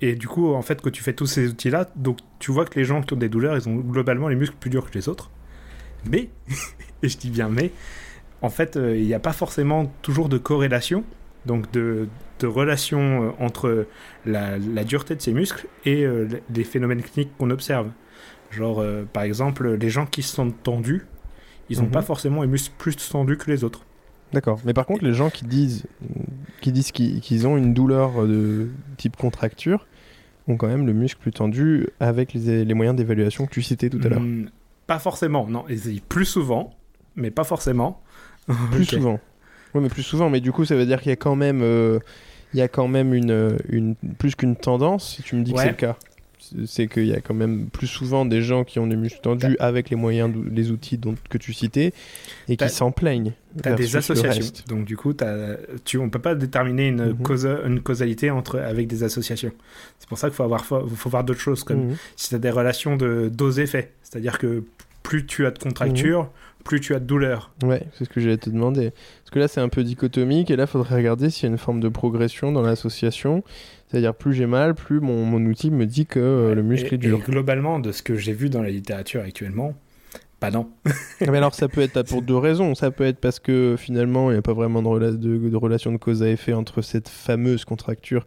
et 0.00 0.14
du 0.14 0.28
coup, 0.28 0.52
en 0.54 0.62
fait, 0.62 0.80
quand 0.80 0.90
tu 0.90 1.02
fais 1.02 1.12
tous 1.12 1.26
ces 1.26 1.48
outils-là, 1.48 1.88
donc 1.96 2.18
tu 2.38 2.52
vois 2.52 2.64
que 2.64 2.78
les 2.78 2.84
gens 2.84 3.02
qui 3.02 3.14
ont 3.14 3.16
des 3.16 3.28
douleurs, 3.28 3.56
ils 3.56 3.68
ont 3.68 3.76
globalement 3.76 4.28
les 4.28 4.36
muscles 4.36 4.56
plus 4.58 4.70
durs 4.70 4.90
que 4.90 4.94
les 4.94 5.08
autres. 5.08 5.30
Mais, 6.04 6.30
et 7.02 7.08
je 7.08 7.16
dis 7.18 7.30
bien 7.30 7.48
mais, 7.48 7.72
en 8.42 8.50
fait, 8.50 8.76
euh, 8.76 8.96
il 8.96 9.04
n'y 9.06 9.14
a 9.14 9.18
pas 9.20 9.32
forcément 9.32 9.92
toujours 10.02 10.28
de 10.28 10.38
corrélation, 10.38 11.04
donc 11.46 11.70
de, 11.72 12.08
de 12.40 12.46
relation 12.46 13.28
euh, 13.28 13.30
entre 13.40 13.86
la, 14.26 14.58
la 14.58 14.84
dureté 14.84 15.16
de 15.16 15.20
ces 15.22 15.32
muscles 15.32 15.66
et 15.84 16.04
euh, 16.04 16.28
les 16.54 16.64
phénomènes 16.64 17.02
cliniques 17.02 17.32
qu'on 17.38 17.50
observe. 17.50 17.90
Genre, 18.50 18.80
euh, 18.80 19.04
par 19.12 19.24
exemple, 19.24 19.68
les 19.74 19.90
gens 19.90 20.06
qui 20.06 20.22
se 20.22 20.34
sentent 20.34 20.62
tendus, 20.62 21.04
ils 21.68 21.78
n'ont 21.78 21.84
Mhm. 21.86 21.90
pas 21.90 22.02
forcément 22.02 22.42
les 22.42 22.48
muscles 22.48 22.74
plus 22.78 22.96
tendus 23.10 23.36
que 23.36 23.50
les 23.50 23.64
autres. 23.64 23.84
D'accord. 24.32 24.60
Mais 24.64 24.74
par 24.74 24.86
contre, 24.86 25.04
les 25.04 25.14
gens 25.14 25.30
qui 25.30 25.44
disent 25.44 25.84
qui 26.60 26.72
disent 26.72 26.92
qu'ils 26.92 27.46
ont 27.46 27.56
une 27.56 27.72
douleur 27.72 28.26
de 28.26 28.68
type 28.96 29.16
contracture 29.16 29.86
ont 30.48 30.56
quand 30.56 30.66
même 30.66 30.86
le 30.86 30.92
muscle 30.92 31.20
plus 31.20 31.32
tendu 31.32 31.88
avec 32.00 32.34
les, 32.34 32.64
les 32.64 32.74
moyens 32.74 32.96
d'évaluation 32.96 33.46
que 33.46 33.52
tu 33.52 33.62
citais 33.62 33.90
tout 33.90 34.00
à 34.02 34.08
l'heure. 34.08 34.20
Hmm, 34.20 34.48
pas 34.86 34.98
forcément, 34.98 35.46
non. 35.46 35.64
Plus 36.08 36.24
souvent, 36.24 36.74
mais 37.16 37.30
pas 37.30 37.44
forcément. 37.44 38.02
Plus 38.72 38.86
souvent. 38.86 39.20
Oui, 39.74 39.82
mais 39.82 39.90
plus 39.90 40.02
souvent. 40.02 40.30
Mais 40.30 40.40
du 40.40 40.52
coup, 40.52 40.64
ça 40.64 40.74
veut 40.74 40.86
dire 40.86 41.02
qu'il 41.02 41.10
y 41.10 41.12
a 41.12 41.16
quand 41.16 41.36
même, 41.36 41.60
euh, 41.60 41.98
il 42.54 42.58
y 42.58 42.62
a 42.62 42.68
quand 42.68 42.88
même 42.88 43.12
une, 43.12 43.58
une 43.68 43.94
plus 44.18 44.34
qu'une 44.34 44.56
tendance. 44.56 45.16
Si 45.16 45.22
tu 45.22 45.36
me 45.36 45.42
dis 45.42 45.52
que 45.52 45.60
c'est 45.60 45.68
le 45.68 45.74
cas, 45.74 45.96
C'est- 46.66 46.86
qu'il 46.86 47.06
y 47.06 47.12
a 47.14 47.20
quand 47.20 47.34
même 47.34 47.66
plus 47.68 47.86
souvent 47.86 48.24
des 48.24 48.42
gens 48.42 48.64
qui 48.64 48.78
ont 48.78 48.86
des 48.86 48.96
muscles 48.96 49.20
tendus 49.20 49.56
avec 49.58 49.90
les 49.90 49.96
moyens, 49.96 50.32
les 50.50 50.70
outils 50.70 50.96
dont, 50.96 51.14
que 51.28 51.36
tu 51.38 51.52
citais, 51.52 51.92
et 52.48 52.56
qui 52.56 52.68
s'en 52.68 52.90
plaignent. 52.92 53.32
T'as 53.62 53.74
des 53.74 53.84
versus 53.86 54.08
le 54.22 54.24
associations. 54.28 54.64
Donc 54.68 54.84
du 54.84 54.96
coup, 54.96 55.12
t'as- 55.12 55.56
tu, 55.84 55.98
on 55.98 56.08
peut 56.10 56.18
pas 56.20 56.34
déterminer 56.34 56.88
une, 56.88 57.06
Mhm. 57.12 57.18
causa- 57.22 57.60
une 57.66 57.80
causalité 57.80 58.30
entre, 58.30 58.58
avec 58.60 58.86
des 58.86 59.02
associations. 59.02 59.52
C'est 59.98 60.08
pour 60.08 60.16
ça 60.18 60.28
qu'il 60.28 60.36
faut, 60.36 60.44
avoir, 60.44 60.64
faut, 60.64 60.86
faut 60.86 61.10
voir 61.10 61.24
d'autres 61.24 61.40
choses, 61.40 61.64
comme 61.64 61.88
Mhm. 61.88 61.96
si 62.16 62.28
tu 62.30 62.34
as 62.34 62.38
des 62.38 62.50
relations 62.50 62.96
de 62.96 63.30
dose-effet. 63.32 63.92
C'est-à-dire 64.02 64.38
que 64.38 64.64
plus 65.02 65.26
tu 65.26 65.44
as 65.46 65.50
de 65.50 65.58
contracture, 65.58 66.22
Mhm. 66.24 66.28
plus 66.64 66.80
tu 66.80 66.94
as 66.94 67.00
de 67.00 67.04
douleur. 67.06 67.50
Ouais, 67.62 67.82
c'est 67.94 68.04
ce 68.04 68.10
que 68.10 68.20
j'allais 68.20 68.36
te 68.36 68.50
demander. 68.50 68.90
Parce 69.22 69.30
que 69.32 69.38
là, 69.38 69.48
c'est 69.48 69.60
un 69.60 69.68
peu 69.70 69.82
dichotomique, 69.82 70.50
et 70.50 70.56
là, 70.56 70.64
il 70.64 70.66
faudrait 70.66 70.94
regarder 70.96 71.30
s'il 71.30 71.44
y 71.44 71.46
a 71.46 71.50
une 71.52 71.58
forme 71.58 71.80
de 71.80 71.88
progression 71.88 72.52
dans 72.52 72.62
l'association. 72.62 73.42
C'est-à-dire, 73.90 74.14
plus 74.14 74.34
j'ai 74.34 74.46
mal, 74.46 74.74
plus 74.74 75.00
mon, 75.00 75.24
mon 75.24 75.44
outil 75.46 75.70
me 75.70 75.86
dit 75.86 76.04
que 76.06 76.20
euh, 76.20 76.54
le 76.54 76.62
muscle 76.62 76.92
et, 76.92 76.94
est 76.94 76.98
dur. 76.98 77.18
et 77.18 77.30
globalement, 77.30 77.78
de 77.78 77.90
ce 77.92 78.02
que 78.02 78.16
j'ai 78.16 78.32
vu 78.34 78.50
dans 78.50 78.62
la 78.62 78.70
littérature 78.70 79.22
actuellement, 79.22 79.74
pas 80.40 80.50
non. 80.50 80.68
Ah, 81.20 81.30
Mais 81.30 81.38
alors, 81.38 81.54
ça 81.54 81.68
peut 81.68 81.80
être 81.80 82.02
pour 82.02 82.22
deux 82.22 82.36
raisons. 82.36 82.74
Ça 82.74 82.90
peut 82.90 83.04
être 83.04 83.18
parce 83.18 83.40
que 83.40 83.74
finalement, 83.78 84.30
il 84.30 84.34
n'y 84.34 84.38
a 84.38 84.42
pas 84.42 84.52
vraiment 84.52 84.82
de, 84.82 84.88
rela- 84.88 85.16
de- 85.16 85.48
de 85.48 85.56
relation 85.56 85.90
de 85.90 85.96
cause 85.96 86.22
à 86.22 86.28
effet 86.28 86.52
entre 86.52 86.80
cette 86.82 87.08
fameuse 87.08 87.64
contracture 87.64 88.26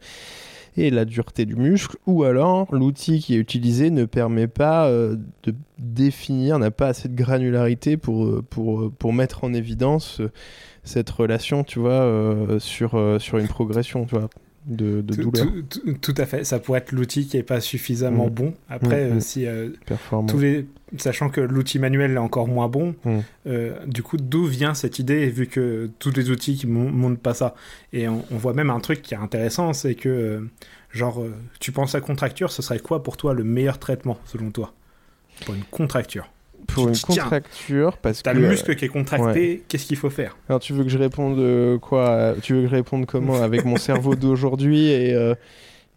et 0.78 0.90
la 0.90 1.04
dureté 1.04 1.46
du 1.46 1.56
muscle, 1.58 1.98
ou 2.08 2.24
alors 2.24 2.74
l'outil 2.74 3.20
qui 3.20 3.36
est 3.36 3.38
utilisé 3.38 3.90
ne 3.90 4.06
permet 4.06 4.48
pas 4.48 4.88
euh, 4.88 5.18
de 5.44 5.54
définir, 5.78 6.60
n'a 6.60 6.72
pas 6.72 6.88
assez 6.88 7.10
de 7.10 7.16
granularité 7.16 7.98
pour, 7.98 8.26
euh, 8.26 8.42
pour, 8.50 8.90
pour 8.94 9.12
mettre 9.14 9.44
en 9.44 9.54
évidence 9.54 10.22
cette 10.86 11.10
relation, 11.10 11.66
tu 11.66 11.80
vois, 11.80 11.92
euh, 11.92 12.58
sur, 12.60 12.96
euh, 12.96 13.20
sur 13.20 13.38
une 13.38 13.50
progression, 13.50 14.06
tu 14.06 14.16
vois, 14.16 14.30
de, 14.72 15.02
de 15.02 15.14
Tout, 15.14 15.32
douleur 15.32 15.48
tout- 15.70 15.80
tout- 15.82 15.94
tout 16.14 16.16
à 16.18 16.26
fait. 16.26 16.44
Ça 16.44 16.60
pourrait 16.60 16.80
être 16.80 16.92
l'outil 16.92 17.28
qui 17.28 17.38
est 17.38 17.44
pas 17.44 17.60
suffisamment 17.62 18.26
Mhm. 18.26 18.32
bon. 18.34 18.54
Après, 18.70 19.10
Mhm. 19.10 19.18
euh, 19.18 19.20
si 19.20 19.46
euh, 19.46 19.70
performante. 19.86 20.30
tous 20.30 20.40
les, 20.40 20.66
sachant 20.98 21.30
que 21.30 21.42
l'outil 21.42 21.80
manuel 21.80 22.12
est 22.12 22.18
encore 22.18 22.48
moins 22.48 22.68
bon, 22.68 22.96
Mm. 23.06 23.20
euh, 23.48 23.86
du 23.86 24.04
coup, 24.04 24.18
d'où 24.18 24.46
vient 24.46 24.74
cette 24.74 25.00
idée 25.00 25.30
vu 25.30 25.48
que 25.48 25.90
tous 26.00 26.12
les 26.12 26.30
outils 26.32 26.56
qui 26.56 26.68
mon- 26.68 26.92
montrent 26.92 27.20
pas 27.22 27.34
ça? 27.34 27.56
Et 27.94 28.08
on, 28.08 28.24
on 28.32 28.38
voit 28.38 28.54
même 28.54 28.70
un 28.70 28.80
truc 28.80 29.02
qui 29.02 29.14
est 29.14 29.18
intéressant, 29.18 29.74
c'est 29.74 29.96
que 29.96 30.48
genre, 30.92 31.24
tu 31.60 31.72
penses 31.72 31.96
à 31.96 32.02
contracture, 32.02 32.52
ce 32.52 32.62
serait 32.62 32.80
quoi 32.80 33.04
pour 33.04 33.18
toi 33.18 33.34
le 33.34 33.44
meilleur 33.44 33.78
traitement 33.80 34.18
selon 34.26 34.52
toi? 34.52 34.74
Pour 35.46 35.56
une 35.56 35.64
contracture 35.72 36.30
Pour 36.68 36.88
une 36.88 36.98
contracture, 36.98 37.98
parce 37.98 38.20
que... 38.20 38.24
T'as 38.24 38.34
le 38.34 38.48
muscle 38.48 38.76
qui 38.76 38.86
est 38.86 38.90
contracté, 38.90 39.64
qu'est-ce 39.68 39.86
qu'il 39.86 39.98
faut 39.98 40.10
faire? 40.10 40.38
Alors 40.50 40.60
tu 40.60 40.74
veux 40.74 40.84
que 40.84 40.90
je 40.90 40.98
réponde 40.98 41.40
euh, 41.40 41.78
quoi 41.78 42.10
euh, 42.10 42.36
Tu 42.42 42.54
veux 42.54 42.62
que 42.64 42.68
je 42.68 42.76
réponde 42.76 43.06
comment 43.06 43.36
Avec 43.44 43.66
mon 43.66 43.78
cerveau 43.78 44.16
d'aujourd'hui 44.16 44.90
et, 44.90 45.14
euh, 45.14 45.36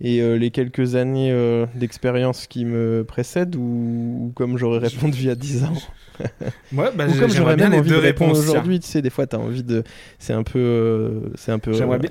et 0.01 0.21
euh, 0.21 0.37
les 0.37 0.51
quelques 0.51 0.95
années 0.95 1.33
d'expérience 1.75 2.47
qui 2.47 2.65
me 2.65 3.05
précèdent 3.05 3.57
ou, 3.57 3.61
ou 3.61 4.33
comme 4.35 4.59
j'aurais 4.59 4.79
répondu 4.79 5.19
il 5.19 5.27
y 5.27 5.31
a 5.31 5.35
10 5.35 5.65
ans? 5.65 5.73
Moi, 6.73 6.93
bah, 6.95 7.07
Ou 7.07 7.09
comme 7.09 7.15
j'aimerais 7.15 7.29
j'aurais 7.31 7.57
bien 7.57 7.69
même 7.69 7.73
les 7.73 7.79
envie 7.81 7.91
deux 7.91 7.97
de 7.97 8.01
répondre 8.01 8.39
aujourd'hui, 8.39 8.81
tu 8.81 8.87
sais, 8.87 9.03
des 9.03 9.11
fois 9.11 9.27
tu 9.27 9.37
as 9.37 9.41
envie 9.41 9.63
de... 9.63 9.83
C'est 10.19 10.33
un 10.33 10.43
peu... 10.43 11.23
c'est 11.37 11.53
un 11.53 11.59
peu... 11.59 11.73
J'aimerais 11.73 11.99
bien. 11.99 12.11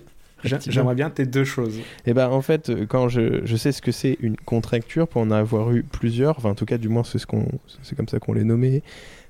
J'aimerais 0.71 0.95
bien 0.95 1.09
tes 1.09 1.25
deux 1.25 1.43
choses. 1.43 1.79
Et 2.05 2.13
ben 2.13 2.29
en 2.29 2.41
fait, 2.41 2.69
euh, 2.69 2.85
quand 2.85 3.09
je, 3.09 3.45
je 3.45 3.55
sais 3.55 3.71
ce 3.71 3.81
que 3.81 3.91
c'est 3.91 4.17
une 4.21 4.35
contracture, 4.37 5.07
pour 5.07 5.21
en 5.21 5.31
avoir 5.31 5.71
eu 5.71 5.83
plusieurs, 5.83 6.37
enfin 6.37 6.49
en 6.49 6.55
tout 6.55 6.65
cas 6.65 6.77
du 6.77 6.89
moins 6.89 7.03
c'est 7.03 7.19
ce 7.19 7.25
qu'on, 7.27 7.47
c'est 7.81 7.95
comme 7.95 8.07
ça 8.07 8.19
qu'on 8.19 8.33
les 8.33 8.43
nommait, 8.43 8.81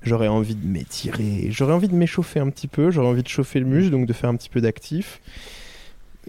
j'aurais 0.02 0.28
envie 0.28 0.54
de 0.54 0.66
m'étirer, 0.66 1.48
j'aurais 1.50 1.72
envie 1.74 1.88
de 1.88 1.94
m'échauffer 1.94 2.40
un 2.40 2.50
petit 2.50 2.68
peu, 2.68 2.90
j'aurais 2.90 3.08
envie 3.08 3.22
de 3.22 3.28
chauffer 3.28 3.60
le 3.60 3.66
muscle, 3.66 3.90
donc 3.90 4.06
de 4.06 4.12
faire 4.12 4.30
un 4.30 4.36
petit 4.36 4.50
peu 4.50 4.60
d'actif. 4.60 5.20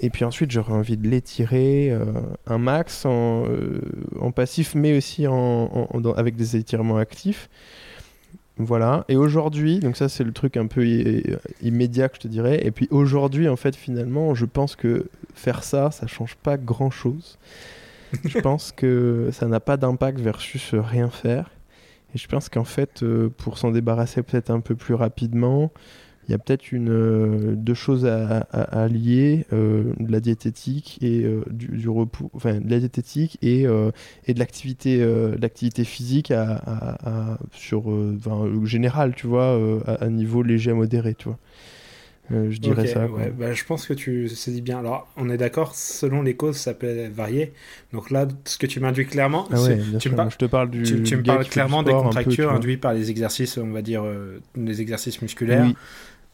Et 0.02 0.10
puis 0.10 0.26
ensuite 0.26 0.52
j'aurais 0.52 0.74
envie 0.74 0.98
de 0.98 1.08
l'étirer 1.08 1.90
euh, 1.90 2.04
un 2.48 2.58
max 2.58 3.06
en, 3.06 3.46
euh, 3.48 3.80
en 4.20 4.32
passif, 4.32 4.76
mais 4.76 4.98
aussi 4.98 5.26
en, 5.26 5.34
en- 5.34 5.88
en- 5.90 6.02
dans- 6.02 6.14
avec 6.14 6.36
des 6.36 6.58
étirements 6.58 6.98
actifs. 6.98 7.50
Voilà. 8.58 9.04
Et 9.10 9.18
aujourd'hui, 9.18 9.80
donc 9.80 9.98
ça 9.98 10.08
c'est 10.08 10.24
le 10.24 10.32
truc 10.32 10.56
un 10.56 10.68
peu 10.68 10.86
immédiat 11.62 12.08
que 12.10 12.16
je 12.16 12.22
te 12.22 12.28
dirais. 12.28 12.66
Et 12.66 12.72
puis 12.72 12.88
aujourd'hui, 12.90 13.50
en 13.50 13.58
fait, 13.58 13.76
finalement, 13.76 14.34
je 14.34 14.46
pense 14.46 14.76
que 14.76 15.08
faire 15.34 15.64
ça, 15.64 15.92
ça 15.92 16.08
change 16.08 16.36
pas 16.36 16.58
grand 16.58 16.92
chose. 16.92 17.38
je 18.24 18.40
pense 18.40 18.72
que 18.72 19.30
ça 19.34 19.48
n'a 19.48 19.60
pas 19.60 19.78
d'impact 19.78 20.20
versus 20.20 20.74
rien 20.74 21.10
faire. 21.10 21.50
Et 22.14 22.18
je 22.18 22.28
pense 22.28 22.48
qu'en 22.48 22.64
fait, 22.64 23.04
euh, 23.04 23.30
pour 23.38 23.58
s'en 23.58 23.72
débarrasser 23.72 24.24
peut-être 24.24 24.50
un 24.50 24.62
peu 24.62 24.76
plus 24.76 24.94
rapidement, 24.94 25.72
il 26.28 26.32
y 26.32 26.36
a 26.36 26.38
peut-être 26.38 26.72
une 26.72 26.90
euh, 26.90 27.56
deux 27.56 27.74
choses 27.74 28.06
à, 28.06 28.40
à- 28.52 28.84
à 28.84 28.88
lier 28.88 29.46
euh, 29.54 29.84
de 30.00 30.12
la 30.12 30.20
diététique 30.20 30.98
et 31.02 31.24
euh, 31.24 31.44
du, 31.52 31.68
du 31.68 31.90
repos, 31.90 32.30
enfin 32.34 32.60
de 32.60 32.70
la 32.70 32.80
diététique 32.80 33.38
et, 33.42 33.66
euh, 33.68 33.92
et 34.28 34.34
de 34.34 34.40
l'activité 34.40 35.06
l'activité 35.40 35.84
physique 35.84 36.32
à, 36.32 36.54
à- 36.66 37.38
sur 37.54 37.88
enfin, 37.88 38.50
général, 38.66 39.14
tu 39.16 39.28
vois, 39.28 39.60
à, 39.88 40.10
niveau 40.10 40.42
léger 40.44 40.72
à 40.72 40.74
modéré, 40.74 41.16
tu 41.16 41.26
vois. 41.26 41.38
Je 42.32 42.58
dirais 42.60 42.88
ça. 42.88 43.06
ouais, 43.06 43.32
bah, 43.38 43.54
je 43.54 43.64
pense 43.66 43.86
que 43.86 43.94
tu 43.94 44.28
saisis 44.30 44.62
bien. 44.62 44.80
Alors, 44.80 45.08
on 45.16 45.30
est 45.30 45.38
d'accord, 45.38 45.76
selon 45.76 46.24
les 46.24 46.36
causes, 46.36 46.58
ça 46.58 46.74
peut 46.74 47.08
varier. 47.08 47.54
Donc 47.94 48.10
là, 48.10 48.28
ce 48.46 48.58
que 48.58 48.66
tu 48.66 48.80
m'induis 48.80 49.06
clairement, 49.06 49.48
Ah 49.52 49.62
ouais, 49.62 49.78
tu 50.00 50.10
me 50.10 50.16
par- 50.16 50.26
Moi, 50.26 50.32
je 50.32 50.38
te 50.38 50.46
parle 50.46 50.72
du. 50.72 50.84
tu, 50.84 51.04
tu 51.04 51.18
me 51.18 51.24
parles 51.24 51.46
clairement 51.46 51.84
des 51.84 51.92
peu, 51.92 52.02
contractures 52.02 52.52
induites 52.52 52.82
par 52.82 52.94
les 52.94 53.12
exercices, 53.12 53.60
on 53.60 53.70
va 53.70 53.84
dire, 53.84 54.04
les 54.56 54.82
exercices 54.82 55.22
musculaires. 55.22 55.66
Oui, 55.68 55.76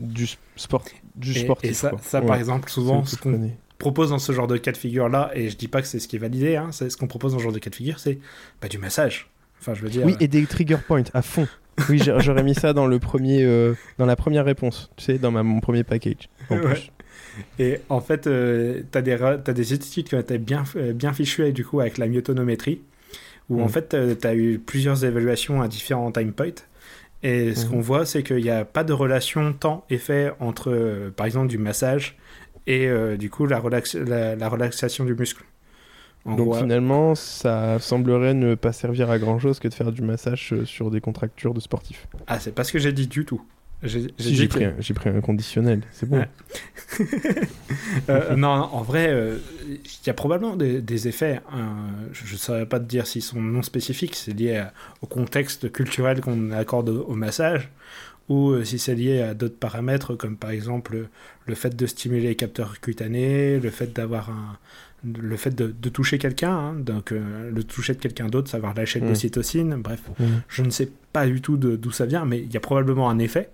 du 0.01 0.27
sport, 0.55 0.83
du 1.15 1.31
Et, 1.31 1.39
sportif. 1.43 1.71
et 1.71 1.73
ça, 1.73 1.89
quoi. 1.89 1.99
ça 2.01 2.19
Ouais, 2.21 2.27
par 2.27 2.35
exemple, 2.37 2.69
souvent, 2.69 3.05
ce 3.05 3.15
qu'on 3.15 3.51
propose 3.77 4.09
dans 4.11 4.19
ce 4.19 4.31
genre 4.31 4.47
de 4.47 4.57
cas 4.57 4.71
de 4.71 4.77
figure-là, 4.77 5.31
et 5.33 5.49
je 5.49 5.57
dis 5.57 5.67
pas 5.67 5.81
que 5.81 5.87
c'est 5.87 5.99
ce 5.99 6.07
qui 6.07 6.15
est 6.15 6.19
validé, 6.19 6.55
hein, 6.55 6.69
c'est 6.71 6.89
ce 6.89 6.97
qu'on 6.97 7.07
propose 7.07 7.31
dans 7.33 7.39
ce 7.39 7.43
genre 7.43 7.51
de 7.53 7.59
cas 7.59 7.69
de 7.69 7.75
figure, 7.75 7.99
c'est 7.99 8.19
bah, 8.61 8.67
du 8.67 8.77
massage. 8.77 9.29
Enfin, 9.59 9.73
je 9.73 9.81
veux 9.81 9.89
dire. 9.89 10.05
Oui, 10.05 10.15
et 10.19 10.27
des 10.27 10.45
trigger 10.45 10.77
points 10.85 11.03
à 11.13 11.21
fond. 11.21 11.47
Oui, 11.89 11.99
j'ai- 12.03 12.15
j'aurais 12.19 12.43
mis 12.43 12.53
ça 12.55 12.73
dans 12.73 12.85
le 12.87 12.99
premier, 12.99 13.43
euh, 13.43 13.73
dans 13.97 14.05
la 14.05 14.15
première 14.15 14.43
réponse. 14.45 14.89
Tu 14.97 15.05
sais, 15.05 15.17
dans 15.17 15.31
ma, 15.31 15.41
mon 15.43 15.59
premier 15.61 15.83
package. 15.83 16.29
En 16.49 16.57
Ouais. 16.57 16.61
plus. 16.73 16.91
Et 17.59 17.79
en 17.89 18.01
fait, 18.01 18.27
euh, 18.27 18.81
tu 18.91 18.97
as, 18.97 19.53
des 19.53 19.73
études 19.73 20.03
qui 20.03 20.15
ont 20.15 20.19
été 20.19 20.37
bien, 20.37 20.63
euh, 20.75 20.93
bien 20.93 21.13
fichues 21.13 21.47
et, 21.47 21.51
du 21.53 21.63
coup, 21.65 21.79
avec 21.79 21.97
la 21.97 22.07
myotonométrie, 22.07 22.81
où 23.49 23.61
en 23.61 23.65
Mm. 23.65 23.69
fait, 23.69 23.95
tu 24.19 24.27
as 24.27 24.35
eu 24.35 24.59
plusieurs 24.59 25.05
évaluations 25.05 25.61
à 25.61 25.67
différents 25.67 26.11
time 26.11 26.33
points. 26.33 26.65
Et 27.23 27.53
ce 27.55 27.65
Mhm. 27.65 27.71
qu'on 27.71 27.81
voit, 27.81 28.05
c'est 28.05 28.23
qu'il 28.23 28.37
n'y 28.43 28.49
a 28.49 28.65
pas 28.65 28.83
de 28.83 28.93
relation 28.93 29.53
temps-effet 29.53 30.31
entre, 30.39 30.71
euh, 30.71 31.11
par 31.11 31.25
exemple, 31.27 31.47
du 31.47 31.57
massage 31.57 32.17
et 32.67 32.87
euh, 32.87 33.17
du 33.17 33.29
coup 33.29 33.45
la, 33.47 33.59
relax- 33.59 33.95
la, 33.97 34.35
la 34.35 34.49
relaxation 34.49 35.05
du 35.05 35.13
muscle. 35.15 35.43
En 36.25 36.35
Donc 36.35 36.49
gros, 36.49 36.55
finalement, 36.55 37.15
ça 37.15 37.79
semblerait 37.79 38.33
ne 38.35 38.55
pas 38.55 38.71
servir 38.73 39.09
à 39.09 39.17
grand 39.19 39.39
chose 39.39 39.59
que 39.59 39.67
de 39.67 39.73
faire 39.73 39.91
du 39.91 40.01
massage 40.03 40.53
euh, 40.53 40.65
sur 40.65 40.91
des 40.91 41.01
contractures 41.01 41.53
de 41.53 41.59
sportifs. 41.59 42.07
ah, 42.27 42.39
c'est 42.39 42.53
pas 42.53 42.63
ce 42.63 42.71
que 42.71 42.79
j'ai 42.79 42.93
dit 42.93 43.07
du 43.07 43.25
tout. 43.25 43.41
Si, 43.83 44.09
j'ai 44.19 44.47
pris, 44.47 44.65
un, 44.65 44.73
pris 44.93 45.09
un 45.09 45.21
conditionnel, 45.21 45.81
c'est 45.91 46.07
bon. 46.07 46.23
euh, 48.09 48.35
non, 48.35 48.49
en 48.49 48.83
vrai, 48.83 49.07
euh, 49.09 49.37
il 49.67 50.07
y 50.07 50.09
a 50.09 50.13
probablement 50.13 50.55
des, 50.55 51.07
effets. 51.07 51.41
Hein. 51.51 51.87
je 52.11 52.33
ne 52.33 52.37
saurais 52.37 52.65
pas 52.67 52.79
te 52.79 52.85
dire 52.85 53.07
s'ils 53.07 53.23
sont 53.23 53.41
non 53.41 53.63
spécifiques, 53.63 54.15
c'est 54.15 54.33
lié 54.33 54.63
au 55.01 55.07
contexte 55.07 55.71
culturel 55.71 56.21
qu'on 56.21 56.51
accorde 56.51 56.89
au, 56.89 57.15
massage, 57.15 57.71
ou 58.29 58.51
euh, 58.51 58.63
si 58.63 58.77
c'est 58.77 58.93
lié 58.93 59.21
à 59.21 59.33
d'autres 59.33 59.57
paramètres, 59.57 60.15
comme 60.15 60.37
par 60.37 60.51
exemple 60.51 61.07
le 61.47 61.55
fait 61.55 61.75
de 61.75 61.85
stimuler 61.87 62.27
les 62.27 62.35
capteurs 62.35 62.79
cutanés, 62.81 63.59
le 63.59 63.69
fait 63.71 63.93
d'avoir 63.93 64.29
un, 64.29 64.59
le 65.03 65.35
fait 65.37 65.55
de, 65.55 65.89
toucher 65.89 66.17
quelqu'un, 66.17 66.51
hein, 66.51 66.75
donc 66.75 67.11
euh, 67.11 67.49
le 67.51 67.63
toucher 67.63 67.93
de 67.93 67.99
quelqu'un 67.99 68.27
d'autre, 68.27 68.49
savoir 68.49 68.73
lâcher 68.73 68.99
de 68.99 69.05
mm. 69.05 69.09
l'ocytocine, 69.09 69.75
bref, 69.75 70.01
mm. 70.19 70.25
je 70.47 70.61
ne 70.61 70.69
sais 70.69 70.89
pas 71.11 71.25
du 71.25 71.41
tout 71.41 71.57
d'où 71.57 71.91
ça 71.91 72.05
vient, 72.05 72.25
mais 72.25 72.39
il 72.39 72.51
y 72.53 72.57
a 72.57 72.59
probablement 72.59 73.09
un 73.09 73.19
effet. 73.19 73.49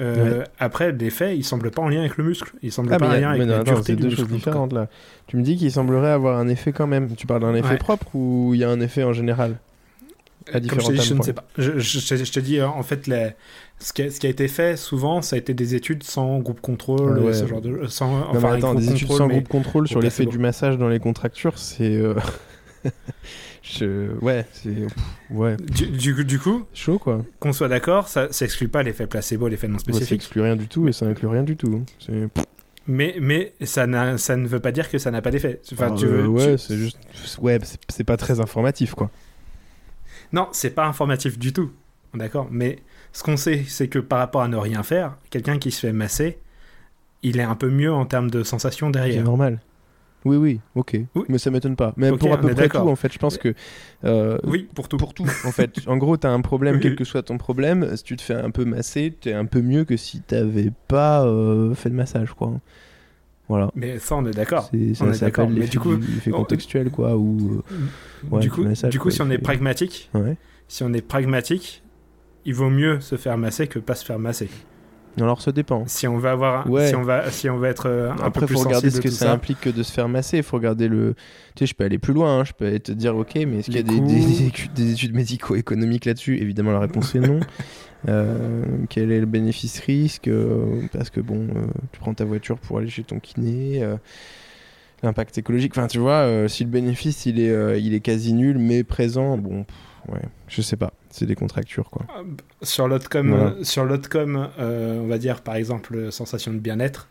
Euh, 0.00 0.44
après, 0.58 0.92
l'effet, 0.92 1.36
il 1.36 1.44
semble 1.44 1.70
pas 1.70 1.82
en 1.82 1.88
lien 1.88 2.00
avec 2.00 2.16
le 2.16 2.24
muscle. 2.24 2.52
Il 2.62 2.72
semble 2.72 2.92
ah, 2.92 2.98
pas 2.98 3.08
en 3.08 3.12
lien 3.12 3.30
avec 3.30 3.46
la 3.46 3.62
dureté 3.62 3.96
deux 3.96 4.10
choses 4.10 4.28
différentes 4.28 4.72
là. 4.72 4.88
Tu 5.26 5.36
me 5.36 5.42
dis 5.42 5.56
qu'il 5.56 5.70
semblerait 5.70 6.10
avoir 6.10 6.38
un 6.38 6.48
effet 6.48 6.72
quand 6.72 6.86
même. 6.86 7.14
Tu 7.14 7.26
parles 7.26 7.42
d'un 7.42 7.54
effet 7.54 7.76
propre 7.76 8.14
ou 8.14 8.52
il 8.54 8.60
y 8.60 8.64
a 8.64 8.70
un 8.70 8.80
effet 8.80 9.04
en 9.04 9.12
général? 9.12 9.56
À 10.52 10.58
différents 10.58 10.86
Comme 10.86 10.96
je, 10.96 11.02
je 11.02 11.14
ne 11.14 11.22
sais 11.22 11.32
pas. 11.32 11.44
Je, 11.58 11.78
je, 11.78 12.32
te 12.32 12.40
dis, 12.40 12.58
euh, 12.58 12.66
en 12.66 12.82
fait, 12.82 13.06
les, 13.06 13.30
ce, 13.78 13.92
qui 13.92 14.02
a, 14.02 14.10
ce 14.10 14.18
qui 14.18 14.26
a 14.26 14.30
été 14.30 14.48
fait 14.48 14.76
souvent, 14.76 15.22
ça 15.22 15.36
a 15.36 15.38
été 15.38 15.54
des 15.54 15.74
études 15.74 16.02
sans 16.02 16.38
groupe 16.38 16.60
contrôle, 16.60 17.34
ce 17.34 17.46
genre 17.46 17.60
de. 17.60 17.86
Sans, 17.88 18.26
enfin, 18.30 18.54
attends, 18.54 18.74
des 18.74 18.90
études 18.90 19.12
sans 19.12 19.28
groupe 19.28 19.48
contrôle 19.48 19.86
sur 19.86 20.00
l'effet 20.00 20.26
du 20.26 20.38
massage 20.38 20.78
dans 20.78 20.88
les 20.88 20.98
contractures, 20.98 21.58
c'est. 21.58 21.96
Euh, 21.96 22.14
Je... 23.78 24.18
Ouais, 24.20 24.46
c'est. 24.52 24.86
Ouais. 25.30 25.56
Du, 25.56 26.24
du, 26.24 26.38
coup, 26.38 26.64
chaud 26.74 26.98
quoi. 26.98 27.24
Qu'on 27.38 27.52
soit 27.52 27.68
d'accord, 27.68 28.08
ça 28.08 28.28
n'exclut 28.40 28.68
pas 28.68 28.82
l'effet 28.82 29.06
placebo, 29.06 29.48
l'effet 29.48 29.68
non 29.68 29.78
spécifique. 29.78 30.08
ça 30.08 30.14
exclut 30.14 30.40
rien 30.40 30.56
du 30.56 30.66
tout 30.66 30.88
et 30.88 30.92
ça 30.92 31.06
inclut 31.06 31.28
rien 31.28 31.42
du 31.42 31.56
tout. 31.56 31.84
Mais, 32.86 33.16
mais 33.20 33.52
ça, 33.62 33.86
ça 34.18 34.36
ne 34.36 34.48
veut 34.48 34.60
pas 34.60 34.72
dire 34.72 34.90
que 34.90 34.98
ça 34.98 35.10
n'a 35.10 35.22
pas 35.22 35.30
d'effet. 35.30 35.60
Enfin, 35.72 35.94
tu 35.94 36.06
veux, 36.06 36.26
ouais, 36.26 36.56
c'est 36.58 36.76
juste. 36.76 36.98
Ouais, 37.40 37.58
c'est 37.88 38.04
pas 38.04 38.16
très 38.16 38.40
informatif 38.40 38.94
quoi. 38.94 39.10
Non, 40.32 40.48
c'est 40.52 40.70
pas 40.70 40.86
informatif 40.86 41.38
du 41.38 41.52
tout. 41.52 41.70
D'accord 42.14 42.48
Mais 42.50 42.78
ce 43.12 43.22
qu'on 43.22 43.36
sait, 43.36 43.64
c'est 43.68 43.88
que 43.88 43.98
par 43.98 44.18
rapport 44.18 44.42
à 44.42 44.48
ne 44.48 44.56
rien 44.56 44.82
faire, 44.82 45.16
quelqu'un 45.30 45.58
qui 45.58 45.70
se 45.70 45.80
fait 45.80 45.92
masser, 45.92 46.38
il 47.22 47.38
est 47.38 47.44
un 47.44 47.54
peu 47.54 47.68
mieux 47.68 47.92
en 47.92 48.06
termes 48.06 48.30
de 48.30 48.42
sensation 48.42 48.90
derrière. 48.90 49.18
C'est 49.18 49.24
normal. 49.24 49.60
Oui, 50.24 50.36
oui, 50.36 50.60
ok. 50.74 50.98
Mais 51.28 51.38
ça 51.38 51.50
m'étonne 51.50 51.76
pas. 51.76 51.94
Mais 51.96 52.10
pour 52.12 52.32
à 52.32 52.38
peu 52.38 52.54
près 52.54 52.68
tout, 52.68 52.78
en 52.78 52.96
fait, 52.96 53.12
je 53.12 53.18
pense 53.18 53.38
que. 53.38 53.54
Euh, 54.04 54.38
oui, 54.44 54.68
pour 54.74 54.88
tout. 54.88 54.96
Pour 54.96 55.14
tout, 55.14 55.26
en 55.44 55.52
fait. 55.52 55.80
En 55.86 55.96
gros, 55.96 56.16
tu 56.16 56.26
as 56.26 56.30
un 56.30 56.40
problème, 56.40 56.80
quel 56.80 56.96
que 56.96 57.04
soit 57.04 57.22
ton 57.22 57.38
problème. 57.38 57.96
Si 57.96 58.02
tu 58.02 58.16
te 58.16 58.22
fais 58.22 58.34
un 58.34 58.50
peu 58.50 58.64
masser, 58.64 59.14
tu 59.18 59.30
es 59.30 59.34
un 59.34 59.46
peu 59.46 59.62
mieux 59.62 59.84
que 59.84 59.96
si 59.96 60.22
tu 60.22 60.72
pas 60.88 61.24
euh, 61.24 61.74
fait 61.74 61.90
de 61.90 61.94
massage, 61.94 62.32
quoi. 62.32 62.60
Voilà. 63.48 63.70
Mais 63.74 63.98
ça, 63.98 64.14
on 64.14 64.24
est 64.26 64.30
d'accord. 64.30 64.70
Ça 64.94 65.12
s'appelle 65.12 65.52
l'effet 65.52 65.70
du 65.70 65.80
coup, 65.80 65.98
contextuel, 66.30 66.90
quoi. 66.90 67.16
Ou, 67.16 67.62
euh, 68.32 68.38
du 68.38 68.50
coup, 68.50 68.64
du 68.64 68.98
coup 68.98 69.10
si 69.10 69.22
on 69.22 69.30
est 69.30 69.38
pragmatique, 69.38 70.10
si 70.68 70.84
on 70.84 70.92
est 70.92 71.02
pragmatique, 71.02 71.82
il 72.44 72.54
vaut 72.54 72.70
mieux 72.70 73.00
se 73.00 73.16
faire 73.16 73.36
masser 73.36 73.66
que 73.66 73.78
pas 73.78 73.94
se 73.94 74.04
faire 74.04 74.18
masser. 74.18 74.48
Alors 75.18 75.40
ça 75.40 75.52
dépend. 75.52 75.84
Si 75.86 76.06
on 76.06 76.18
va 76.18 76.32
avoir, 76.32 76.66
si 76.86 76.94
on 76.94 77.02
va, 77.02 77.30
si 77.30 77.50
on 77.50 77.58
va 77.58 77.68
être 77.68 77.86
euh, 77.86 78.12
un 78.22 78.30
peu 78.30 78.46
plus 78.46 78.54
faut 78.54 78.60
regarder 78.60 78.90
ce 78.90 79.00
que 79.00 79.10
ça, 79.10 79.32
implique 79.32 79.60
que 79.60 79.70
de 79.70 79.82
se 79.82 79.92
faire 79.92 80.08
masser. 80.08 80.38
Il 80.38 80.42
faut 80.42 80.56
regarder 80.56 80.88
le. 80.88 81.14
Tu 81.54 81.60
sais, 81.60 81.66
je 81.66 81.74
peux 81.74 81.84
aller 81.84 81.98
plus 81.98 82.12
loin. 82.12 82.40
Hein. 82.40 82.44
Je 82.44 82.52
peux 82.52 82.78
te 82.78 82.92
dire, 82.92 83.16
ok, 83.16 83.34
mais 83.34 83.58
est-ce 83.58 83.66
qu'il 83.66 83.76
y 83.76 83.78
a 83.78 83.82
des, 83.82 84.00
des, 84.00 84.92
études 84.92 85.14
médico-économiques 85.14 86.04
là-dessus? 86.04 86.38
Évidemment, 86.38 86.72
la 86.72 86.80
réponse 86.80 87.14
est 87.14 87.20
non. 87.20 87.40
Euh, 88.08 88.64
quel 88.88 89.12
est 89.12 89.20
le 89.20 89.26
bénéfice-risque 89.26 90.26
euh, 90.28 90.80
Parce 90.90 91.10
que 91.10 91.20
bon, 91.20 91.48
tu 91.92 92.00
prends 92.00 92.14
ta 92.14 92.24
voiture 92.24 92.56
pour 92.56 92.78
aller 92.78 92.88
chez 92.88 93.04
ton 93.04 93.20
kiné. 93.20 93.86
L'impact 95.02 95.36
écologique. 95.36 95.74
Enfin, 95.76 95.86
tu 95.86 95.98
vois, 95.98 96.48
si 96.48 96.64
le 96.64 96.70
bénéfice 96.70 97.26
il 97.26 97.38
est, 97.38 97.78
il 97.78 97.92
est 97.92 98.00
quasi 98.00 98.32
nul, 98.32 98.56
mais 98.56 98.84
présent, 98.84 99.36
bon, 99.36 99.66
ouais, 100.08 100.22
je 100.48 100.62
sais 100.62 100.76
pas. 100.76 100.92
C'est 101.10 101.26
des 101.26 101.34
contractures, 101.34 101.90
quoi. 101.90 102.06
Ah, 102.08 102.22
sur 102.62 102.88
l'autre 102.88 103.08
euh, 103.16 103.64
sur 103.64 103.84
euh, 103.84 105.00
on 105.00 105.06
va 105.06 105.18
dire 105.18 105.42
par 105.42 105.56
exemple 105.56 106.12
sensation 106.12 106.52
de 106.52 106.58
bien-être. 106.58 107.08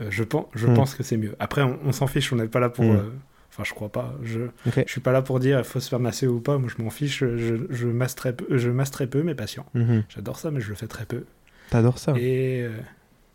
Euh, 0.00 0.06
je 0.10 0.24
pense, 0.24 0.46
je 0.54 0.66
hmm. 0.66 0.74
pense 0.74 0.94
que 0.94 1.02
c'est 1.02 1.16
mieux. 1.16 1.34
Après, 1.38 1.62
on, 1.62 1.92
s'en 1.92 2.06
fiche. 2.06 2.32
On 2.32 2.36
n'est 2.36 2.48
pas 2.48 2.60
là 2.60 2.68
pour. 2.68 2.84
Hmm. 2.84 3.12
Enfin, 3.50 3.64
je 3.64 3.72
crois 3.74 3.90
pas. 3.90 4.14
Je, 4.22 4.40
je 4.66 4.90
suis 4.90 5.00
pas 5.00 5.12
là 5.12 5.22
pour 5.22 5.40
dire 5.40 5.58
il 5.58 5.64
faut 5.64 5.80
se 5.80 5.88
faire 5.88 6.00
masser 6.00 6.26
ou 6.26 6.40
pas. 6.40 6.58
Moi, 6.58 6.70
je 6.76 6.82
m'en 6.82 6.90
fiche. 6.90 7.20
Je, 7.20 7.66
je, 7.68 7.86
masse 7.86 8.14
très 8.14 8.34
peu, 8.34 8.56
je 8.56 8.70
masse 8.70 8.90
très 8.90 9.06
peu 9.06 9.22
mes 9.22 9.34
patients. 9.34 9.66
Mhm. 9.74 10.04
J'adore 10.08 10.38
ça, 10.38 10.50
mais 10.50 10.60
je 10.60 10.68
le 10.68 10.74
fais 10.74 10.86
très 10.86 11.06
peu. 11.06 11.24
T'adores 11.70 11.98
ça 11.98 12.14
Et 12.16 12.66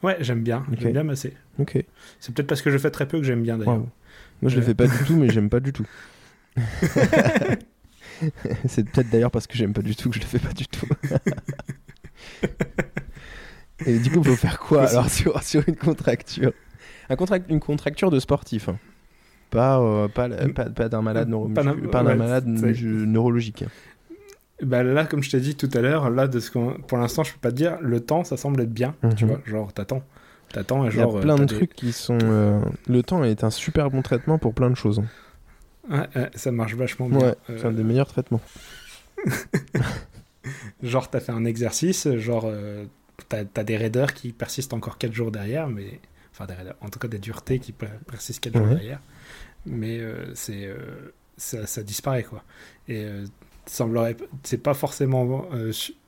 ouais, 0.04 0.18
j'aime 0.22 0.42
bien. 0.42 0.66
J'aime 0.78 0.94
bien 0.94 1.04
masser. 1.04 1.34
Ok. 1.60 1.84
C'est 2.20 2.34
peut-être 2.34 2.48
parce 2.48 2.62
que 2.62 2.70
je 2.70 2.78
fais 2.78 2.92
très 2.92 3.08
peu 3.08 3.18
que 3.18 3.26
j'aime 3.26 3.44
bien 3.44 3.58
d'ailleurs. 3.58 3.86
Moi, 4.42 4.52
je 4.52 4.58
le 4.58 4.62
fais 4.62 4.74
pas 4.74 4.88
du 4.88 5.04
tout, 5.06 5.16
mais 5.16 5.30
j'aime 5.30 5.50
pas 5.50 5.60
du 5.60 5.74
tout. 5.74 5.86
c'est 8.68 8.90
peut-être 8.90 9.10
d'ailleurs 9.10 9.32
parce 9.32 9.48
que 9.48 9.58
j'aime 9.58 9.74
pas 9.74 9.82
du 9.82 9.96
tout 9.96 10.10
que 10.10 10.16
je 10.16 10.22
le 10.22 10.26
fais 10.26 10.40
pas 10.40 10.54
du 10.54 10.68
tout. 10.68 10.88
Et 13.86 14.00
du 14.00 14.10
coup, 14.10 14.20
il 14.20 14.26
faut 14.26 14.36
faire 14.36 14.60
quoi 14.60 14.88
alors 14.88 15.10
sur, 15.10 15.42
sur 15.44 15.64
une 15.68 15.76
contracture? 15.76 16.54
Un 17.10 17.16
contract, 17.16 17.46
Une 17.50 17.60
contracture 17.60 18.10
de 18.10 18.20
sportif. 18.20 18.70
Hein. 18.70 18.78
Pas, 19.50 19.80
euh, 19.80 20.08
pas, 20.08 20.30
pas, 20.30 20.90
d'un 20.90 21.02
malade, 21.02 21.30
pas 21.92 22.04
d'un 22.04 22.16
malade 22.16 22.48
neurologique. 22.48 23.66
Bah 24.62 24.84
là, 24.84 25.06
comme 25.06 25.22
je 25.22 25.30
t'ai 25.30 25.40
dit 25.40 25.56
tout 25.56 25.70
à 25.74 25.82
l'heure, 25.82 26.10
là, 26.10 26.28
de 26.28 26.40
ce 26.40 26.50
pour 26.50 26.98
l'instant, 26.98 27.24
je 27.24 27.34
peux 27.34 27.40
pas 27.40 27.52
te 27.52 27.58
dire, 27.58 27.78
le 27.82 28.00
temps, 28.00 28.24
ça 28.24 28.38
semble 28.38 28.62
être 28.62 28.74
bien. 28.74 28.96
Tu 29.18 29.26
mhm. 29.26 29.32
vois, 29.32 29.42
genre, 29.46 29.74
t'attends. 29.74 30.02
T'attends 30.54 30.86
et 30.86 30.92
genre. 30.92 31.12
Il 31.12 31.16
y 31.16 31.18
a 31.18 31.22
plein 31.22 31.36
euh, 31.36 31.40
de 31.40 31.46
trucs 31.46 31.74
qui 31.74 31.92
sont. 31.92 32.18
Euh, 32.24 32.62
le 32.88 33.04
temps 33.04 33.24
est 33.24 33.44
un 33.44 33.50
super 33.50 33.92
bon 33.92 34.02
traitement 34.02 34.38
pour 34.38 34.54
plein 34.54 34.70
de 34.70 34.76
choses. 34.76 35.02
Ouais, 35.90 36.30
ça 36.36 36.52
marche 36.52 36.76
vachement 36.76 37.10
bien. 37.10 37.20
Ouais, 37.20 37.36
c'est 37.48 37.66
un 37.66 37.72
des 37.72 37.84
meilleurs 37.84 38.08
traitements. 38.08 38.42
genre, 40.84 41.10
t'as 41.10 41.20
fait 41.20 41.32
un 41.32 41.46
exercice, 41.46 42.08
genre, 42.18 42.46
euh, 42.46 42.86
t'as 43.30 43.44
as 43.56 43.64
des 43.64 43.78
raideurs 43.78 44.14
qui 44.14 44.32
persistent 44.32 44.74
encore 44.74 44.98
4 44.98 45.14
jours 45.14 45.32
derrière, 45.32 45.68
mais. 45.68 46.00
Enfin, 46.32 46.48
des 46.48 46.54
raideurs, 46.54 46.76
en 46.82 46.90
tout 46.90 47.00
cas 47.00 47.08
des 47.08 47.20
duretés 47.20 47.60
qui 47.60 47.72
persistent 47.72 48.42
4 48.42 48.58
jours 48.58 48.68
derrière. 48.68 49.02
Mais 49.66 50.00
euh, 50.00 50.34
c'est. 50.36 50.66
Euh, 50.66 51.14
ça, 51.38 51.66
ça, 51.68 51.84
disparaît, 51.84 52.24
quoi. 52.24 52.44
Et 52.88 53.06
semblerait. 53.66 54.16
C'est 54.44 54.58
pas 54.58 54.74
forcément. 54.74 55.48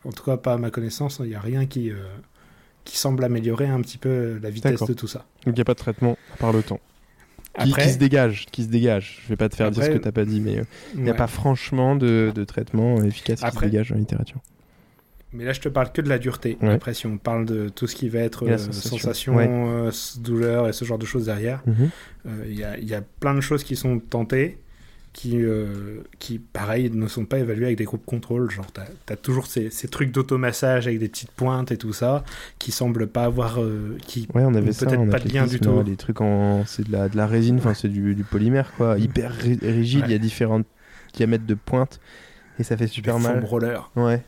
en 0.06 0.12
tout 0.12 0.24
cas, 0.24 0.38
pas 0.38 0.54
à 0.54 0.58
ma 0.58 0.72
connaissance, 0.72 1.20
il 1.22 1.30
n'y 1.30 1.36
a 1.36 1.42
rien 1.42 1.66
qui. 1.66 1.92
qui 2.86 2.98
semble 2.98 3.24
améliorer 3.24 3.68
un 3.68 3.82
petit 3.82 3.98
peu 3.98 4.40
la 4.42 4.50
vitesse 4.50 4.84
de 4.84 4.94
tout 4.94 5.08
ça. 5.08 5.26
Donc 5.46 5.56
il 5.56 5.60
n'y 5.60 5.62
a 5.62 5.66
pas 5.66 5.74
de 5.74 5.80
traitement 5.80 6.18
par 6.40 6.54
le 6.54 6.64
temps 6.64 6.80
qui, 7.64 7.72
se 7.72 7.98
dégage, 7.98 8.46
qui 8.52 8.64
se 8.64 8.70
dégage. 8.70 9.22
Je 9.24 9.30
vais 9.30 9.36
pas 9.36 9.50
te 9.50 9.56
faire 9.56 9.72
dire 9.72 9.84
ce 9.84 9.90
que 9.90 9.98
t'as 9.98 10.12
pas 10.12 10.26
dit, 10.26 10.40
mais 10.40 10.60
euh, 10.60 10.64
il 10.96 11.04
n'y 11.04 11.10
a 11.10 11.14
pas 11.14 11.28
franchement 11.28 11.96
de, 11.96 12.32
de 12.34 12.44
traitement 12.44 13.02
efficace 13.04 13.42
qui 13.42 13.52
se 13.52 13.60
dégage 13.66 13.90
la 13.92 13.98
littérature. 13.98 14.40
Mais 15.34 15.44
là, 15.44 15.52
je 15.52 15.60
te 15.60 15.70
parle 15.70 15.92
que 15.92 16.02
de 16.02 16.10
la 16.10 16.20
dureté. 16.20 16.58
Après, 16.62 16.94
si 16.94 17.06
on 17.06 17.18
parle 17.18 17.46
de 17.46 17.70
tout 17.70 17.86
ce 17.86 17.96
qui 17.96 18.08
va 18.08 18.20
être 18.20 18.48
euh, 18.48 18.58
sensation, 18.58 19.38
euh, 19.40 19.92
douleur 20.20 20.70
et 20.70 20.74
ce 20.74 20.86
genre 20.86 20.98
de 20.98 21.06
choses 21.06 21.26
derrière, 21.26 21.62
mhm. 21.66 21.90
il 22.46 22.58
y, 22.58 22.64
a, 22.64 22.78
y, 22.78 22.96
a, 22.96 23.02
plein 23.02 23.36
de 23.36 23.42
choses 23.42 23.64
qui 23.64 23.76
sont 23.76 24.00
tentées 24.00 24.58
qui, 25.18 25.36
euh, 25.42 26.04
qui, 26.20 26.38
pareil, 26.38 26.92
ne 26.94 27.08
sont 27.08 27.26
pas 27.26 27.40
évalués 27.40 27.66
avec 27.66 27.80
des 27.80 27.86
groupes 27.86 28.06
contrôle. 28.06 28.52
Genre, 28.52 28.68
tu 28.72 28.82
as, 29.12 29.16
toujours 29.16 29.48
ces, 29.48 29.72
ces 29.72 29.88
trucs 29.88 30.12
d'automassage 30.12 30.86
avec 30.86 31.00
des 31.00 31.10
petites 31.10 31.32
pointes 31.32 31.72
et 31.72 31.78
tout 31.78 31.92
ça, 31.92 32.24
qui 32.60 32.72
semblent 32.72 33.08
pas 33.08 33.24
avoir. 33.24 33.60
Euh, 33.60 33.98
qui 34.06 34.28
ouais, 34.36 34.44
on 34.46 34.54
avait 34.54 34.70
peut-être 34.70 35.10
pas 35.10 35.18
de 35.18 35.34
lien 35.34 35.48
du 35.48 35.60
tout. 35.60 35.82
Les 35.84 35.96
trucs 35.96 36.22
en. 36.22 36.66
C'est 36.68 36.88
de 36.88 36.92
la, 36.92 37.10
de 37.10 37.18
la 37.18 37.26
résine, 37.26 37.58
enfin, 37.58 37.74
c'est 37.74 37.88
du, 37.88 38.14
du, 38.14 38.24
polymère, 38.24 38.72
quoi. 38.78 39.00
Hyper 39.00 39.32
rigide, 39.32 40.04
il 40.06 40.12
y 40.12 40.16
a 40.16 40.20
différents 40.20 40.62
diamètres 41.16 41.48
de 41.48 41.56
pointes 41.56 42.00
et 42.60 42.64
ça 42.64 42.78
fait 42.78 42.88
super 42.88 43.20
mal. 43.20 43.40
Foam 43.40 43.46
roller. 43.46 43.92
Ouais. 43.96 44.24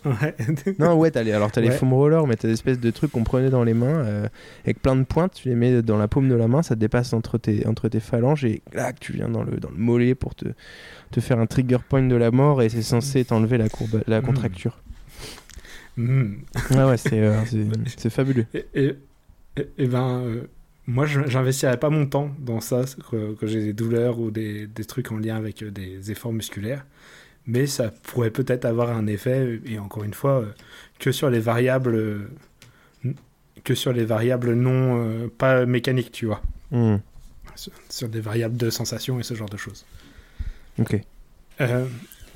non, 0.79 0.95
ouais, 0.95 1.15
as 1.17 1.23
les, 1.23 1.31
alors 1.31 1.51
t'as 1.51 1.61
les 1.61 1.71
foam 1.71 1.93
rollers, 1.93 2.27
mais 2.27 2.35
t'as 2.35 2.47
des 2.47 2.53
espèces 2.53 2.79
de 2.79 2.91
trucs 2.91 3.11
qu'on 3.11 3.23
prenait 3.23 3.49
dans 3.49 3.63
les 3.63 3.73
mains 3.73 3.87
euh, 3.87 4.27
avec 4.63 4.81
plein 4.81 4.95
de 4.95 5.03
pointes. 5.03 5.33
Tu 5.33 5.49
les 5.49 5.55
mets 5.55 5.81
dans 5.81 5.97
la 5.97 6.07
paume 6.07 6.29
de 6.29 6.35
la 6.35 6.47
main, 6.47 6.61
ça 6.61 6.75
dépasse 6.75 7.13
entre 7.13 7.37
tes, 7.37 7.65
entre 7.65 7.89
tes 7.89 7.99
phalanges 7.99 8.45
et 8.45 8.61
là, 8.73 8.93
tu 8.93 9.13
viens 9.13 9.29
dans 9.29 9.43
le, 9.43 9.57
dans 9.57 9.69
le 9.69 9.77
mollet 9.77 10.15
pour 10.15 10.35
te, 10.35 10.45
te 11.11 11.19
faire 11.19 11.39
un 11.39 11.45
trigger 11.45 11.79
point 11.87 12.01
de 12.01 12.15
la 12.15 12.31
mort 12.31 12.61
et 12.61 12.69
c'est 12.69 12.81
censé 12.81 13.25
t'enlever 13.25 13.57
la, 13.57 13.69
courbe, 13.69 14.03
la 14.07 14.21
hmm. 14.21 14.25
contracture. 14.25 14.79
Mm. 15.97 16.35
Ouais, 16.71 16.83
ouais, 16.83 16.97
c'est 16.97 17.19
euh, 17.19 17.43
fabuleux. 18.09 18.45
Et, 18.53 18.65
et, 18.75 18.97
et 19.77 19.87
ben. 19.87 20.21
Euh, 20.25 20.41
moi, 20.89 21.05
j'investirais 21.05 21.77
pas 21.77 21.91
mon 21.91 22.07
temps 22.07 22.31
dans 22.39 22.61
ça, 22.61 22.83
que, 23.11 23.35
que 23.35 23.45
j'ai 23.45 23.61
des 23.61 23.73
douleurs 23.73 24.19
ou 24.19 24.31
des, 24.31 24.65
des, 24.65 24.85
trucs 24.85 25.11
en 25.11 25.19
lien 25.19 25.35
avec 25.35 25.63
des 25.63 26.09
efforts 26.09 26.33
musculaires 26.33 26.83
mais 27.45 27.67
ça 27.67 27.91
pourrait 28.03 28.31
peut-être 28.31 28.65
avoir 28.65 28.89
un 28.89 29.07
effet, 29.07 29.59
et 29.65 29.79
encore 29.79 30.03
une 30.03 30.13
fois, 30.13 30.41
euh, 30.41 30.45
que 30.99 31.11
sur 31.11 31.29
les 31.29 31.39
variables, 31.39 31.95
euh, 31.95 32.29
que 33.63 33.75
sur 33.75 33.93
les 33.93 34.05
variables 34.05 34.53
non 34.53 34.99
euh, 34.99 35.27
pas 35.27 35.65
mécaniques, 35.65 36.11
tu 36.11 36.25
vois. 36.25 36.41
Hmm. 36.71 36.97
Sur, 37.89 38.07
des 38.07 38.21
variables 38.21 38.55
de 38.55 38.69
sensation 38.69 39.19
et 39.19 39.23
ce 39.23 39.33
genre 39.33 39.49
de 39.49 39.57
choses. 39.57 39.85
Ok. 40.77 41.01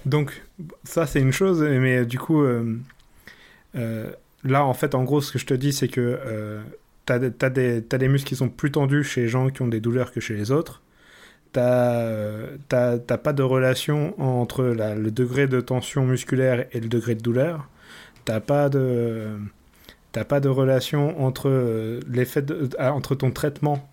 donc, 0.05 0.43
ça, 0.83 1.07
c'est 1.07 1.21
une 1.21 1.31
chose, 1.31 1.61
mais 1.61 2.05
du 2.05 2.19
coup, 2.19 2.43
là, 4.43 4.65
en 4.65 4.73
fait, 4.73 4.95
en 4.95 5.03
gros, 5.03 5.21
ce 5.21 5.31
que 5.31 5.39
je 5.39 5.45
te 5.45 5.53
dis, 5.53 5.73
c'est 5.73 5.87
que 5.87 6.19
euh, 6.25 6.61
tu 7.05 7.13
as, 7.13 7.49
des 7.99 8.07
muscles 8.07 8.27
qui 8.27 8.35
sont 8.35 8.49
plus 8.49 8.71
tendus 8.71 9.03
chez 9.03 9.21
les 9.21 9.27
gens 9.27 9.49
qui 9.49 9.61
ont 9.61 9.67
des 9.67 9.79
douleurs 9.79 10.11
que 10.11 10.19
chez 10.19 10.35
les 10.35 10.51
autres. 10.51 10.81
Tu 11.53 11.59
n'as 11.59 13.17
pas 13.17 13.33
de 13.33 13.43
relation 13.43 14.19
entre 14.21 14.63
le 14.63 15.11
degré 15.11 15.47
de 15.47 15.61
tension 15.61 16.05
musculaire 16.05 16.65
et 16.71 16.79
le 16.79 16.87
degré 16.87 17.15
de 17.15 17.21
douleur. 17.21 17.67
Tu 18.25 18.33
pas 18.41 18.69
de. 18.69 19.27
pas 20.27 20.39
de 20.39 20.49
relation 20.49 21.21
entre 21.23 21.49
euh, 21.49 21.99
l'effet 22.09 22.43
entre 22.79 23.15
ton 23.15 23.31
traitement 23.31 23.89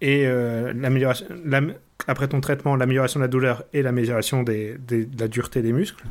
et 0.00 0.26
euh, 0.26 0.72
l'amélioration 0.74 1.26
après 2.06 2.28
ton 2.28 2.40
traitement 2.40 2.76
l'amélioration 2.76 3.20
de 3.20 3.24
la 3.24 3.28
douleur 3.28 3.64
et 3.74 3.82
l'amélioration 3.82 4.42
de 4.42 4.78
la 5.18 5.28
dureté 5.28 5.60
des 5.60 5.72
muscles 5.72 6.06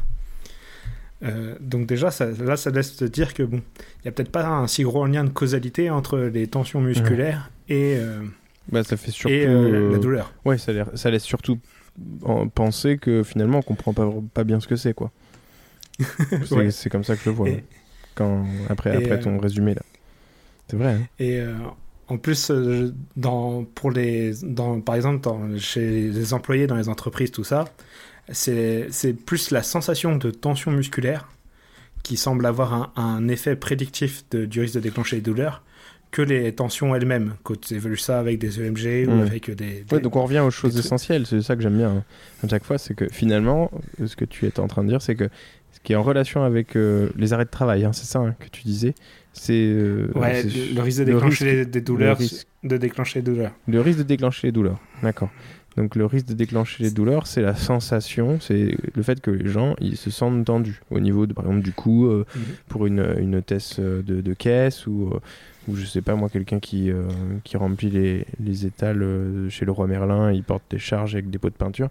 euh, 1.23 1.55
donc 1.59 1.85
déjà, 1.85 2.11
ça, 2.11 2.27
là, 2.27 2.55
ça 2.55 2.69
laisse 2.69 2.95
te 2.95 3.05
dire 3.05 3.33
que 3.33 3.43
bon, 3.43 3.57
il 3.57 4.01
n'y 4.05 4.09
a 4.09 4.11
peut-être 4.11 4.31
pas 4.31 4.45
un 4.45 4.67
si 4.67 4.83
gros 4.83 5.05
lien 5.05 5.23
de 5.23 5.29
causalité 5.29 5.89
entre 5.89 6.17
les 6.17 6.47
tensions 6.47 6.81
musculaires 6.81 7.49
et, 7.67 7.95
euh, 7.97 8.21
bah, 8.71 8.83
ça 8.83 8.97
fait 8.97 9.11
surtout, 9.11 9.35
euh, 9.35 9.91
la 9.91 9.97
douleur. 9.97 10.33
Ouais, 10.45 10.57
ça, 10.57 10.71
ça 10.95 11.09
laisse 11.09 11.23
surtout 11.23 11.59
penser 12.53 12.97
que 12.97 13.23
finalement, 13.23 13.59
on 13.59 13.61
comprend 13.61 13.93
pas, 13.93 14.09
pas 14.33 14.43
bien 14.43 14.59
ce 14.59 14.67
que 14.67 14.75
c'est, 14.75 14.93
quoi. 14.93 15.11
c'est 16.71 16.89
comme 16.89 17.03
ça 17.03 17.15
que 17.15 17.23
je 17.23 17.29
le 17.29 17.35
vois. 17.35 17.49
Hein, 17.49 17.59
quand, 18.15 18.45
après 18.69 18.95
après 18.95 19.19
ton 19.19 19.37
résumé, 19.39 19.73
là. 19.73 19.81
C'est 20.69 20.77
vrai. 20.77 20.93
Hein. 20.93 21.07
Et 21.19 21.41
en 22.07 22.17
plus, 22.17 22.51
dans, 23.17 23.63
pour 23.63 23.91
les, 23.91 24.33
dans, 24.43 24.79
par 24.81 24.95
exemple, 24.95 25.29
chez 25.57 26.09
les 26.09 26.33
employés 26.33 26.67
dans 26.67 26.75
les 26.75 26.89
entreprises, 26.89 27.31
tout 27.31 27.43
ça, 27.43 27.65
c'est 28.31 29.13
plus 29.25 29.51
la 29.51 29.63
sensation 29.63 30.15
de 30.15 30.31
tension 30.31 30.71
musculaire 30.71 31.29
qui 32.03 32.17
semble 32.17 32.45
avoir 32.45 32.91
un, 32.95 33.27
effet 33.27 33.55
prédictif 33.55 34.23
de, 34.31 34.45
du 34.45 34.61
risque 34.61 34.75
de 34.75 34.79
déclencher 34.79 35.17
les 35.17 35.21
douleurs 35.21 35.63
que 36.11 36.21
les 36.21 36.53
tensions 36.53 36.95
elles-mêmes, 36.95 37.35
quand 37.43 37.59
tu 37.59 37.75
évolues 37.75 37.97
ça 37.97 38.19
avec 38.19 38.39
des 38.39 38.59
EMG 38.59 39.07
ou 39.07 39.21
avec 39.21 39.51
des, 39.51 39.85
Ouais, 39.91 39.99
donc 39.99 40.15
on 40.15 40.23
revient 40.23 40.39
aux 40.39 40.51
choses 40.51 40.77
essentielles, 40.77 41.25
c'est 41.27 41.41
ça 41.41 41.55
que 41.55 41.61
j'aime 41.61 41.77
bien 41.77 41.89
hein. 41.89 42.03
à 42.43 42.47
chaque 42.47 42.63
fois, 42.63 42.77
c'est 42.77 42.95
que 42.95 43.07
finalement, 43.11 43.71
ce 44.03 44.15
que 44.15 44.25
tu 44.25 44.45
es 44.47 44.59
en 44.59 44.67
train 44.67 44.83
de 44.83 44.89
dire, 44.89 45.01
c'est 45.01 45.15
que 45.15 45.29
ce 45.71 45.79
qui 45.81 45.93
est 45.93 45.95
en 45.95 46.03
relation 46.03 46.43
avec 46.43 46.75
euh, 46.75 47.09
les 47.15 47.33
arrêts 47.33 47.45
de 47.45 47.49
travail, 47.49 47.85
hein, 47.85 47.93
c'est 47.93 48.05
ça 48.05 48.19
hein, 48.19 48.35
que 48.39 48.47
tu 48.49 48.63
disais, 48.63 48.95
c'est 49.33 49.53
euh, 49.53 50.07
le 50.15 50.81
risque 50.81 50.99
de 50.99 51.05
déclencher 51.05 51.65
des 51.65 51.81
douleurs, 51.81 52.17
de 52.63 52.77
déclencher 52.77 53.21
des 53.21 53.31
douleurs. 53.31 53.51
Le 53.67 53.79
risque 53.79 53.99
de 53.99 54.03
déclencher 54.03 54.47
les 54.47 54.51
douleurs, 54.51 54.79
d'accord. 55.03 55.29
Donc 55.77 55.95
le 55.95 56.05
risque 56.07 56.25
de 56.25 56.33
déclencher 56.33 56.83
les 56.83 56.91
douleurs, 56.91 57.27
c'est 57.27 57.41
la 57.41 57.55
sensation, 57.55 58.39
c'est 58.41 58.75
le 58.95 59.03
fait 59.03 59.21
que 59.21 59.29
les 59.29 59.49
gens 59.49 59.75
ils 59.79 59.95
se 59.95 60.09
sentent 60.09 60.43
tendus 60.43 60.81
au 60.89 60.99
niveau 60.99 61.27
de, 61.27 61.33
par 61.33 61.45
exemple 61.45 61.63
du 61.63 61.71
cou 61.71 62.07
euh, 62.07 62.25
mhm. 62.35 62.41
pour 62.67 62.87
une, 62.87 63.15
une 63.19 63.35
hôtesse 63.35 63.79
de, 63.79 64.33
caisse 64.33 64.87
ou, 64.87 65.13
ou 65.67 65.75
je 65.75 65.85
sais 65.85 66.01
pas 66.01 66.15
moi 66.15 66.29
quelqu'un 66.29 66.59
qui, 66.59 66.91
qui 67.43 67.57
remplit 67.57 67.89
les, 67.89 68.25
les 68.39 68.65
étals 68.65 69.05
chez 69.49 69.65
le 69.65 69.71
roi 69.71 69.87
Merlin, 69.87 70.31
il 70.31 70.43
porte 70.43 70.63
des 70.69 70.79
charges 70.79 71.13
avec 71.13 71.29
des 71.29 71.37
pots 71.37 71.49
de 71.49 71.55
peinture, 71.55 71.89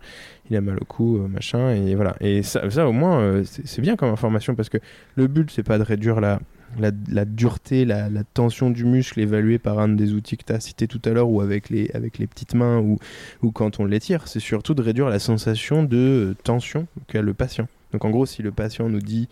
il 0.51 0.57
a 0.57 0.61
mal 0.61 0.79
au 0.81 0.85
cou, 0.85 1.19
machin 1.29 1.71
et 1.71 1.95
voilà. 1.95 2.17
Et 2.21 2.43
ça, 2.43 2.69
ça 2.71 2.89
au 2.89 2.93
moins 2.93 3.43
c'est 3.45 3.83
bien 3.83 3.97
comme 3.97 4.11
information 4.11 4.55
parce 4.55 4.69
que 4.69 4.79
le 5.17 5.27
but 5.27 5.51
c'est 5.51 5.63
pas 5.63 5.79
de 5.79 5.85
réduire 5.85 6.21
la 6.21 6.41
la, 6.79 7.25
dureté, 7.25 7.85
la, 7.85 8.09
tension 8.35 8.71
du 8.71 8.85
muscle 8.85 9.21
évaluée 9.21 9.59
par 9.59 9.79
un 9.79 9.89
des 9.89 10.13
outils 10.13 10.37
que 10.37 10.45
tu 10.45 10.53
as 10.53 10.61
cité 10.61 10.87
tout 10.87 11.01
à 11.05 11.11
l'heure 11.11 11.29
ou 11.29 11.41
avec 11.41 11.71
les, 11.71 11.91
avec 11.95 12.19
les 12.19 12.27
petites 12.27 12.55
mains 12.55 12.79
ou, 12.79 12.99
ou 13.43 13.51
quand 13.51 13.81
on 13.81 13.85
l'étire, 13.85 14.29
c'est 14.29 14.41
surtout 14.41 14.75
de 14.75 14.83
réduire 14.83 15.09
la 15.09 15.19
sensation 15.19 15.83
de 15.83 16.37
tension 16.45 16.87
qu'a 17.07 17.23
le 17.23 17.35
patient. 17.35 17.69
Donc 17.93 18.05
en 18.05 18.11
gros, 18.11 18.27
si 18.27 18.43
le 18.43 18.53
patient 18.53 18.89
nous 18.89 19.01
dit 19.01 19.29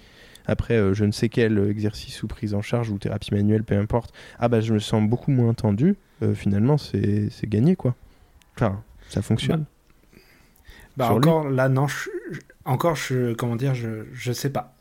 après 0.47 0.75
euh, 0.75 0.95
je 0.95 1.05
ne 1.05 1.13
sais 1.13 1.29
quel 1.29 1.59
exercice 1.69 2.23
ou 2.23 2.27
prise 2.27 2.55
en 2.55 2.63
charge 2.63 2.91
ou 2.91 2.99
thérapie 2.99 3.35
manuelle, 3.35 3.65
peu 3.65 3.77
importe, 3.77 4.13
ah 4.39 4.49
bah 4.49 4.61
je 4.61 4.73
me 4.73 4.79
sens 4.79 5.09
beaucoup 5.09 5.31
moins 5.31 5.55
tendu, 5.55 5.97
euh, 6.23 6.35
finalement 6.35 6.79
c'est 6.79 7.31
gagné 7.45 7.77
quoi. 7.77 7.95
Enfin, 8.55 8.83
ça 9.09 9.23
fonctionne. 9.23 9.65
Bah, 10.97 11.09
bah 11.09 11.13
encore 11.13 11.49
là 11.49 11.69
non, 11.69 11.87
encore 12.65 12.97
je, 12.97 13.35
comment 13.35 13.57
dire, 13.57 13.75
je, 13.75 14.07
je 14.13 14.33
sais 14.33 14.51
pas. 14.51 14.76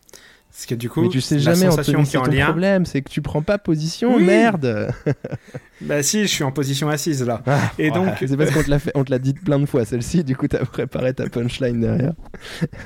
Parce 0.55 0.67
que 0.67 0.75
du 0.75 0.89
coup, 0.89 1.01
mais 1.01 1.09
tu 1.09 1.19
sais 1.19 1.37
jamais 1.37 1.65
sensation 1.65 2.03
qui 2.03 2.15
est 2.15 2.19
en 2.19 2.27
lien. 2.27 2.45
problème, 2.45 2.85
c'est 2.85 3.01
que 3.01 3.09
tu 3.09 3.21
prends 3.21 3.41
pas 3.41 3.57
position, 3.57 4.17
merde. 4.17 4.89
bah 5.81 6.01
si, 6.01 6.21
je 6.21 6.27
suis 6.27 6.45
en 6.45 6.53
position 6.53 6.87
assise 6.87 7.25
là. 7.25 7.43
Ah, 7.45 7.73
et 7.77 7.91
donc, 7.91 8.07
c'est 8.25 8.37
parce 8.37 8.51
qu'on 8.51 8.63
te 8.63 8.69
l'a 8.69 8.79
fait, 8.79 8.91
on 8.95 9.03
te 9.03 9.11
l'a 9.11 9.19
dit 9.19 9.33
plein 9.33 9.59
de 9.59 9.65
fois 9.65 9.83
celle-ci. 9.83 10.23
Du 10.23 10.37
coup, 10.37 10.47
t'as 10.47 10.63
préparé 10.63 11.13
ta 11.13 11.27
punchline 11.27 11.81
derrière. 11.81 12.13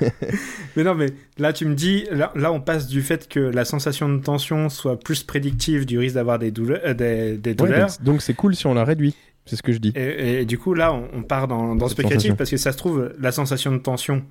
mais 0.76 0.82
non, 0.82 0.96
mais 0.96 1.10
là, 1.38 1.52
tu 1.52 1.64
me 1.64 1.76
dis, 1.76 2.08
là, 2.10 2.52
on 2.52 2.60
passe 2.60 2.88
du 2.88 3.02
fait 3.02 3.28
que 3.28 3.38
la 3.38 3.64
sensation 3.64 4.08
de 4.08 4.18
tension 4.18 4.68
soit 4.68 4.98
plus 4.98 5.22
prédictive 5.22 5.86
du 5.86 5.96
risque 5.96 6.16
d'avoir 6.16 6.40
des 6.40 6.50
douleurs, 6.50 6.80
euh, 6.84 7.36
des, 7.36 7.54
douleurs. 7.54 7.90
donc 8.02 8.20
c'est 8.20 8.34
cool 8.34 8.56
si 8.56 8.66
on 8.66 8.74
la 8.74 8.82
réduit. 8.82 9.14
C'est 9.46 9.56
ce 9.56 9.62
que 9.62 9.72
je 9.72 9.78
dis. 9.78 9.92
Et, 9.96 10.44
du 10.44 10.58
coup, 10.58 10.74
là, 10.74 10.92
on, 10.92 11.22
part 11.22 11.48
dans, 11.48 11.74
dans 11.74 11.88
spéculatif 11.88 12.34
parce 12.34 12.50
que 12.50 12.56
ça 12.56 12.72
se 12.72 12.76
trouve, 12.76 13.12
la 13.18 13.32
sensation 13.32 13.72
de 13.72 13.78
tension, 13.78 14.24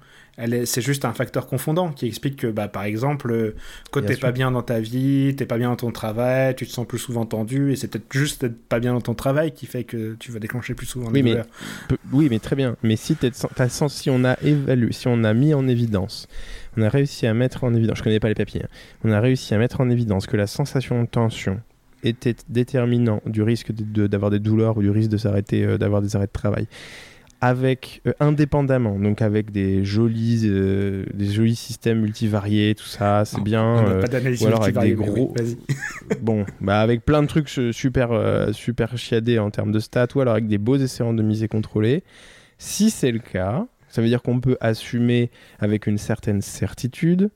c'est 0.65 0.82
juste 0.82 1.06
un 1.06 1.13
facteur 1.13 1.48
confondant 1.48 1.92
qui 1.92 2.08
explique 2.08 2.38
que, 2.38 2.48
bah, 2.48 2.68
par 2.68 2.84
exemple, 2.84 3.56
quand 3.92 4.02
t'es 4.06 4.15
pas 4.15 4.32
bien 4.32 4.52
dans 4.52 4.62
ta 4.62 4.80
vie, 4.80 5.36
t'es 5.36 5.46
pas 5.46 5.58
bien 5.58 5.70
dans 5.70 5.76
ton 5.76 5.92
travail, 5.92 6.56
tu 6.56 6.65
te 6.65 6.72
sens 6.72 6.88
plus 6.88 7.00
souvent 7.00 7.26
tendu, 7.26 7.72
et 7.72 7.76
c'est 7.76 7.88
peut-être 7.88 8.12
juste 8.12 8.42
d'être 8.42 8.62
pas 8.68 8.80
bien 8.80 8.94
dans 8.94 9.02
ton 9.02 9.13
travail 9.13 9.52
qui 9.52 9.65
fait 9.65 9.84
que 9.84 10.15
tu 10.20 10.32
vas 10.32 10.39
déclencher 10.39 10.74
plus 10.74 10.86
souvent 10.86 11.10
oui, 11.12 11.24
mais, 11.24 11.38
oui, 12.13 12.28
mais 12.30 12.39
très 12.39 12.56
bien. 12.56 12.76
Mais 12.84 12.96
si, 12.96 13.18
si 13.89 14.10
on 14.10 14.24
a 14.24 14.38
évalué, 14.42 14.92
si 14.92 15.08
on 15.08 15.24
a 15.24 15.34
mis 15.34 15.54
en 15.54 15.68
évidence, 15.68 16.28
on 16.78 16.82
a 16.82 16.89
réussi 16.89 17.28
à 17.28 17.34
mettre 17.34 17.63
en 17.63 17.74
évidence, 17.74 17.98
je 17.98 18.04
connais 18.04 18.20
pas 18.20 18.30
les 18.30 18.36
papiers, 18.36 18.63
hein, 18.63 18.70
on 19.04 19.12
a 19.12 19.20
réussi 19.20 19.54
à 19.54 19.58
mettre 19.58 19.82
en 19.82 19.89
évidence 19.89 20.28
que 20.28 20.38
la 20.38 20.48
sensation 20.48 21.02
de 21.02 21.08
tension 21.08 21.60
était 22.04 22.36
déterminant 22.48 23.22
du 23.26 23.44
risque 23.44 23.72
d'avoir 23.74 24.32
des 24.32 24.39
douleurs 24.39 24.78
ou 24.78 24.82
du 24.82 24.89
risque 24.89 25.10
de 25.10 25.18
s'arrêter, 25.18 25.63
euh, 25.65 25.78
d'avoir 25.78 26.02
des 26.02 26.15
arrêts 26.15 26.28
de 26.28 26.32
travail 26.32 26.68
avec 27.41 28.02
euh, 28.06 28.12
indépendamment, 28.19 28.99
donc 28.99 29.21
avec 29.21 29.52
des 29.52 29.86
jolis, 29.86 30.41
euh, 30.45 31.06
des 31.13 31.28
jolis 31.28 31.56
systèmes 31.56 32.02
multivariés, 32.02 32.75
tout 32.75 32.86
ça, 32.86 33.23
c'est 33.23 33.41
bien. 33.41 33.88
Euh, 33.88 34.02
pas 34.02 34.19
ou 34.19 34.47
alors 34.47 34.63
avec 34.63 34.78
des 34.78 34.93
gros. 34.93 35.34
bon, 36.21 36.45
bah 36.60 36.82
avec 36.82 37.06
plein 37.06 37.21
de 37.21 37.28
trucs 37.28 37.49
super 37.49 38.10
super 38.54 38.97
chiadés 38.97 39.39
en 39.39 39.52
termes 39.52 39.71
de 39.71 39.80
stats, 39.80 40.08
ou 40.15 40.21
alors 40.21 40.34
avec 40.34 40.47
des 40.47 40.58
beaux 40.58 40.78
essais 40.78 41.04
randomisés 41.04 41.47
contrôlés. 41.47 42.04
Si 42.58 42.89
c'est 42.89 43.12
le 43.12 43.19
cas, 43.19 43.65
ça 43.88 44.02
veut 44.02 44.10
dire 44.10 44.21
qu'on 44.21 44.41
peut 44.41 44.58
assumer 44.60 45.32
avec 45.60 45.88
une 45.88 45.97
certaine 45.97 46.41
certitude. 46.41 47.30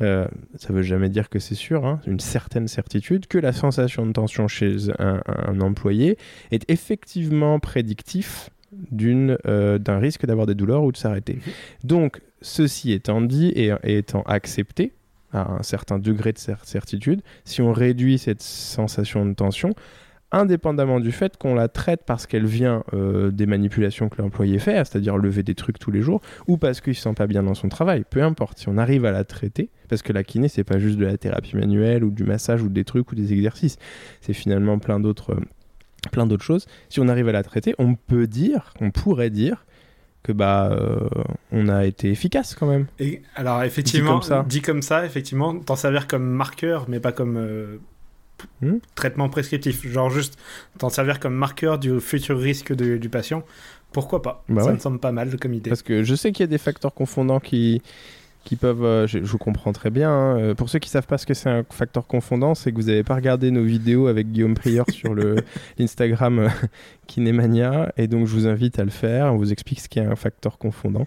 ça 0.00 0.28
veut 0.68 0.82
jamais 0.82 1.08
dire 1.08 1.30
que 1.30 1.38
c'est 1.38 1.54
sûr, 1.54 1.86
hein, 1.86 2.00
une 2.06 2.20
certaine 2.20 2.68
certitude 2.68 3.26
que 3.26 3.38
la 3.38 3.54
sensation 3.54 4.04
de 4.04 4.12
tension 4.12 4.48
chez 4.48 4.90
un, 4.98 5.22
un 5.26 5.60
employé 5.62 6.18
est 6.50 6.70
effectivement 6.70 7.58
prédictif 7.58 8.50
d'une 8.72 9.38
euh, 9.46 9.78
d'un 9.78 9.98
risque 9.98 10.26
d'avoir 10.26 10.46
des 10.46 10.54
douleurs 10.54 10.84
ou 10.84 10.92
de 10.92 10.96
s'arrêter. 10.96 11.34
Mhm. 11.34 11.52
Donc, 11.84 12.20
ceci 12.40 12.92
étant 12.92 13.20
dit 13.20 13.48
et, 13.48 13.72
étant 13.84 14.22
accepté 14.22 14.92
à 15.32 15.52
un 15.52 15.62
certain 15.62 15.98
degré 15.98 16.32
de 16.32 16.38
certitude, 16.38 17.20
si 17.44 17.60
on 17.60 17.72
réduit 17.72 18.18
cette 18.18 18.42
sensation 18.42 19.26
de 19.26 19.34
tension, 19.34 19.74
indépendamment 20.32 21.00
du 21.00 21.12
fait 21.12 21.36
qu'on 21.36 21.54
la 21.54 21.68
traite 21.68 22.02
parce 22.04 22.26
qu'elle 22.26 22.46
vient 22.46 22.82
euh, 22.94 23.30
des 23.30 23.46
manipulations 23.46 24.08
que 24.08 24.20
l'employé 24.20 24.58
fait, 24.58 24.76
c'est-à-dire 24.76 25.16
lever 25.16 25.42
des 25.42 25.54
trucs 25.54 25.78
tous 25.78 25.90
les 25.90 26.02
jours, 26.02 26.20
ou 26.48 26.56
parce 26.56 26.80
qu'il 26.80 26.94
se 26.94 27.02
sent 27.02 27.14
pas 27.14 27.26
bien 27.26 27.42
dans 27.42 27.54
son 27.54 27.68
travail, 27.68 28.04
peu 28.08 28.22
importe, 28.22 28.58
si 28.58 28.68
on 28.68 28.76
arrive 28.76 29.04
à 29.04 29.12
la 29.12 29.24
traiter, 29.24 29.70
parce 29.88 30.02
que 30.02 30.12
la 30.12 30.24
kiné 30.24 30.48
c'est 30.48 30.64
pas 30.64 30.78
juste 30.78 30.98
de 30.98 31.06
la 31.06 31.16
thérapie 31.16 31.56
manuelle 31.56 32.04
ou 32.04 32.10
du 32.10 32.24
massage 32.24 32.62
ou 32.62 32.68
des 32.68 32.84
trucs 32.84 33.10
ou 33.12 33.14
des 33.14 33.32
exercices, 33.32 33.78
c'est 34.20 34.32
finalement 34.32 34.78
plein 34.78 35.00
d'autres 35.00 35.32
euh, 35.32 35.40
plein 36.06 36.26
d'autres 36.26 36.44
choses. 36.44 36.66
Si 36.88 37.00
on 37.00 37.08
arrive 37.08 37.28
à 37.28 37.32
la 37.32 37.42
traiter, 37.42 37.74
on 37.78 37.94
peut 37.94 38.26
dire, 38.26 38.72
on 38.80 38.90
pourrait 38.90 39.30
dire 39.30 39.64
que 40.22 40.32
bah 40.32 40.70
euh, 40.72 41.08
on 41.52 41.68
a 41.68 41.86
été 41.86 42.10
efficace 42.10 42.54
quand 42.54 42.66
même. 42.66 42.86
Et 42.98 43.22
alors 43.36 43.62
effectivement, 43.62 44.18
dit 44.18 44.20
comme 44.20 44.22
ça, 44.22 44.44
dit 44.48 44.62
comme 44.62 44.82
ça 44.82 45.06
effectivement, 45.06 45.56
t'en 45.58 45.76
servir 45.76 46.08
comme 46.08 46.24
marqueur, 46.24 46.86
mais 46.88 46.98
pas 46.98 47.12
comme 47.12 47.36
euh, 47.36 47.78
hmm 48.60 48.78
traitement 48.96 49.28
prescriptif. 49.28 49.86
Genre 49.86 50.10
juste 50.10 50.36
t'en 50.78 50.88
servir 50.88 51.20
comme 51.20 51.34
marqueur 51.34 51.78
du 51.78 52.00
futur 52.00 52.38
risque 52.38 52.72
du 52.72 53.08
patient. 53.08 53.44
Pourquoi 53.92 54.20
pas? 54.20 54.44
Bah 54.48 54.62
Ça 54.62 54.72
me 54.72 54.78
semble 54.78 54.98
pas 54.98 55.12
mal 55.12 55.38
comme 55.38 55.54
idée. 55.54 55.70
Parce 55.70 55.82
que 55.82 56.02
je 56.02 56.14
sais 56.14 56.32
qu'il 56.32 56.42
y 56.42 56.48
a 56.48 56.48
des 56.48 56.58
facteurs 56.58 56.92
confondants 56.92 57.40
qui 57.40 57.82
qui 58.46 58.56
peuvent. 58.56 58.84
Euh, 58.84 59.06
je, 59.06 59.36
comprends 59.36 59.72
très 59.72 59.90
bien. 59.90 60.10
Hein. 60.10 60.38
Euh, 60.38 60.54
pour 60.54 60.70
ceux 60.70 60.78
qui 60.78 60.88
savent 60.88 61.06
pas 61.06 61.18
ce 61.18 61.26
que 61.26 61.34
c'est 61.34 61.50
un 61.50 61.64
facteur 61.68 62.06
confondant, 62.06 62.54
c'est 62.54 62.70
que 62.70 62.76
vous 62.76 62.86
n'avez 62.86 63.02
pas 63.02 63.16
regardé 63.16 63.50
nos 63.50 63.64
vidéos 63.64 64.06
avec 64.06 64.30
Guillaume 64.30 64.54
Prieur 64.54 64.86
sur 64.88 65.12
le 65.12 65.36
l'Instagram 65.78 66.48
Kinémania, 67.06 67.92
et 67.96 68.06
donc 68.06 68.26
je 68.26 68.34
vous 68.34 68.46
invite 68.46 68.78
à 68.78 68.84
le 68.84 68.90
faire. 68.90 69.34
On 69.34 69.36
vous 69.36 69.52
explique 69.52 69.80
ce 69.80 69.88
qu'est 69.88 70.00
un 70.00 70.16
facteur 70.16 70.58
confondant. 70.58 71.06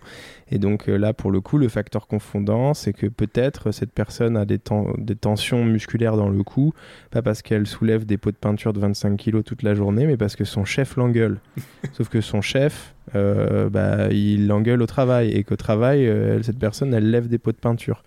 Et 0.51 0.57
donc 0.57 0.89
euh, 0.89 0.97
là, 0.97 1.13
pour 1.13 1.31
le 1.31 1.39
coup, 1.39 1.57
le 1.57 1.69
facteur 1.69 2.07
confondant, 2.07 2.73
c'est 2.73 2.93
que 2.93 3.07
peut-être 3.07 3.71
cette 3.71 3.93
personne 3.93 4.35
a 4.35 4.45
des, 4.45 4.59
des, 4.97 5.15
tensions 5.15 5.63
musculaires 5.63 6.17
dans 6.17 6.29
le 6.29 6.43
cou, 6.43 6.73
pas 7.11 7.21
parce 7.21 7.41
qu'elle 7.41 7.67
soulève 7.67 8.05
des 8.05 8.17
pots 8.17 8.31
de 8.31 8.37
peinture 8.37 8.73
de 8.73 8.79
25 8.79 9.17
kg 9.17 9.43
toute 9.43 9.63
la 9.63 9.75
journée, 9.75 10.05
mais 10.07 10.17
parce 10.17 10.35
que 10.35 10.43
son 10.43 10.65
chef 10.65 10.97
l'engueule. 10.97 11.39
Sauf 11.93 12.09
que 12.09 12.19
son 12.19 12.41
chef, 12.41 12.95
euh, 13.15 13.69
bah, 13.69 14.07
il 14.11 14.47
l'engueule 14.47 14.81
au 14.81 14.85
travail, 14.85 15.31
et 15.31 15.43
qu'au 15.43 15.55
travail, 15.55 16.07
euh, 16.07 16.41
cette 16.43 16.59
personne, 16.59 16.93
elle 16.93 17.09
lève 17.09 17.27
des 17.27 17.37
pots 17.37 17.51
de 17.51 17.57
peinture. 17.57 18.03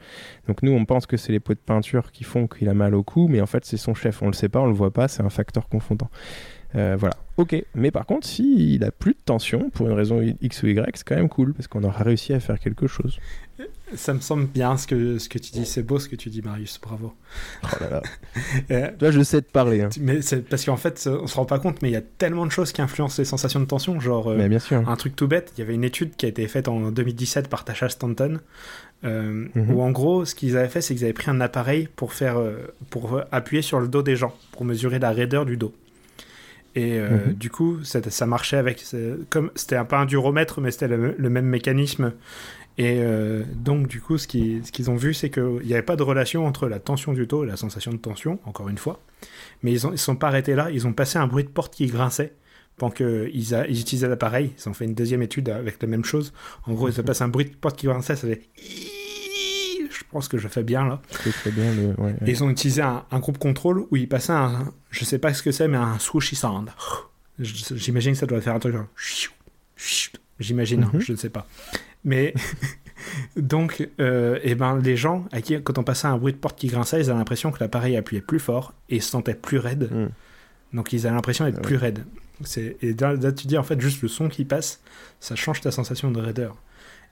Donc 0.48 0.62
nous, 0.62 0.72
on 0.72 0.84
pense 0.84 1.06
que 1.06 1.16
c'est 1.16 1.32
les 1.32 1.40
pots 1.40 1.54
de 1.54 1.58
peinture 1.58 2.12
qui 2.12 2.24
font 2.24 2.46
qu'il 2.46 2.68
a 2.68 2.74
mal 2.74 2.94
au 2.94 3.02
cou, 3.02 3.28
mais 3.28 3.40
en 3.40 3.46
fait, 3.46 3.64
c'est 3.64 3.76
son 3.76 3.94
chef. 3.94 4.22
On 4.22 4.26
le 4.26 4.32
sait 4.32 4.48
pas, 4.48 4.60
on 4.60 4.66
le 4.66 4.72
voit 4.72 4.92
pas, 4.92 5.08
c'est 5.08 5.22
un 5.22 5.30
facteur 5.30 5.68
confondant. 5.68 6.10
Euh, 6.74 6.96
voilà, 6.98 7.16
ok. 7.36 7.62
Mais 7.74 7.90
par 7.90 8.06
contre, 8.06 8.26
s'il 8.26 8.60
il 8.60 8.84
a 8.84 8.90
plus 8.90 9.12
de 9.12 9.18
tension, 9.24 9.70
pour 9.70 9.88
une 9.88 9.94
raison 9.94 10.20
X 10.40 10.62
ou 10.62 10.68
Y, 10.68 10.96
c'est 10.96 11.06
quand 11.06 11.16
même 11.16 11.28
cool, 11.28 11.52
parce 11.54 11.68
qu'on 11.68 11.84
aura 11.84 12.02
réussi 12.02 12.32
à 12.32 12.40
faire 12.40 12.58
quelque 12.58 12.86
chose. 12.86 13.18
Ça 13.94 14.14
me 14.14 14.20
semble 14.20 14.46
bien 14.46 14.78
ce 14.78 14.86
que, 14.86 15.18
ce 15.18 15.28
que 15.28 15.38
tu 15.38 15.52
dis. 15.52 15.66
C'est 15.66 15.82
beau 15.82 15.98
ce 15.98 16.08
que 16.08 16.16
tu 16.16 16.30
dis, 16.30 16.40
Marius. 16.40 16.80
Bravo. 16.80 17.14
Oh 17.62 17.66
là 17.80 17.90
là. 17.90 18.02
euh, 18.70 18.90
Toi, 18.98 19.10
je 19.10 19.22
sais 19.22 19.42
te 19.42 19.50
parler. 19.50 19.82
Hein. 19.82 19.90
Mais 20.00 20.22
c'est 20.22 20.48
parce 20.48 20.64
qu'en 20.64 20.78
fait, 20.78 21.06
on 21.06 21.26
se 21.26 21.36
rend 21.36 21.44
pas 21.44 21.58
compte, 21.58 21.82
mais 21.82 21.90
il 21.90 21.92
y 21.92 21.96
a 21.96 22.00
tellement 22.02 22.46
de 22.46 22.50
choses 22.50 22.72
qui 22.72 22.80
influencent 22.80 23.20
les 23.20 23.26
sensations 23.26 23.60
de 23.60 23.66
tension. 23.66 24.00
Genre, 24.00 24.28
euh, 24.28 24.48
bien 24.48 24.58
sûr. 24.58 24.88
un 24.88 24.96
truc 24.96 25.14
tout 25.14 25.28
bête. 25.28 25.52
Il 25.56 25.60
y 25.60 25.62
avait 25.62 25.74
une 25.74 25.84
étude 25.84 26.16
qui 26.16 26.24
a 26.24 26.28
été 26.30 26.46
faite 26.48 26.68
en 26.68 26.90
2017 26.90 27.48
par 27.48 27.64
Tasha 27.64 27.90
Stanton, 27.90 28.40
euh, 29.04 29.48
mhm. 29.54 29.70
où 29.70 29.82
en 29.82 29.90
gros, 29.90 30.24
ce 30.24 30.34
qu'ils 30.34 30.56
avaient 30.56 30.68
fait, 30.68 30.80
c'est 30.80 30.94
qu'ils 30.94 31.04
avaient 31.04 31.12
pris 31.12 31.30
un 31.30 31.40
appareil 31.42 31.88
pour 31.94 32.14
faire, 32.14 32.40
pour 32.88 33.20
appuyer 33.30 33.60
sur 33.60 33.78
le 33.78 33.88
dos 33.88 34.02
des 34.02 34.16
gens, 34.16 34.34
pour 34.52 34.64
mesurer 34.64 34.98
la 34.98 35.10
raideur 35.12 35.44
du 35.44 35.58
dos. 35.58 35.74
Et 36.74 36.98
euh, 36.98 37.26
mhm. 37.26 37.32
du 37.34 37.50
coup, 37.50 37.82
ça, 37.84 38.00
ça, 38.02 38.26
marchait 38.26 38.56
avec. 38.56 38.84
Comme 39.30 39.50
c'était 39.54 39.76
un 39.76 39.84
peu 39.84 39.96
un 39.96 40.06
duromètre, 40.06 40.60
mais 40.60 40.70
c'était 40.70 40.88
le, 40.88 41.30
même 41.30 41.46
mécanisme. 41.46 42.12
Et 42.78 43.00
euh, 43.00 43.42
donc, 43.54 43.86
du 43.86 44.00
coup, 44.00 44.16
ce 44.16 44.26
qu'ils 44.26 44.64
ce 44.64 44.72
qu'ils 44.72 44.90
ont 44.90 44.96
vu, 44.96 45.12
c'est 45.12 45.28
qu'il 45.28 45.60
n'y 45.64 45.74
avait 45.74 45.82
pas 45.82 45.96
de 45.96 46.02
relation 46.02 46.46
entre 46.46 46.68
la 46.68 46.78
tension 46.78 47.12
du 47.12 47.26
dos 47.26 47.44
et 47.44 47.46
la 47.46 47.56
sensation 47.56 47.92
de 47.92 47.98
tension, 47.98 48.38
encore 48.44 48.68
une 48.68 48.78
fois. 48.78 49.00
Mais 49.62 49.72
ils 49.72 49.86
ne 49.86 49.92
ils 49.92 49.98
sont 49.98 50.16
pas 50.16 50.28
arrêtés 50.28 50.54
là. 50.54 50.70
Ils 50.70 50.86
ont 50.86 50.92
passé 50.92 51.18
un 51.18 51.26
bruit 51.26 51.44
de 51.44 51.50
porte 51.50 51.74
qui 51.74 51.86
grinçait 51.86 52.32
pendant 52.78 52.92
qu'ils 52.92 53.52
ils 53.68 53.80
utilisaient 53.80 54.08
l'appareil. 54.08 54.52
Ils 54.58 54.68
ont 54.70 54.74
fait 54.74 54.86
une 54.86 54.94
deuxième 54.94 55.22
étude 55.22 55.50
avec 55.50 55.82
la 55.82 55.88
même 55.88 56.04
chose. 56.04 56.32
En 56.66 56.72
gros, 56.72 56.88
ils 56.88 56.98
ont 56.98 57.04
passé 57.04 57.22
un 57.22 57.28
bruit 57.28 57.44
de 57.44 57.54
porte 57.54 57.78
qui 57.78 57.86
grinçait, 57.86 58.16
ça 58.16 58.26
je 58.26 58.34
pense 60.12 60.28
que 60.28 60.38
je 60.38 60.48
fais 60.48 60.62
bien 60.62 60.86
là. 60.86 61.00
Bien 61.46 61.72
Et 62.26 62.30
ils 62.30 62.44
ont 62.44 62.50
utilisé 62.50 62.82
un, 62.82 63.18
groupe 63.18 63.38
contrôle 63.38 63.86
où 63.90 63.96
ils 63.96 64.08
passaient 64.08 64.32
un, 64.32 64.72
je 64.90 65.04
sais 65.04 65.18
pas 65.18 65.32
ce 65.34 65.42
que 65.42 65.50
c'est, 65.50 65.68
mais 65.68 65.78
un 65.78 65.98
swooshy 65.98 66.36
sound. 66.36 66.70
J'imagine 67.38 68.12
que 68.12 68.18
ça 68.18 68.26
doit 68.26 68.40
faire 68.40 68.54
un 68.54 68.58
truc 68.58 68.74
genre. 68.74 68.86
J'imagine, 70.38 70.84
hein, 70.84 70.90
mhm. 70.92 71.00
je 71.00 71.12
ne 71.12 71.16
sais 71.16 71.30
pas. 71.30 71.46
Mais 72.04 72.34
donc, 73.36 73.80
et 73.80 73.90
euh, 74.00 74.38
eh 74.42 74.54
ben, 74.54 74.78
les 74.78 74.96
gens 74.96 75.26
à 75.32 75.40
qui, 75.40 75.60
quand 75.62 75.78
on 75.78 75.84
passait 75.84 76.08
un 76.08 76.16
bruit 76.16 76.32
de 76.32 76.38
porte 76.38 76.58
qui 76.58 76.66
grinçait, 76.68 77.00
ils 77.00 77.10
avaient 77.10 77.18
l'impression 77.18 77.50
que 77.50 77.58
l'appareil 77.60 77.96
appuyait 77.96 78.22
plus 78.22 78.40
fort 78.40 78.74
et 78.88 79.00
se 79.00 79.10
sentaient 79.10 79.34
plus 79.34 79.58
raide. 79.58 79.90
Mm. 79.90 80.76
Donc, 80.76 80.92
ils 80.92 81.06
avaient 81.06 81.16
l'impression 81.16 81.44
d'être 81.44 81.58
ah 81.58 81.62
plus 81.62 81.76
raide. 81.76 82.04
Et 82.58 82.94
là, 82.94 83.16
tu 83.32 83.46
dis, 83.46 83.58
en 83.58 83.62
fait, 83.62 83.80
juste 83.80 84.02
le 84.02 84.08
son 84.08 84.28
qui 84.28 84.44
passe, 84.44 84.80
ça 85.20 85.36
change 85.36 85.60
ta 85.60 85.70
sensation 85.70 86.10
de 86.10 86.20
raideur. 86.20 86.56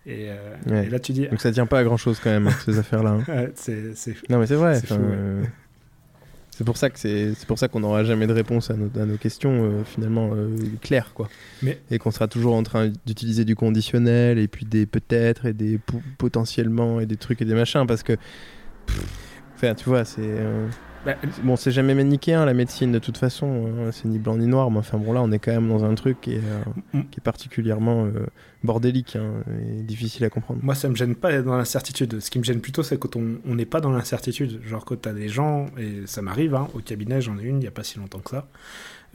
Euh, 0.06 0.56
et, 0.84 0.88
là, 0.88 0.98
tu 0.98 1.12
dis. 1.12 1.26
Donc 1.28 1.40
ça 1.40 1.52
tient 1.52 1.66
pas 1.66 1.78
à 1.78 1.84
grand 1.84 1.96
chose 1.96 2.20
quand 2.22 2.30
même, 2.30 2.46
hein, 2.46 2.54
ces 2.64 2.78
affaires-là. 2.78 3.18
Hein. 3.28 3.46
c'est, 3.54 3.94
Non, 4.28 4.38
mais 4.38 4.46
c'est 4.46 4.54
vrai. 4.54 4.80
Euh, 4.90 5.42
c'est 6.50 6.64
pour 6.64 6.76
ça 6.76 6.90
que 6.90 6.98
c'est, 6.98 7.34
c'est 7.34 7.46
pour 7.46 7.58
ça 7.58 7.68
qu'on 7.68 7.80
n'aura 7.80 8.04
jamais 8.04 8.26
de 8.26 8.32
réponse 8.32 8.70
à 8.70 8.74
nos, 8.74 8.90
à 9.00 9.06
nos 9.06 9.16
questions 9.16 9.64
euh, 9.64 9.84
finalement 9.84 10.32
claires, 10.80 11.12
quoi. 11.14 11.28
Mais... 11.62 11.80
Et 11.90 11.98
qu'on 11.98 12.10
sera 12.10 12.28
toujours 12.28 12.54
en 12.54 12.62
train 12.62 12.90
d'utiliser 13.06 13.44
du 13.44 13.56
conditionnel 13.56 14.38
et 14.38 14.48
puis 14.48 14.64
des 14.64 14.86
peut-être 14.86 15.46
et 15.46 15.52
des 15.52 15.78
potentiellement 16.18 17.00
et 17.00 17.06
des 17.06 17.16
trucs 17.16 17.42
et 17.42 17.44
des 17.44 17.54
machins 17.54 17.86
parce 17.86 18.02
que. 18.02 18.16
Enfin, 19.54 19.74
tu 19.74 19.84
vois, 19.84 20.04
c'est. 20.04 20.38
Bah, 21.04 21.14
bon, 21.44 21.56
c'est 21.56 21.70
jamais 21.70 21.94
manichéen 21.94 22.44
la 22.44 22.52
médecine 22.52 22.92
de 22.92 22.98
toute 22.98 23.16
façon, 23.16 23.68
hein. 23.68 23.90
c'est 23.90 24.06
ni 24.06 24.18
blanc 24.18 24.36
ni 24.36 24.46
noir, 24.46 24.70
mais 24.70 24.78
enfin 24.78 24.98
bon 24.98 25.14
là 25.14 25.22
on 25.22 25.32
est 25.32 25.38
quand 25.38 25.52
même 25.52 25.68
dans 25.68 25.82
un 25.82 25.94
truc 25.94 26.20
qui 26.20 26.34
est, 26.34 26.42
euh, 26.44 26.98
mm. 26.98 27.04
qui 27.10 27.20
est 27.20 27.22
particulièrement 27.22 28.04
euh, 28.04 28.26
bordélique 28.64 29.16
hein, 29.16 29.42
et 29.48 29.82
difficile 29.82 30.26
à 30.26 30.30
comprendre. 30.30 30.60
Moi 30.62 30.74
ça 30.74 30.90
me 30.90 30.94
gêne 30.94 31.14
pas 31.14 31.32
d'être 31.32 31.46
dans 31.46 31.56
l'incertitude, 31.56 32.20
ce 32.20 32.30
qui 32.30 32.38
me 32.38 32.44
gêne 32.44 32.60
plutôt 32.60 32.82
c'est 32.82 32.98
quand 32.98 33.16
on 33.16 33.54
n'est 33.54 33.64
pas 33.64 33.80
dans 33.80 33.90
l'incertitude, 33.90 34.60
genre 34.62 34.84
quand 34.84 35.00
t'as 35.00 35.14
des 35.14 35.28
gens, 35.28 35.66
et 35.78 36.02
ça 36.04 36.20
m'arrive, 36.20 36.54
hein, 36.54 36.68
au 36.74 36.80
cabinet 36.80 37.22
j'en 37.22 37.38
ai 37.38 37.44
une 37.44 37.56
il 37.56 37.60
n'y 37.60 37.66
a 37.66 37.72
pas 37.72 37.84
si 37.84 37.98
longtemps 37.98 38.20
que 38.20 38.30
ça, 38.30 38.46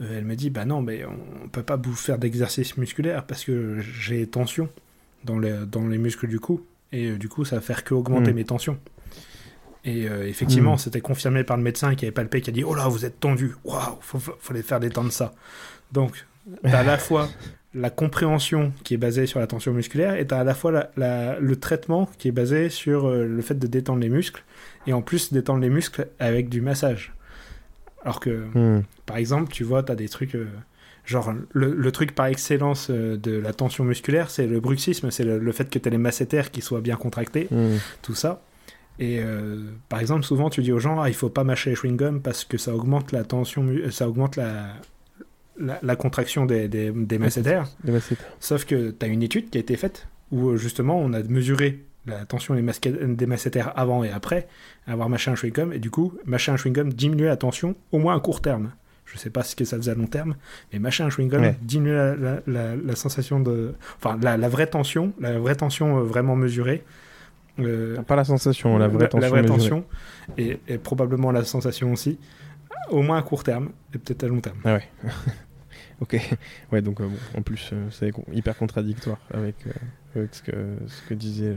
euh, 0.00 0.18
elle 0.18 0.24
me 0.24 0.34
dit 0.34 0.50
bah 0.50 0.64
non 0.64 0.82
mais 0.82 1.04
on 1.04 1.48
peut 1.48 1.62
pas 1.62 1.76
vous 1.76 1.94
faire 1.94 2.18
d'exercice 2.18 2.76
musculaire 2.78 3.24
parce 3.24 3.44
que 3.44 3.78
j'ai 3.78 4.26
tension 4.26 4.68
dans 5.22 5.38
les, 5.38 5.54
dans 5.70 5.86
les 5.86 5.98
muscles 5.98 6.26
du 6.26 6.40
cou, 6.40 6.66
et 6.90 7.12
du 7.12 7.28
coup 7.28 7.44
ça 7.44 7.56
va 7.56 7.62
faire 7.62 7.84
que 7.84 7.94
augmenter 7.94 8.32
mm. 8.32 8.36
mes 8.36 8.44
tensions. 8.44 8.78
Et 9.86 10.08
euh, 10.08 10.26
effectivement, 10.26 10.74
hmm. 10.74 10.78
c'était 10.78 11.00
confirmé 11.00 11.44
par 11.44 11.56
le 11.56 11.62
médecin 11.62 11.94
qui 11.94 12.04
avait 12.04 12.12
palpé, 12.12 12.40
qui 12.40 12.50
a 12.50 12.52
dit 12.52 12.64
Oh 12.64 12.74
là, 12.74 12.88
vous 12.88 13.04
êtes 13.04 13.20
tendu, 13.20 13.54
waouh, 13.64 13.96
faut, 14.00 14.18
fallait 14.18 14.62
faire 14.62 14.80
détendre 14.80 15.12
ça. 15.12 15.32
Donc, 15.92 16.26
tu 16.64 16.70
as 16.70 16.80
à 16.80 16.82
la 16.82 16.98
fois 16.98 17.28
la 17.72 17.90
compréhension 17.90 18.72
qui 18.82 18.94
est 18.94 18.98
basée 18.98 19.26
sur 19.26 19.38
la 19.38 19.46
tension 19.46 19.72
musculaire 19.72 20.16
et 20.16 20.26
tu 20.26 20.34
as 20.34 20.40
à 20.40 20.44
la 20.44 20.54
fois 20.54 20.88
le 20.96 21.54
traitement 21.54 22.08
qui 22.18 22.28
est 22.28 22.32
basé 22.32 22.68
sur 22.68 23.06
euh, 23.06 23.26
le 23.26 23.42
fait 23.42 23.54
de 23.54 23.66
détendre 23.68 24.00
les 24.00 24.08
muscles 24.08 24.42
et 24.88 24.92
en 24.92 25.02
plus 25.02 25.32
détendre 25.32 25.60
les 25.60 25.70
muscles 25.70 26.08
avec 26.18 26.48
du 26.48 26.60
massage. 26.60 27.14
Alors 28.02 28.18
que, 28.18 28.46
hmm. 28.54 28.82
par 29.04 29.18
exemple, 29.18 29.52
tu 29.52 29.62
vois, 29.62 29.84
tu 29.84 29.92
as 29.92 29.96
des 29.96 30.08
trucs. 30.08 30.34
Euh, 30.34 30.48
genre, 31.04 31.32
le, 31.52 31.92
truc 31.92 32.12
par 32.12 32.26
excellence 32.26 32.90
de 32.90 33.38
la 33.38 33.52
tension 33.52 33.84
musculaire, 33.84 34.30
c'est 34.30 34.48
le 34.48 34.58
bruxisme, 34.58 35.12
c'est 35.12 35.22
le, 35.22 35.52
fait 35.52 35.70
que 35.70 35.78
tu 35.78 35.86
as 35.86 35.92
les 35.92 35.98
masséters 35.98 36.50
qui 36.50 36.60
soient 36.60 36.80
bien 36.80 36.96
contractés, 36.96 37.46
hmm. 37.52 37.76
tout 38.02 38.16
ça. 38.16 38.42
Et 38.98 39.20
euh, 39.20 39.60
par 39.88 40.00
exemple, 40.00 40.24
souvent 40.24 40.50
tu 40.50 40.62
dis 40.62 40.72
aux 40.72 40.78
gens, 40.78 41.00
ah, 41.00 41.08
il 41.08 41.14
faut 41.14 41.28
pas 41.28 41.44
mâcher 41.44 41.70
les 41.70 41.76
chewing-gums 41.76 42.20
parce 42.20 42.44
que 42.44 42.56
ça 42.56 42.74
augmente 42.74 43.12
la 43.12 43.24
tension, 43.24 43.66
ça 43.90 44.08
augmente 44.08 44.36
la, 44.36 44.68
la, 45.58 45.96
contraction 45.96 46.46
des, 46.46 46.68
des, 46.68 46.90
des. 46.90 47.18
Sauf 48.40 48.64
que 48.64 48.90
tu 48.90 49.04
as 49.04 49.08
une 49.08 49.22
étude 49.22 49.50
qui 49.50 49.58
a 49.58 49.60
été 49.60 49.76
faite 49.76 50.08
où 50.32 50.48
euh, 50.48 50.56
justement 50.56 50.98
on 50.98 51.12
a 51.12 51.22
mesuré 51.22 51.84
la 52.06 52.24
tension 52.24 52.54
des, 52.54 52.62
des 52.62 53.26
masséters 53.26 53.72
avant 53.78 54.04
et 54.04 54.10
après 54.10 54.48
avoir 54.86 55.08
mâché 55.08 55.30
un 55.30 55.34
chewing-gum 55.34 55.72
et 55.72 55.78
du 55.78 55.90
coup, 55.90 56.14
mâcher 56.24 56.52
un 56.52 56.56
chewing-gum 56.56 56.92
diminuait 56.92 57.28
la 57.28 57.36
tension 57.36 57.74
au 57.92 57.98
moins 57.98 58.16
à 58.16 58.20
court 58.20 58.40
terme. 58.40 58.70
Je 59.04 59.18
sais 59.18 59.30
pas 59.30 59.42
ce 59.44 59.54
que 59.54 59.64
ça 59.64 59.76
faisait 59.76 59.92
à 59.92 59.94
long 59.94 60.06
terme, 60.06 60.34
mais 60.72 60.78
mâcher 60.78 61.04
un 61.04 61.08
chewing-gum 61.08 61.54
diminuait 61.62 62.16
la, 62.46 62.76
la, 62.76 62.96
sensation 62.96 63.40
de. 63.40 63.74
Enfin, 63.98 64.18
la, 64.20 64.48
vraie 64.48 64.66
tension, 64.66 65.12
la 65.20 65.38
vraie 65.38 65.54
tension 65.54 65.98
euh, 65.98 66.02
vraiment 66.02 66.34
mesurée 66.34 66.82
euh, 67.58 68.02
pas 68.02 68.16
la 68.16 68.24
sensation, 68.24 68.76
la 68.78 68.88
vraie 68.88 69.08
tension. 69.08 69.20
La 69.20 69.28
vraie 69.28 69.46
tension 69.46 69.84
et, 70.36 70.58
probablement 70.82 71.32
la 71.32 71.44
sensation 71.44 71.92
aussi, 71.92 72.18
au 72.90 73.02
moins 73.02 73.18
à 73.18 73.22
court 73.22 73.44
terme 73.44 73.70
et 73.94 73.98
peut-être 73.98 74.24
à 74.24 74.28
long 74.28 74.40
terme. 74.40 74.58
Ah 74.64 74.74
ouais. 74.74 74.88
ok. 76.00 76.20
Ouais, 76.72 76.82
donc 76.82 77.00
euh, 77.00 77.08
en 77.36 77.42
plus, 77.42 77.70
euh, 77.72 77.86
c'est 77.90 78.12
hyper 78.32 78.56
contradictoire 78.56 79.18
avec, 79.32 79.56
ce, 80.14 80.42
que, 80.42 80.52
ce 80.86 81.08
que 81.08 81.14
disait. 81.14 81.56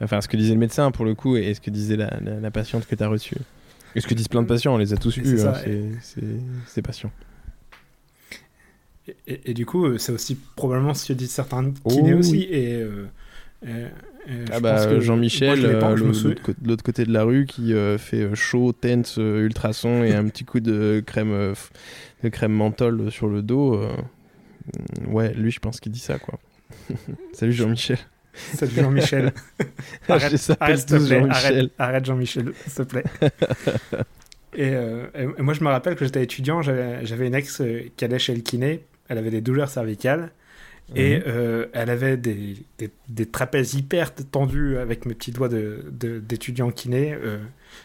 Enfin, 0.00 0.20
ce 0.20 0.28
que 0.28 0.36
disait 0.36 0.54
le 0.54 0.60
médecin 0.60 0.90
pour 0.90 1.04
le 1.04 1.14
coup 1.14 1.36
et 1.36 1.54
ce 1.54 1.60
que 1.60 1.70
disait 1.70 1.96
la, 1.96 2.18
la, 2.20 2.50
patiente 2.50 2.86
que 2.86 2.94
tu 2.94 3.04
as 3.04 3.08
reçue. 3.08 3.36
Et 3.94 4.00
ce 4.00 4.06
que 4.06 4.14
disent 4.14 4.28
plein 4.28 4.42
de 4.42 4.48
patients, 4.48 4.74
on 4.74 4.78
les 4.78 4.92
a 4.92 4.96
tous 4.96 5.16
eus, 5.18 5.42
hein, 5.42 5.52
ces 6.66 6.82
patients. 6.82 7.12
Et, 9.26 9.50
et, 9.50 9.54
du 9.54 9.66
coup, 9.66 9.98
c'est 9.98 10.12
aussi 10.12 10.36
probablement 10.56 10.94
ce 10.94 11.08
que 11.08 11.12
disent 11.12 11.32
certains 11.32 11.72
kinés 11.88 12.14
oh 12.14 12.18
aussi. 12.18 12.42
Et, 12.50 12.84
ah 14.52 14.60
bah 14.60 15.00
Jean-Michel, 15.00 15.64
euh, 15.64 15.80
de 15.80 16.68
l'autre 16.68 16.84
côté 16.84 17.04
de 17.04 17.12
la 17.12 17.24
rue, 17.24 17.46
qui 17.46 17.74
euh, 17.74 17.98
fait 17.98 18.22
euh, 18.22 18.34
chaud, 18.34 18.72
tense, 18.72 19.16
ultrason 19.16 20.04
et 20.04 20.14
un 20.14 20.26
petit 20.28 20.44
coup 20.44 20.60
de 20.60 21.02
crème, 21.04 21.54
de 22.22 22.28
crème 22.28 22.52
menthol 22.52 23.10
sur 23.10 23.28
le 23.28 23.42
dos. 23.42 23.80
ouais, 25.08 25.32
lui, 25.34 25.50
je 25.50 25.60
pense 25.60 25.80
qu'il 25.80 25.92
dit 25.92 26.00
ça, 26.00 26.18
quoi. 26.18 26.38
Salut 27.32 27.52
Jean-Michel. 27.52 27.98
Salut 28.34 28.72
Jean-Michel. 28.74 29.32
arrête, 30.08 30.52
arrête, 30.60 30.88
Jean 30.88 31.68
arrête, 31.78 32.04
Jean-Michel, 32.04 32.52
s'il 32.66 32.74
te 32.74 32.82
plaît. 32.82 33.04
et, 34.56 34.72
moi, 35.38 35.54
je 35.54 35.64
me 35.64 35.68
rappelle 35.68 35.96
que 35.96 36.04
j'étais 36.04 36.22
étudiant, 36.22 36.62
j'avais 36.62 37.26
une 37.26 37.34
ex 37.34 37.62
qui 37.96 38.04
allait 38.04 38.18
chez 38.18 38.34
le 38.34 38.40
kiné, 38.40 38.84
elle 39.08 39.18
avait 39.18 39.30
des 39.30 39.40
douleurs 39.40 39.68
cervicales. 39.68 40.30
Et 40.94 41.18
mhm. 41.18 41.24
euh, 41.26 41.66
elle 41.72 41.90
avait 41.90 42.16
des, 42.16 42.56
des, 43.08 43.26
trapèzes 43.26 43.74
hyper 43.74 44.14
tendus 44.14 44.76
avec 44.78 45.06
mes 45.06 45.14
petits 45.14 45.32
doigts 45.32 45.48
d'étudiant 45.48 46.68
de, 46.68 46.72
kiné. 46.72 47.14
Euh, 47.14 47.38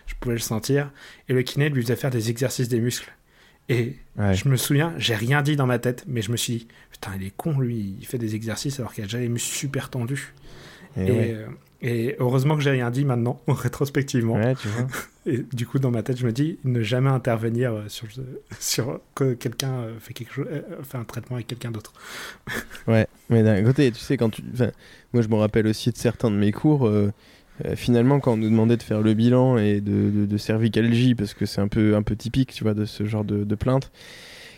je 0.05 0.15
pouvais 0.19 0.35
le 0.35 0.41
sentir. 0.41 0.91
Et 1.29 1.33
le 1.33 1.41
kiné 1.43 1.69
lui 1.69 1.81
faisait 1.81 1.95
faire 1.95 2.11
des 2.11 2.29
exercices 2.29 2.67
des 2.67 2.79
muscles. 2.79 3.11
Et 3.69 3.97
je 4.17 4.47
me 4.47 4.55
souviens, 4.55 4.93
j'ai 4.97 5.15
rien 5.15 5.41
dit 5.41 5.57
dans 5.57 5.65
ma 5.65 5.77
tête, 5.77 6.05
mais 6.07 6.21
je 6.21 6.31
me 6.31 6.37
suis 6.37 6.53
dit, 6.53 6.67
putain, 6.89 7.11
il 7.19 7.27
est 7.27 7.35
con, 7.35 7.59
lui, 7.59 7.97
il 7.99 8.05
fait 8.05 8.17
des 8.17 8.33
exercices 8.33 8.79
alors 8.79 8.93
qu'il 8.93 9.03
a 9.03 9.07
déjà 9.07 9.19
les 9.19 9.27
muscles 9.27 9.53
super 9.53 9.89
tendus. 9.89 10.33
Et, 10.97 11.35
et, 11.81 12.15
heureusement 12.19 12.55
que 12.55 12.61
j'ai 12.61 12.71
rien 12.71 12.89
dit 12.89 13.05
maintenant, 13.05 13.39
rétrospectivement. 13.47 14.33
Ouais, 14.33 14.55
tu 14.55 14.67
vois. 14.67 14.87
Et 15.25 15.43
du 15.51 15.67
coup, 15.67 15.77
dans 15.77 15.91
ma 15.91 16.03
tête, 16.03 16.17
je 16.17 16.25
me 16.25 16.31
dis 16.31 16.57
ne 16.63 16.81
jamais 16.81 17.09
intervenir 17.09 17.83
sur, 17.89 18.07
sur 18.59 19.01
que 19.13 19.33
quelqu'un 19.33 19.87
fait, 19.99 20.13
quelque 20.13 20.33
chose, 20.33 20.47
fait 20.83 20.97
un 20.97 21.03
traitement 21.03 21.35
avec 21.35 21.47
quelqu'un 21.47 21.69
d'autre. 21.69 21.91
ouais, 22.87 23.07
mais 23.29 23.43
d'un 23.43 23.61
côté, 23.63 23.91
tu 23.91 23.99
sais, 23.99 24.15
quand 24.15 24.29
tu. 24.29 24.41
moi, 25.13 25.21
je 25.21 25.27
me 25.27 25.35
rappelle 25.35 25.67
aussi 25.67 25.91
de 25.91 25.97
certains 25.97 26.31
de 26.31 26.37
mes 26.37 26.53
cours. 26.53 26.89
finalement, 27.75 28.21
quand 28.21 28.33
on 28.33 28.37
nous 28.37 28.49
demandait 28.49 28.77
de 28.77 28.83
faire 28.83 29.01
le 29.01 29.13
bilan 29.13 29.57
et 29.57 29.81
de, 29.81 30.09
de, 30.09 30.25
de 30.25 30.37
cervicalgie, 30.37 31.13
parce 31.13 31.33
que 31.33 31.45
c'est 31.45 31.59
un 31.59 31.67
peu, 31.67 31.95
un 31.97 32.03
peu 32.03 32.15
typique, 32.15 32.53
tu 32.53 32.63
vois, 32.63 32.73
de 32.73 32.85
ce 32.85 33.05
genre 33.05 33.25
de, 33.25 33.43
de 33.43 33.55
plainte, 33.55 33.91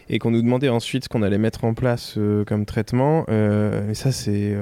et 0.10 0.18
qu'on 0.18 0.32
nous 0.32 0.42
demandait 0.42 0.70
ensuite 0.70 1.04
ce 1.04 1.10
qu'on 1.10 1.22
allait 1.22 1.38
mettre 1.38 1.64
en 1.64 1.74
place 1.74 2.16
euh, 2.18 2.44
comme 2.44 2.66
traitement. 2.66 3.26
Euh, 3.30 3.92
et 3.92 3.94
ça, 3.94 4.12
c'est 4.12 4.58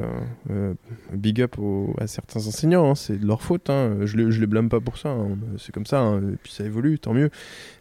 euh, 0.49 0.73
big 1.13 1.41
up 1.41 1.55
à 1.99 2.07
certains 2.07 2.45
enseignants, 2.45 2.91
hein, 2.91 2.95
c'est 2.95 3.19
de 3.19 3.25
leur 3.25 3.41
faute. 3.41 3.69
Hein. 3.69 3.97
Je, 4.03 4.17
ne 4.17 4.29
les 4.29 4.47
blâme 4.47 4.67
pas 4.67 4.81
pour 4.81 4.97
ça, 4.97 5.09
hein. 5.09 5.37
c'est 5.57 5.73
comme 5.73 5.85
ça, 5.85 6.19
et 6.33 6.35
puis 6.43 6.51
ça 6.51 6.65
évolue, 6.65 6.99
tant 6.99 7.13
mieux. 7.13 7.29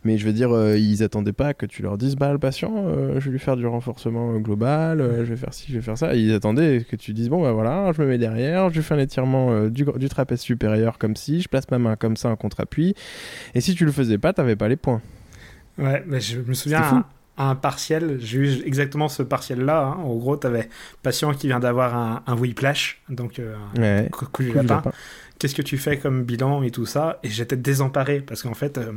Mais 0.05 0.17
je 0.17 0.27
veux 0.27 0.33
dire, 0.33 0.51
ils 0.77 1.03
attendaient 1.03 1.33
pas 1.33 1.55
que 1.55 1.67
tu 1.67 1.83
leur 1.83 1.99
dises, 1.99 2.15
bah 2.15 2.33
le 2.33 2.39
patient, 2.39 2.87
je 3.19 3.25
vais 3.25 3.31
lui 3.31 3.39
faire 3.39 3.57
du 3.57 3.67
renforcement 3.67 4.39
global, 4.39 4.99
je 5.19 5.25
vais 5.25 5.37
faire 5.37 5.53
ci, 5.53 5.67
je 5.69 5.77
vais 5.77 5.83
faire 5.83 5.99
ça. 5.99 6.15
ils 6.15 6.33
attendaient 6.33 6.87
que 6.89 6.95
tu 6.95 7.13
dises, 7.13 7.29
bon 7.29 7.43
bah 7.43 7.53
voilà, 7.53 7.91
je 7.93 8.01
me 8.01 8.07
mets 8.07 8.19
derrière, 8.19 8.71
je 8.71 8.81
fais 8.81 8.95
un 8.95 8.99
étirement 8.99 9.67
du, 9.69 9.85
du, 9.85 10.09
trapèze 10.09 10.41
supérieur 10.41 10.99
comme 10.99 11.17
ci, 11.17 11.41
je 11.41 11.49
place 11.49 11.69
ma 11.71 11.79
main 11.79 11.97
comme 11.97 12.17
ça 12.17 12.29
en 12.29 12.37
contre-appui. 12.37 12.95
Et 13.55 13.61
si 13.61 13.75
tu 13.75 13.85
le 13.85 13.93
faisais 13.93 14.19
pas, 14.19 14.33
t'avais 14.33 14.57
pas 14.57 14.69
les 14.69 14.77
points. 14.77 15.03
Ouais, 15.79 16.05
mais 16.07 16.21
je 16.21 16.41
me 16.41 16.55
souviens, 16.55 17.05
un 17.39 17.55
partiel, 17.55 18.19
j'ai 18.21 18.39
eu 18.39 18.63
exactement 18.65 19.09
ce 19.09 19.23
partiel-là. 19.23 19.85
Hein. 19.85 20.03
En 20.03 20.15
gros, 20.17 20.37
tu 20.37 20.47
avais 20.47 20.69
patient 21.03 21.35
qui 21.35 21.49
vient 21.49 21.61
d'avoir 21.61 21.95
un, 21.95 22.23
un 22.27 22.37
whiplash, 22.37 23.03
donc 23.09 23.39
euh, 23.39 23.57
un 23.79 24.09
coup 24.09 24.43
du 24.43 24.53
lapin. 24.53 24.83
Qu'est-ce 25.39 25.55
que 25.55 25.63
tu 25.63 25.77
fais 25.77 25.99
comme 25.99 26.25
bilan 26.25 26.63
et 26.63 26.71
tout 26.71 26.87
ça? 26.87 27.19
Et 27.23 27.29
j'étais 27.29 27.57
désemparé 27.57 28.21
parce 28.21 28.43
qu'en 28.43 28.55
fait, 28.55 28.79
euh, 28.79 28.93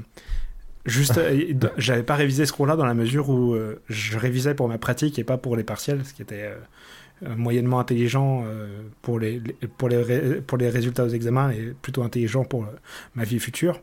juste, 0.85 1.17
euh, 1.17 1.53
j'avais 1.77 2.03
pas 2.03 2.15
révisé 2.15 2.45
ce 2.45 2.53
cours-là 2.53 2.77
dans 2.77 2.85
la 2.85 2.93
mesure 2.93 3.29
où 3.29 3.57
je 3.89 4.17
révisais 4.17 4.55
pour 4.55 4.69
ma 4.69 4.77
pratique 4.77 5.19
et 5.19 5.25
pas 5.25 5.37
pour 5.37 5.57
les 5.57 5.63
partiels, 5.63 6.05
ce 6.05 6.13
qui 6.13 6.21
était 6.21 6.53
moyennement 7.21 7.81
intelligent 7.81 8.45
pour, 9.01 9.19
les, 9.19 9.41
pour, 9.77 9.89
les, 9.89 10.39
pour 10.39 10.57
les 10.57 10.69
résultats 10.69 11.03
aux 11.03 11.09
examens 11.09 11.51
et 11.51 11.73
plutôt 11.81 12.03
intelligent 12.03 12.45
pour 12.45 12.65
ma 13.15 13.25
vie 13.25 13.39
future. 13.39 13.81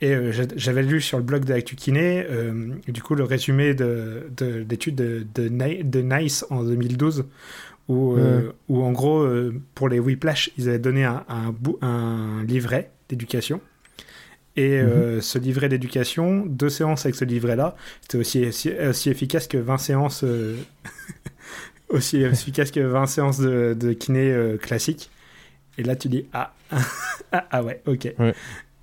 Et 0.00 0.14
euh, 0.14 0.32
j'avais 0.56 0.82
lu 0.82 1.00
sur 1.00 1.18
le 1.18 1.24
blog 1.24 1.44
de 1.44 1.52
Actu 1.52 1.74
Kiné, 1.74 2.24
euh, 2.28 2.72
du 2.86 3.02
coup, 3.02 3.14
le 3.14 3.24
résumé 3.24 3.74
de, 3.74 4.28
l'étude 4.68 4.94
de, 4.94 5.26
de, 5.34 5.82
de, 5.82 6.00
Nice 6.00 6.46
en 6.50 6.62
2012, 6.62 7.24
où, 7.88 8.16
euh, 8.16 8.52
où 8.68 8.82
en 8.82 8.92
gros, 8.92 9.26
pour 9.74 9.88
les 9.88 9.98
Whiplash, 9.98 10.50
ils 10.56 10.68
avaient 10.68 10.78
donné 10.78 11.04
un, 11.04 11.24
un, 11.28 11.54
un 11.82 12.44
livret 12.44 12.90
d'éducation. 13.08 13.60
Et 14.54 14.82
mhm. 14.82 15.20
ce 15.20 15.38
livret 15.38 15.68
d'éducation, 15.68 16.44
deux 16.46 16.68
séances 16.68 17.04
avec 17.04 17.14
ce 17.14 17.24
livret-là, 17.24 17.76
c'était 18.02 18.18
aussi, 18.18 18.44
aussi, 18.44 19.10
efficace 19.10 19.46
que 19.46 19.58
20 19.58 19.78
séances, 19.78 20.24
aussi 21.88 22.22
efficace 22.22 22.70
que 22.70 22.80
20 22.80 23.06
séances 23.06 23.40
de, 23.40 23.74
de 23.74 23.92
kiné 23.92 24.56
classique. 24.60 25.10
Et 25.76 25.84
là, 25.84 25.94
tu 25.94 26.08
dis, 26.08 26.26
ah, 26.32 26.54
ah, 27.32 27.46
ah 27.50 27.62
ouais, 27.62 27.82
ok. 27.86 28.14
Ouais. 28.18 28.34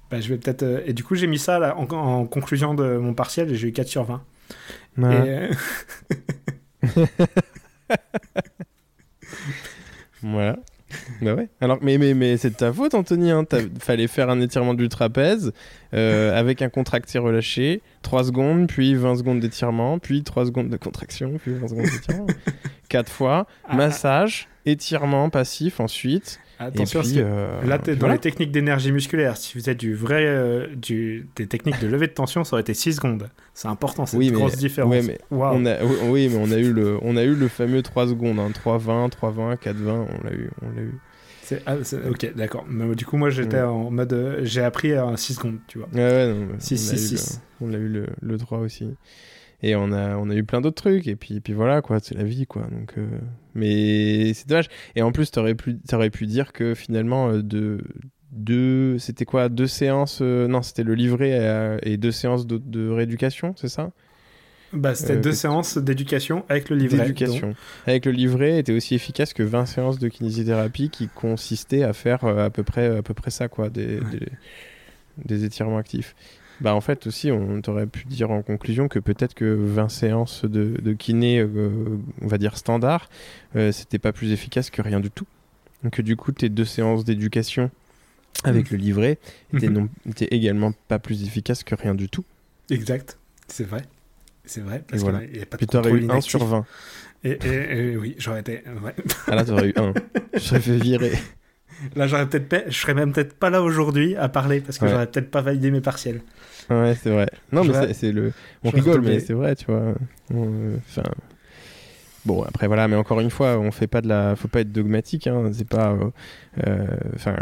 Bah, 0.10 0.20
je 0.22 0.30
vais 0.30 0.38
peut-être. 0.38 0.64
Euh, 0.64 0.82
et 0.86 0.94
du 0.94 1.04
coup, 1.04 1.16
j'ai 1.16 1.28
mis 1.28 1.40
ça 1.40 1.60
là, 1.60 1.76
en, 1.78 2.26
conclusion 2.26 2.74
de 2.74 2.98
mon 2.98 3.14
partiel 3.14 3.52
et 3.52 3.56
j'ai 3.56 3.70
eu 3.70 3.72
4 3.72 3.88
sur 3.88 4.04
20. 4.04 4.24
Euh, 5.00 5.52
voilà. 10.22 10.58
Bah 11.22 11.34
ouais. 11.34 11.50
Alors, 11.60 11.80
mais, 11.82 11.98
mais, 11.98 12.14
mais 12.14 12.38
c'est 12.38 12.52
de 12.52 12.56
ta 12.56 12.72
faute, 12.72 12.94
Anthony. 12.94 13.32
Hein. 13.32 13.46
Fallait 13.80 14.08
faire 14.08 14.30
un 14.30 14.40
étirement 14.40 14.74
du 14.74 14.88
trapèze 14.88 15.52
euh, 15.94 16.38
avec 16.38 16.62
un 16.62 16.70
contracté 16.70 17.18
relâché, 17.20 17.82
3 18.04 18.26
secondes, 18.26 18.68
puis 18.68 18.96
20 18.96 19.18
secondes 19.18 19.40
d'étirement, 19.40 20.00
puis 20.00 20.24
3 20.24 20.46
secondes 20.46 20.70
de 20.70 20.78
contraction, 20.78 21.34
puis 21.42 21.54
20 21.54 21.68
secondes 21.68 21.86
d'étirement. 21.86 22.28
4 22.90 23.12
fois. 23.12 23.48
Ah. 23.68 23.76
massage, 23.76 24.48
étirement 24.66 25.30
passif 25.30 25.80
ensuite. 25.80 26.40
Attention, 26.60 27.02
euh, 27.18 27.64
là, 27.66 27.78
dans 27.78 28.08
les 28.08 28.18
techniques 28.18 28.52
d'énergie 28.52 28.92
musculaire. 28.92 29.36
Si 29.36 29.58
vous 29.58 29.70
êtes 29.70 29.78
du 29.78 29.94
vrai, 29.94 30.26
euh, 30.26 30.68
du, 30.76 31.28
des 31.36 31.48
techniques 31.48 31.80
de 31.82 31.88
levée 31.88 32.08
de 32.08 32.14
tension, 32.14 32.44
ça 32.44 32.54
aurait 32.54 32.62
été 32.62 32.74
6 32.74 32.94
secondes. 32.94 33.30
C'est 33.54 33.68
important, 33.68 34.06
c'est 34.06 34.18
une 34.18 34.32
grosse 34.32 34.56
différence. 34.56 34.96
Oui 34.96 35.06
mais, 35.06 35.20
on 35.32 35.66
a, 35.66 35.84
oui, 35.84 36.30
mais 36.30 36.38
on 36.38 36.52
a 36.52 36.58
eu 36.58 36.72
le, 36.72 36.98
on 37.02 37.18
a 37.18 37.24
eu 37.24 37.36
le 37.36 37.48
fameux 37.48 37.82
3 37.82 38.08
secondes, 38.08 38.40
hein, 38.40 38.50
3-20, 38.50 39.12
3-20, 39.12 39.58
4-20, 39.58 39.90
on 39.90 40.24
l'a 40.24 40.34
eu. 40.34 40.50
On 40.62 40.70
l'a 40.76 40.82
eu. 40.82 41.00
Ah, 41.66 41.76
ok, 42.10 42.34
d'accord. 42.36 42.66
Du 42.96 43.06
coup, 43.06 43.18
moi, 43.18 43.30
j'étais 43.30 43.62
en 43.62 43.92
mode. 43.92 44.14
Euh, 44.14 44.40
j'ai 44.44 44.64
appris 44.64 44.94
à 44.94 45.16
6 45.16 45.34
secondes, 45.36 45.60
tu 45.68 45.78
vois. 45.78 45.88
Ouais, 45.94 46.02
ouais, 46.02 46.34
non, 46.34 46.48
6, 46.58 46.78
6, 46.78 47.18
6. 47.18 47.42
On 47.62 47.74
a 47.74 47.78
eu 47.78 47.88
le, 47.88 48.08
le 48.22 48.38
3 48.38 48.60
aussi. 48.60 48.96
Et 49.62 49.76
on 49.76 49.92
a, 49.92 50.16
on 50.18 50.30
a 50.30 50.36
eu 50.36 50.44
plein 50.44 50.62
d'autres 50.62 50.82
trucs. 50.82 51.08
Et 51.08 51.16
puis, 51.16 51.40
puis 51.40 51.54
voilà, 51.54 51.82
quoi, 51.82 52.00
c'est 52.02 52.16
la 52.16 52.24
vie, 52.24 52.46
quoi. 52.46 52.64
Donc, 52.64 52.94
euh, 52.98 53.08
Mais 53.54 54.34
c'est 54.34 54.48
dommage. 54.48 54.68
Et 54.96 55.02
en 55.02 55.12
plus, 55.12 55.32
t'aurais 55.32 55.56
pu, 55.56 55.78
aurais 55.94 56.10
pu 56.10 56.26
dire 56.26 56.54
que 56.54 56.74
finalement, 56.74 57.30
euh, 57.30 57.42
de, 57.42 57.82
deux, 58.32 58.98
c'était 59.00 59.26
quoi 59.26 59.50
Deux 59.50 59.68
séances 59.68 60.20
euh, 60.22 60.48
Non, 60.48 60.62
c'était 60.62 60.84
le 60.84 60.94
livret 60.94 61.80
et, 61.84 61.98
deux 61.98 62.12
séances 62.12 62.46
de, 62.48 62.90
rééducation, 62.90 63.54
c'est 63.58 63.70
ça? 63.70 63.92
Bah, 64.74 64.94
c'était 64.94 65.16
deux 65.16 65.32
séances 65.32 65.78
d'éducation 65.78 66.44
avec 66.50 66.70
le 66.70 66.76
livret. 66.76 66.98
D'éducation. 66.98 67.54
Avec 67.88 68.06
le 68.06 68.12
livret 68.12 68.60
était 68.60 68.74
aussi 68.74 68.94
efficace 68.94 69.34
que 69.34 69.44
20 69.44 69.68
séances 69.68 70.00
de 70.00 70.10
kinésithérapie 70.10 70.90
qui 70.90 71.08
consistaient 71.08 71.84
à 71.84 71.94
faire 71.94 72.26
à 72.26 72.50
peu 72.50 72.64
près, 72.64 72.98
à 72.98 73.02
peu 73.02 73.14
près 73.14 73.32
ça, 73.32 73.48
quoi, 73.48 73.70
des, 73.70 74.00
des, 74.12 74.28
des 75.24 75.46
étirements 75.46 75.78
actifs. 75.78 76.14
Bah 76.62 76.74
en 76.74 76.82
fait 76.82 77.08
aussi, 77.08 77.32
on 77.32 77.62
t'aurait 77.62 77.88
pu 77.88 78.06
dire 78.06 78.32
en 78.32 78.42
conclusion 78.42 78.88
que 78.88 79.00
peut-être 79.00 79.34
que 79.34 79.46
20 79.46 79.90
séances 79.90 80.46
de, 80.46 80.76
de 80.82 80.94
kiné, 80.94 81.40
euh, 81.40 82.00
on 82.22 82.28
va 82.28 82.38
dire 82.38 82.58
standard, 82.58 83.10
euh, 83.56 83.72
c'était 83.72 84.00
pas 84.00 84.14
plus 84.14 84.32
efficace 84.32 84.70
que 84.70 84.82
rien 84.82 85.00
du 85.00 85.12
tout. 85.12 85.28
Donc 85.84 86.00
du 86.02 86.16
coup, 86.16 86.32
tes 86.32 86.50
deux 86.50 86.66
séances 86.66 87.04
d'éducation 87.04 87.70
avec 88.44 88.72
mmh. 88.72 88.74
le 88.74 88.78
livret 88.78 89.18
étaient, 89.54 89.70
mmh. 89.70 89.90
également 90.32 90.74
pas 90.88 91.00
plus 91.00 91.24
efficaces 91.24 91.64
que 91.64 91.76
rien 91.76 91.96
du 91.96 92.10
tout. 92.10 92.24
Exact, 92.70 93.18
c'est 93.48 93.66
vrai. 93.66 93.84
C'est 94.46 94.62
vrai. 94.62 94.84
Parce 94.88 95.02
voilà. 95.02 95.24
y 95.24 95.42
a 95.42 95.46
pas 95.46 95.58
Puis 95.58 95.68
t'aurais 95.68 95.92
eu 95.92 96.10
1 96.10 96.22
sur 96.22 96.46
20. 96.46 96.66
Et, 97.24 97.38
et, 97.44 97.98
oui, 97.98 98.16
j'aurais 98.20 98.42
été. 98.42 98.62
Ouais. 98.84 98.94
Ah 99.28 99.36
là, 99.36 99.44
t'aurais 99.44 99.70
eu 99.70 99.74
1. 99.76 99.94
Je 100.36 100.40
serais 100.40 100.60
fait 100.60 100.78
virer. 100.78 101.14
Là, 101.96 102.08
j'aurais 102.08 102.28
peut-être 102.28 102.72
je 102.72 102.78
serais 102.78 102.94
même 102.94 103.12
peut-être 103.12 103.34
pas 103.34 103.50
là 103.50 103.62
aujourd'hui 103.62 104.16
à 104.16 104.30
parler 104.30 104.62
parce 104.62 104.78
que 104.78 104.88
j'aurais 104.88 105.08
peut-être 105.08 105.30
pas 105.30 105.42
validé 105.42 105.72
mes 105.72 105.82
partiels. 105.82 106.22
Ouais, 106.70 106.96
c'est 107.02 107.10
vrai. 107.10 107.28
Non, 107.52 107.64
mais 107.64 107.94
c'est 107.94 108.12
le. 108.12 108.34
On 108.64 108.70
rigole, 108.70 109.02
mais 109.02 109.20
c'est 109.20 109.34
vrai, 109.34 109.56
tu 109.56 109.66
vois. 109.66 109.94
Euh, 110.34 110.78
enfin. 110.88 111.04
Bon, 112.26 112.42
après 112.42 112.66
voilà, 112.66 112.88
mais 112.88 112.96
encore 112.96 113.20
une 113.20 113.30
fois, 113.30 113.60
on 113.60 113.72
fait 113.72 113.88
pas 113.88 114.02
de 114.02 114.08
la. 114.08 114.36
Faut 114.36 114.48
pas 114.48 114.62
être 114.62 114.72
dogmatique, 114.72 115.28
hein. 115.28 115.52
C'est 115.54 115.68
pas. 115.68 115.92
Euh, 115.92 116.10
euh, 116.68 116.88
enfin. 117.16 117.36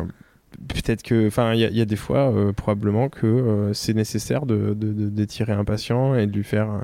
Peut-être 0.68 1.02
que, 1.02 1.28
enfin, 1.28 1.56
il 1.56 1.62
y, 1.62 1.82
a 1.82 1.86
des 1.86 1.96
fois 1.96 2.32
probablement 2.56 3.10
que 3.10 3.72
c'est 3.74 3.96
nécessaire 3.96 4.46
de 4.46 4.76
d'étirer 4.76 5.52
un 5.52 5.64
patient 5.66 6.14
et 6.14 6.28
de 6.28 6.32
lui 6.32 6.44
faire 6.44 6.84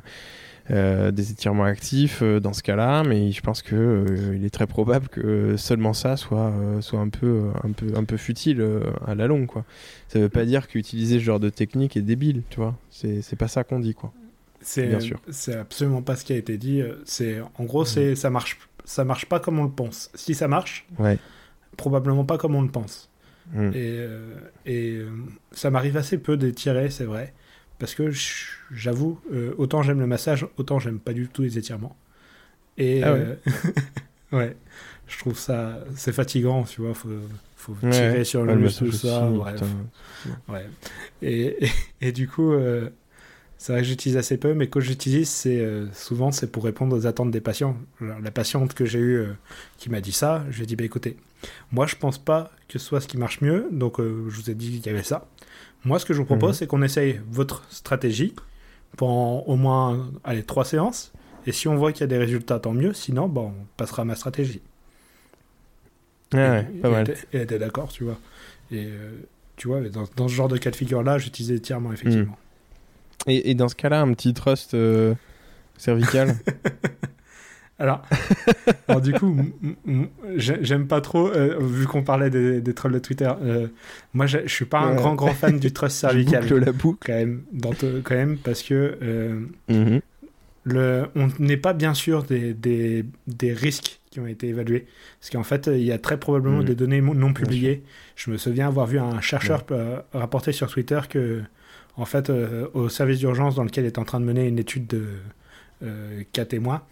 euh, 0.72 1.10
des 1.10 1.32
étirements 1.32 1.64
actifs 1.64 2.20
euh, 2.22 2.40
dans 2.40 2.54
ce 2.54 2.62
cas-là, 2.62 3.04
mais 3.04 3.32
je 3.32 3.42
pense 3.42 3.64
que 3.64 3.76
euh, 3.76 4.36
il 4.36 4.46
est 4.46 4.52
très 4.52 4.68
probable 4.68 5.08
que 5.08 5.58
seulement 5.58 5.94
ça 5.94 6.16
soit 6.16 6.54
soit 6.82 7.00
un 7.00 7.10
peu 7.10 7.50
un 7.64 7.72
peu 7.72 7.88
un 7.96 8.04
peu 8.04 8.18
futile 8.18 8.64
à 9.08 9.16
la 9.16 9.26
longue 9.26 9.48
quoi. 9.48 9.66
Ça 10.10 10.20
veut 10.20 10.30
pas 10.30 10.46
dire 10.46 10.68
qu'utiliser 10.68 11.18
ce 11.18 11.24
genre 11.24 11.40
de 11.40 11.50
technique 11.50 11.98
est 11.98 12.02
débile, 12.02 12.44
tu 12.50 12.58
vois. 12.58 12.76
C'est 12.92 13.22
c'est 13.22 13.36
pas 13.36 13.48
ça 13.48 13.64
qu'on 13.64 13.80
dit 13.80 13.96
quoi. 13.96 14.14
C'est 14.62 14.88
bien 14.88 15.00
sûr. 15.00 15.20
C'est 15.32 15.56
absolument 15.56 16.04
pas 16.04 16.16
ce 16.16 16.24
qui 16.24 16.34
a 16.34 16.38
été 16.38 16.58
dit. 16.58 16.84
C'est 17.04 17.42
en 17.58 17.64
gros 17.64 17.84
c'est 17.84 18.16
ça 18.16 18.30
marche 18.30 18.60
ça 18.86 19.04
marche 19.04 19.26
pas 19.26 19.40
comme 19.40 19.58
on 19.58 19.64
le 19.64 19.72
pense. 19.72 20.12
Si 20.14 20.36
ça 20.36 20.48
marche, 20.48 20.86
ouais. 21.00 21.18
probablement 21.78 22.26
pas 22.26 22.38
comme 22.38 22.54
on 22.54 22.62
le 22.62 22.70
pense. 22.70 23.10
Mm. 23.54 23.72
Et, 23.74 24.08
et 24.68 25.02
ça 25.52 25.72
m'arrive 25.72 25.98
assez 25.98 26.20
peu 26.20 26.38
d'étirer, 26.38 26.92
c'est 26.92 27.06
vrai 27.06 27.34
parce 27.80 27.96
que 27.96 28.12
j'avoue, 28.72 29.20
euh, 29.34 29.54
autant 29.58 29.82
j'aime 29.82 30.00
le 30.00 30.08
massage, 30.08 30.46
autant 30.58 30.80
j'aime 30.80 31.00
pas 31.00 31.14
du 31.14 31.28
tout 31.28 31.42
les 31.42 31.58
étirements. 31.58 31.96
Et 32.78 33.02
ah 33.04 33.14
ouais. 33.14 33.20
Euh, 33.20 33.36
ouais. 34.38 34.56
je 35.08 35.18
trouve 35.18 35.38
ça 35.38 35.80
c'est 35.96 36.12
fatigant, 36.12 36.64
tu 36.64 36.82
vois, 36.82 36.94
faut, 36.94 37.10
faut 37.56 37.74
tirer 37.90 38.26
sur 38.26 38.44
le 38.44 38.56
muscle, 38.56 38.86
tout 38.86 38.92
ça, 38.92 39.28
bref. 39.30 39.62
Ouais. 40.50 40.66
Et, 41.22 41.58
et, 42.02 42.12
du 42.12 42.28
coup, 42.28 42.52
euh, 42.52 42.90
c'est 43.58 43.72
vrai 43.72 43.82
que 43.82 43.88
j'utilise 43.88 44.18
assez 44.18 44.38
peu, 44.38 44.54
mais 44.54 44.68
quand 44.68 44.82
j'utilise, 44.82 45.30
c'est 45.30 45.66
souvent 45.94 46.32
c'est 46.34 46.52
pour 46.52 46.66
répondre 46.66 46.96
aux 46.96 47.08
attentes 47.08 47.32
des 47.32 47.42
patients. 47.42 47.78
la 48.02 48.32
patiente 48.32 48.74
que 48.74 48.86
j'ai 48.86 49.00
eue 49.00 49.26
qui 49.78 49.90
m'a 49.90 50.02
dit 50.02 50.12
ça, 50.12 50.46
je 50.50 50.58
lui 50.58 50.64
ai 50.64 50.66
dit 50.66 50.76
bah 50.76 50.84
écoutez, 50.84 51.16
moi 51.72 51.88
je 51.88 51.96
pense 51.96 52.18
pas 52.18 52.52
que 52.68 52.78
ce 52.78 52.86
soit 52.86 53.00
ce 53.00 53.08
qui 53.08 53.18
marche 53.18 53.40
mieux, 53.40 53.68
donc 53.72 54.00
je 54.00 54.04
vous 54.04 54.50
ai 54.50 54.54
dit 54.54 54.80
qu'il 54.80 54.86
y 54.86 54.90
avait 54.90 55.04
ça. 55.04 55.30
Moi, 55.86 56.00
ce 56.00 56.06
que 56.06 56.14
je 56.14 56.20
vous 56.20 56.26
propose, 56.26 56.50
mhm. 56.50 56.54
c'est 56.54 56.68
qu'on 56.68 56.82
essaye 56.82 57.22
votre 57.30 57.64
stratégie 57.70 58.34
pendant 58.98 59.42
au 59.42 59.56
moins 59.56 60.12
allez, 60.24 60.44
trois 60.44 60.66
séances. 60.66 61.12
Et 61.46 61.52
si 61.52 61.68
on 61.68 61.76
voit 61.76 61.94
qu'il 61.94 62.02
y 62.02 62.04
a 62.04 62.08
des 62.08 62.18
résultats, 62.18 62.60
tant 62.60 62.74
mieux. 62.74 62.94
Sinon, 62.94 63.28
bon, 63.28 63.54
on 63.60 63.66
passera 63.78 64.02
à 64.02 64.06
ma 64.06 64.16
stratégie. 64.16 64.62
Ouais, 66.34 66.64
pas 66.82 66.90
mal. 66.90 67.10
Et 67.10 67.38
elle 67.38 67.42
était 67.42 67.60
d'accord, 67.60 67.90
tu 67.90 68.04
vois. 68.04 68.18
Et 68.72 68.90
tu 69.56 69.68
vois, 69.68 69.82
dans, 69.82 70.04
dans, 70.16 70.28
ce 70.28 70.34
genre 70.34 70.48
de 70.48 70.58
cas 70.58 70.70
de 70.70 70.76
figure-là, 70.76 71.18
j'utilisais 71.18 71.56
étirement, 71.56 71.92
effectivement. 71.92 72.38
Hmm. 73.26 73.30
Et, 73.30 73.52
et, 73.52 73.56
dans 73.56 73.68
ce 73.68 73.76
cas-là, 73.76 74.02
un 74.02 74.14
petit 74.14 74.34
trust 74.34 74.76
cervical 75.78 76.36
Alors, 77.80 78.02
alors, 78.90 79.02
du 79.02 79.14
coup, 79.14 79.38
j'aime 80.36 80.88
pas 80.88 81.00
trop, 81.00 81.28
euh, 81.28 81.58
vu 81.62 81.88
qu'on 81.88 82.04
parlait 82.04 82.30
des, 82.30 82.60
des, 82.60 82.74
trolls 82.74 82.92
de 82.92 83.00
Twitter, 83.00 83.32
euh, 83.42 83.68
moi 84.14 84.26
je, 84.26 84.40
suis 84.48 84.66
pas 84.66 84.80
un 84.80 84.96
grand 84.96 85.16
grand 85.16 85.34
fan 85.34 85.60
du 85.60 85.72
trust 85.72 85.96
cervical. 85.96 86.46
Je 86.48 86.56
la 86.56 86.74
boucle. 86.74 87.00
Quand 87.06 87.18
même, 87.18 87.44
dans 87.54 87.72
quand 87.72 88.16
même 88.16 88.38
parce 88.38 88.64
que 88.64 88.98
euh, 89.02 89.40
mm-hmm. 89.70 90.02
le, 90.66 91.06
on 91.16 91.30
n'est 91.40 91.58
pas 91.58 91.72
bien 91.72 91.94
sûr 91.94 92.24
des, 92.24 92.54
des, 92.54 93.06
des, 93.28 93.54
risques 93.54 94.02
qui 94.12 94.20
ont 94.20 94.28
été 94.28 94.50
évalués. 94.50 94.86
Parce 95.22 95.30
qu'en 95.30 95.44
fait, 95.44 95.68
il 95.68 95.84
y 95.84 95.94
a 95.94 96.00
très 96.00 96.20
probablement 96.20 96.60
mm. 96.60 96.66
des 96.66 96.76
données 96.76 97.02
non 97.02 97.34
publiées. 97.34 97.84
Je 98.18 98.30
me 98.30 98.36
souviens 98.36 98.68
avoir 98.68 98.88
vu 98.88 99.00
un 99.00 99.22
chercheur 99.22 99.64
rapporter 100.14 100.52
sur 100.52 100.70
Twitter 100.70 101.00
que, 101.10 101.42
en 101.96 102.06
fait, 102.06 102.30
au 102.74 102.90
service 102.90 103.20
d'urgence 103.20 103.56
dans 103.56 103.64
lequel 103.64 103.86
il 103.86 103.88
est 103.88 104.00
en 104.00 104.04
train 104.06 104.20
de 104.20 104.26
mener 104.26 104.48
une 104.48 104.60
étude 104.60 104.88
de 104.88 105.06
4 106.34 106.58
mois 106.58 106.86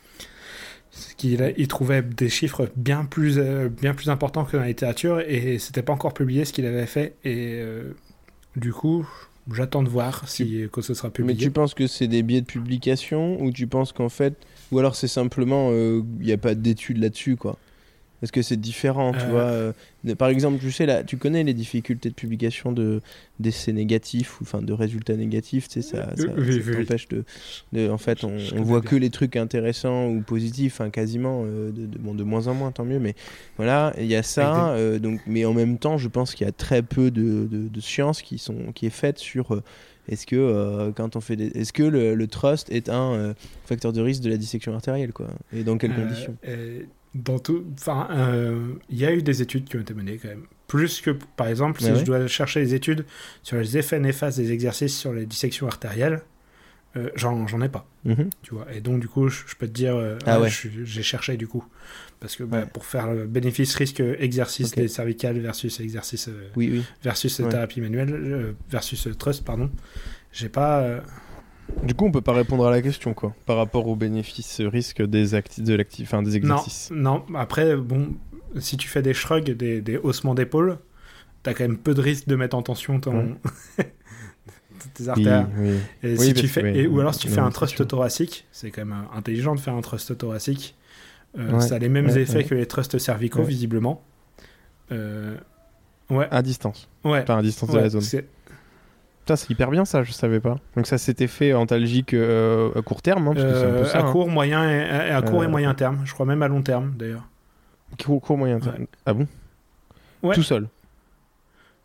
qu'il 1.17 1.53
il 1.57 1.67
trouvait 1.67 2.01
des 2.01 2.29
chiffres 2.29 2.69
bien 2.75 3.05
plus, 3.05 3.37
euh, 3.37 3.69
bien 3.69 3.93
plus 3.93 4.09
importants 4.09 4.45
que 4.45 4.53
dans 4.53 4.63
la 4.63 4.69
littérature 4.69 5.19
et 5.19 5.59
c'était 5.59 5.81
pas 5.81 5.93
encore 5.93 6.13
publié 6.13 6.45
ce 6.45 6.53
qu'il 6.53 6.65
avait 6.65 6.85
fait. 6.85 7.15
Et 7.23 7.59
euh, 7.59 7.93
du 8.55 8.73
coup, 8.73 9.07
j'attends 9.51 9.83
de 9.83 9.89
voir 9.89 10.27
si 10.27 10.67
que 10.71 10.81
ce 10.81 10.93
sera 10.93 11.09
publié. 11.09 11.35
Mais 11.35 11.39
tu 11.41 11.51
penses 11.51 11.73
que 11.73 11.87
c'est 11.87 12.07
des 12.07 12.23
biais 12.23 12.41
de 12.41 12.45
publication 12.45 13.41
ou 13.41 13.51
tu 13.51 13.67
penses 13.67 13.91
qu'en 13.93 14.09
fait, 14.09 14.35
ou 14.71 14.79
alors 14.79 14.95
c'est 14.95 15.07
simplement, 15.07 15.69
euh, 15.71 16.01
il 16.19 16.25
n'y 16.25 16.33
a 16.33 16.37
pas 16.37 16.55
d'études 16.55 16.97
là-dessus 16.97 17.35
quoi? 17.35 17.57
Est-ce 18.23 18.31
que 18.31 18.41
c'est 18.41 18.57
différent, 18.57 19.11
tu 19.11 19.19
euh. 19.29 19.73
vois 20.03 20.15
Par 20.15 20.29
exemple, 20.29 20.57
tu 20.59 20.71
sais, 20.71 20.87
là, 20.87 21.03
tu 21.03 21.17
connais 21.17 21.43
les 21.43 21.53
difficultés 21.53 22.09
de 22.09 22.15
publication 22.15 22.71
de 22.71 23.01
d'essais 23.39 23.71
négatifs 23.71 24.41
ou 24.41 24.43
enfin 24.43 24.63
de 24.63 24.73
résultats 24.73 25.15
négatifs, 25.15 25.67
tu 25.67 25.73
sais, 25.73 25.87
ça, 25.87 26.09
ça, 26.15 26.23
empêche 26.31 27.07
de, 27.09 27.89
En 27.89 27.99
fait, 27.99 28.23
on, 28.23 28.35
on 28.55 28.63
voit 28.63 28.81
que 28.81 28.95
les 28.95 29.11
trucs 29.11 29.35
intéressants 29.35 30.07
ou 30.07 30.21
positifs, 30.21 30.81
hein, 30.81 30.89
quasiment, 30.89 31.43
euh, 31.45 31.69
de, 31.71 31.85
bon, 31.99 32.15
de 32.15 32.23
moins 32.23 32.47
en 32.47 32.55
moins, 32.55 32.71
tant 32.71 32.85
mieux. 32.85 32.97
Mais 32.97 33.13
voilà, 33.57 33.93
il 33.99 34.07
y 34.07 34.15
a 34.15 34.23
ça. 34.23 34.69
Euh, 34.69 34.97
donc, 34.97 35.21
mais 35.27 35.45
en 35.45 35.53
même 35.53 35.77
temps, 35.77 35.99
je 35.99 36.07
pense 36.07 36.33
qu'il 36.33 36.47
y 36.47 36.49
a 36.49 36.53
très 36.53 36.81
peu 36.81 37.11
de, 37.11 37.47
de, 37.51 37.81
science 37.81 38.23
qui 38.23 38.39
sont 38.39 38.71
qui 38.73 38.87
est 38.87 38.91
faite 38.91 39.19
sur 39.19 39.61
est-ce 40.09 40.25
que 40.25 40.91
quand 40.95 41.15
on 41.15 41.21
fait 41.21 41.35
des... 41.35 41.47
est-ce 41.47 41.71
que 41.71 41.83
le, 41.83 42.27
trust 42.27 42.71
est 42.71 42.89
un 42.89 43.35
facteur 43.65 43.93
de 43.93 44.01
risque 44.01 44.23
de 44.23 44.31
la 44.31 44.37
dissection 44.37 44.73
artérielle 44.73 45.13
quoi 45.13 45.27
et 45.53 45.63
dans 45.63 45.77
quelles 45.77 45.93
conditions? 45.93 46.35
Dans 47.15 47.39
tout, 47.39 47.65
enfin, 47.73 48.07
euh, 48.11 48.73
il 48.89 48.97
y 48.97 49.05
a 49.05 49.13
eu 49.13 49.21
des 49.21 49.41
études 49.41 49.65
qui 49.65 49.77
ont 49.77 49.81
été 49.81 49.93
menées 49.93 50.17
quand 50.17 50.29
même. 50.29 50.45
Plus 50.67 50.99
que, 51.01 51.11
par 51.11 51.47
exemple, 51.47 51.81
si 51.81 51.95
je 51.95 52.03
dois 52.03 52.27
chercher 52.27 52.59
des 52.59 52.75
études 52.75 53.05
sur 53.41 53.57
les 53.57 53.77
effets 53.77 53.99
néfastes 53.99 54.37
des 54.37 54.51
exercices 54.51 54.97
sur 54.97 55.13
les 55.13 55.25
dissections 55.25 55.65
artérielles, 55.65 56.21
euh, 56.97 57.09
j'en 57.15 57.61
ai 57.61 57.69
pas. 57.69 57.87
Mhm. 58.03 58.29
Tu 58.41 58.53
vois. 58.53 58.67
Et 58.73 58.81
donc, 58.81 58.99
du 58.99 59.07
coup, 59.07 59.29
je, 59.29 59.43
peux 59.57 59.67
te 59.67 59.71
dire, 59.71 59.95
euh, 59.95 60.17
ah 60.25 60.41
ouais. 60.41 60.49
j'ai 60.49 61.03
cherché 61.03 61.37
du 61.37 61.47
coup. 61.47 61.63
Parce 62.19 62.35
que 62.35 62.43
bah, 62.43 62.65
pour 62.65 62.85
faire 62.85 63.13
le 63.13 63.27
bénéfice-risque 63.27 64.01
exercice 64.01 64.71
des 64.71 64.89
cervicales 64.89 65.39
versus 65.39 65.79
exercice 65.79 66.29
oui, 66.55 66.69
oui. 66.71 66.83
versus 67.03 67.37
thérapie 67.37 67.79
manuelle, 67.79 68.55
versus 68.69 69.07
trust, 69.17 69.45
pardon, 69.45 69.69
j'ai 70.33 70.49
pas 70.49 71.01
du 71.83 71.93
coup, 71.93 72.05
on 72.05 72.11
peut 72.11 72.21
pas 72.21 72.33
répondre 72.33 72.65
à 72.65 72.71
la 72.71 72.81
question, 72.81 73.13
quoi, 73.13 73.33
par 73.45 73.57
rapport 73.57 73.87
aux 73.87 73.95
bénéfices 73.95 74.61
risques 74.61 75.01
des, 75.01 75.35
acti 75.35 75.61
de 75.61 75.85
enfin, 76.01 76.23
des 76.23 76.35
exercices. 76.35 76.89
Non, 76.91 77.23
non, 77.29 77.37
après, 77.37 77.75
bon, 77.75 78.15
si 78.59 78.77
tu 78.77 78.87
fais 78.87 79.01
des 79.01 79.13
shrugs, 79.13 79.51
des, 79.51 79.81
des 79.81 79.97
haussements 79.97 80.35
d'épaule, 80.35 80.79
t'as 81.43 81.53
quand 81.53 81.63
même 81.63 81.77
peu 81.77 81.93
de 81.93 82.01
risque 82.01 82.27
de 82.27 82.35
mettre 82.35 82.55
en 82.55 82.61
tension 82.61 82.99
ton... 82.99 83.37
tes 84.93 85.09
artères. 85.09 85.47
Et 86.03 86.17
si 86.17 86.33
tu 86.33 86.47
fais... 86.47 86.87
ou 86.87 86.99
alors 86.99 87.13
si 87.13 87.21
tu 87.21 87.29
fais 87.29 87.39
un 87.39 87.51
trust 87.51 87.87
thoracique, 87.87 88.47
c'est 88.51 88.71
quand 88.71 88.85
même 88.85 89.05
intelligent 89.13 89.55
de 89.55 89.59
faire 89.59 89.73
un 89.73 89.81
trust 89.81 90.17
thoracique. 90.17 90.75
Euh, 91.37 91.59
ça 91.59 91.75
a 91.75 91.79
les 91.79 91.89
mêmes 91.89 92.09
effets 92.09 92.43
que 92.43 92.55
les 92.55 92.65
trusts 92.65 92.97
cervicaux, 92.97 93.43
visiblement. 93.43 94.03
Euh, 94.91 95.35
ouais. 96.09 96.27
À 96.31 96.41
distance. 96.41 96.89
Ouais. 97.03 97.23
Pas 97.23 97.37
à 97.37 97.41
distance 97.41 97.71
de 97.71 97.77
la 97.77 97.89
zone 97.89 98.01
c'est 99.35 99.49
hyper 99.49 99.69
bien 99.69 99.85
ça, 99.85 100.03
je 100.03 100.11
savais 100.11 100.39
pas. 100.39 100.57
Donc 100.75 100.87
ça 100.87 100.97
s'était 100.97 101.27
fait 101.27 101.53
en 101.53 101.65
Talgique 101.65 102.13
euh, 102.13 102.71
à 102.75 102.81
court 102.81 103.01
terme, 103.01 103.27
hein, 103.27 103.33
parce 103.33 103.45
que 103.45 103.67
un 103.67 103.79
peu 103.79 103.85
ça, 103.85 103.99
à 103.99 104.07
hein. 104.07 104.11
court, 104.11 104.29
moyen 104.29 104.69
et, 104.69 105.11
à 105.11 105.21
court 105.21 105.43
et 105.43 105.47
euh, 105.47 105.49
moyen 105.49 105.73
terme. 105.73 106.01
Je 106.05 106.13
crois 106.13 106.25
même 106.25 106.41
à 106.41 106.47
long 106.47 106.61
terme 106.61 106.93
d'ailleurs. 106.97 107.27
Court, 108.03 108.21
court 108.21 108.37
moyen 108.37 108.59
terme. 108.59 108.85
Ah 109.05 109.13
bon? 109.13 109.27
Ouais. 110.23 110.35
Tout 110.35 110.43
seul. 110.43 110.67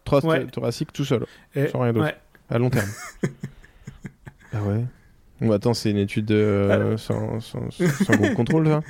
Trois 0.05 0.21
thoracique 0.21 0.93
tout 0.93 1.05
seul, 1.05 1.27
sans 1.71 1.81
rien 1.81 1.93
d'autre. 1.93 2.15
À 2.51 2.59
long 2.59 2.71
terme. 2.71 2.89
ah 4.53 4.63
ouais. 4.63 4.85
Bon, 5.43 5.51
attends, 5.51 5.75
c'est 5.75 5.91
une 5.91 5.99
étude 5.99 6.31
euh, 6.31 6.97
sans, 6.97 7.41
sans, 7.41 7.69
sans 7.71 8.17
gros 8.17 8.33
contrôle, 8.35 8.69
ça 8.69 8.81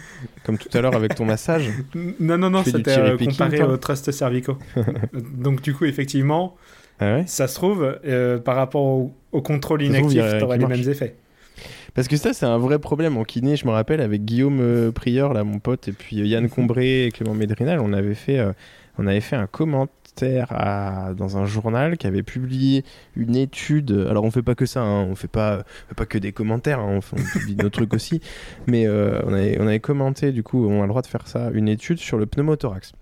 Comme 0.44 0.58
tout 0.58 0.68
à 0.76 0.82
l'heure 0.82 0.94
avec 0.94 1.14
ton 1.14 1.24
massage 1.24 1.70
Non, 1.94 2.36
non, 2.36 2.50
non, 2.50 2.62
c'était 2.62 3.16
comparé 3.16 3.62
au 3.62 3.78
trust 3.78 4.12
cervicaux. 4.12 4.58
Donc, 5.14 5.62
du 5.62 5.72
coup, 5.72 5.86
effectivement, 5.86 6.56
ah 7.00 7.26
ça 7.26 7.48
se 7.48 7.54
trouve, 7.54 7.98
euh, 8.04 8.38
par 8.38 8.56
rapport 8.56 8.82
au, 9.32 9.40
contrôle 9.42 9.82
inactif, 9.82 10.22
tu 10.38 10.44
auras 10.44 10.56
les 10.56 10.66
mêmes 10.66 10.88
effets. 10.88 11.16
Parce 11.94 12.08
que 12.08 12.16
ça, 12.16 12.32
c'est 12.32 12.46
un 12.46 12.58
vrai 12.58 12.78
problème 12.78 13.18
en 13.18 13.24
kiné. 13.24 13.56
Je 13.56 13.66
me 13.66 13.70
rappelle 13.70 14.00
avec 14.00 14.24
Guillaume 14.24 14.60
euh, 14.60 14.92
Prieur, 14.92 15.34
là, 15.34 15.44
mon 15.44 15.58
pote, 15.58 15.88
et 15.88 15.92
puis 15.92 16.20
euh, 16.20 16.26
Yann 16.26 16.48
Combré 16.50 17.06
et 17.06 17.10
Clément 17.10 17.34
Médrinal, 17.34 17.80
on 17.80 17.92
avait 17.92 18.14
fait, 18.14 18.40
on 18.98 19.06
avait 19.06 19.20
fait 19.20 19.36
un 19.36 19.46
commentaire 19.46 20.46
à, 20.50 21.12
dans 21.14 21.36
un 21.36 21.44
journal 21.44 21.98
qui 21.98 22.06
avait 22.06 22.22
publié 22.22 22.84
une 23.16 23.36
étude. 23.36 24.06
Alors, 24.08 24.24
on 24.24 24.30
fait 24.30 24.42
pas 24.42 24.54
que 24.54 24.66
ça, 24.66 24.80
hein, 24.80 25.06
on 25.10 25.14
fait 25.14 25.28
pas, 25.28 25.64
pas 25.96 26.06
que 26.06 26.18
des 26.18 26.32
commentaires, 26.32 26.80
hein, 26.80 27.00
on, 27.12 27.16
publie 27.16 27.56
nos 27.56 27.68
trucs 27.70 27.92
aussi. 27.94 28.20
Mais 28.66 28.88
on, 28.88 29.32
avait, 29.32 29.58
on 29.60 29.66
avait 29.66 29.80
commenté, 29.80 30.32
du 30.32 30.42
coup, 30.42 30.66
on 30.66 30.78
a 30.78 30.82
le 30.82 30.88
droit 30.88 31.02
de 31.02 31.06
faire 31.08 31.26
ça, 31.26 31.50
une 31.52 31.68
étude 31.68 31.98
sur 31.98 32.16
le 32.16 32.26
pneumothorax. 32.26 32.92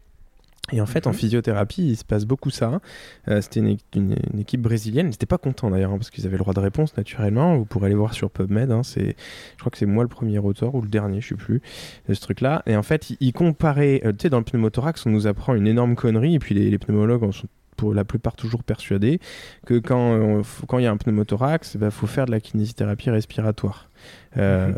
Et 0.73 0.81
en 0.81 0.87
fait, 0.87 1.07
en 1.07 1.11
mhm. 1.11 1.17
physiothérapie, 1.17 1.89
il 1.89 1.97
se 1.97 2.05
passe 2.05 2.25
beaucoup 2.25 2.51
ça. 2.51 2.81
Euh, 3.29 3.41
c'était 3.41 3.61
une, 3.61 4.17
équipe 4.39 4.63
brésilienne. 4.63 5.07
Ils 5.07 5.11
n'étaient 5.11 5.27
pas 5.27 5.39
contents 5.39 5.71
d'ailleurs, 5.71 5.93
hein, 5.93 5.99
parce 5.99 6.11
qu'ils 6.11 6.27
avaient 6.27 6.37
le 6.37 6.43
droit 6.43 6.55
de 6.55 6.61
réponse 6.61 6.97
naturellement. 6.97 7.57
Vous 7.57 7.65
pourrez 7.65 7.87
aller 7.87 7.95
voir 7.95 8.15
sur 8.15 8.31
PubMed. 8.31 8.71
Hein, 8.71 8.83
c'est, 8.83 9.17
je 9.55 9.61
crois 9.61 9.71
que 9.71 9.79
c'est 9.79 9.87
moi 9.87 10.03
le 10.03 10.09
premier 10.09 10.39
auteur 10.39 10.75
ou 10.75 10.83
le 10.83 10.89
dernier, 10.89 11.21
je 11.21 11.29
sais 11.29 11.35
plus, 11.35 11.61
de 12.09 12.15
ce 12.15 12.21
truc-là. 12.21 12.63
Et 12.67 12.77
en 12.77 12.83
fait, 12.83 13.13
ils, 13.21 13.33
comparaient. 13.33 14.03
Euh, 14.05 14.13
tu 14.13 14.23
sais, 14.23 14.31
dans 14.31 14.39
le 14.39 14.45
pneumothorax, 14.45 15.07
on 15.07 15.11
nous 15.11 15.27
apprend 15.27 15.55
une 15.55 15.67
énorme 15.67 15.97
connerie, 15.97 16.35
et 16.35 16.39
puis 16.39 16.55
les, 16.55 16.79
pneumologues 16.79 17.25
en 17.25 17.33
sont 17.33 17.49
pour 17.77 17.95
la 17.95 18.05
plupart 18.05 18.37
toujours 18.37 18.63
persuadés 18.63 19.21
que 19.65 19.79
quand 19.79 20.13
euh, 20.13 20.43
quand 20.69 20.77
il 20.77 20.85
y 20.85 20.87
a 20.87 20.91
un 20.91 20.99
pneumothorax, 20.99 21.75
il 21.75 21.81
bah, 21.81 21.91
faut 21.91 22.07
faire 22.07 22.27
de 22.27 22.31
la 22.31 22.39
kinésithérapie 22.39 23.09
respiratoire. 23.09 23.89
Mhm. 24.37 24.75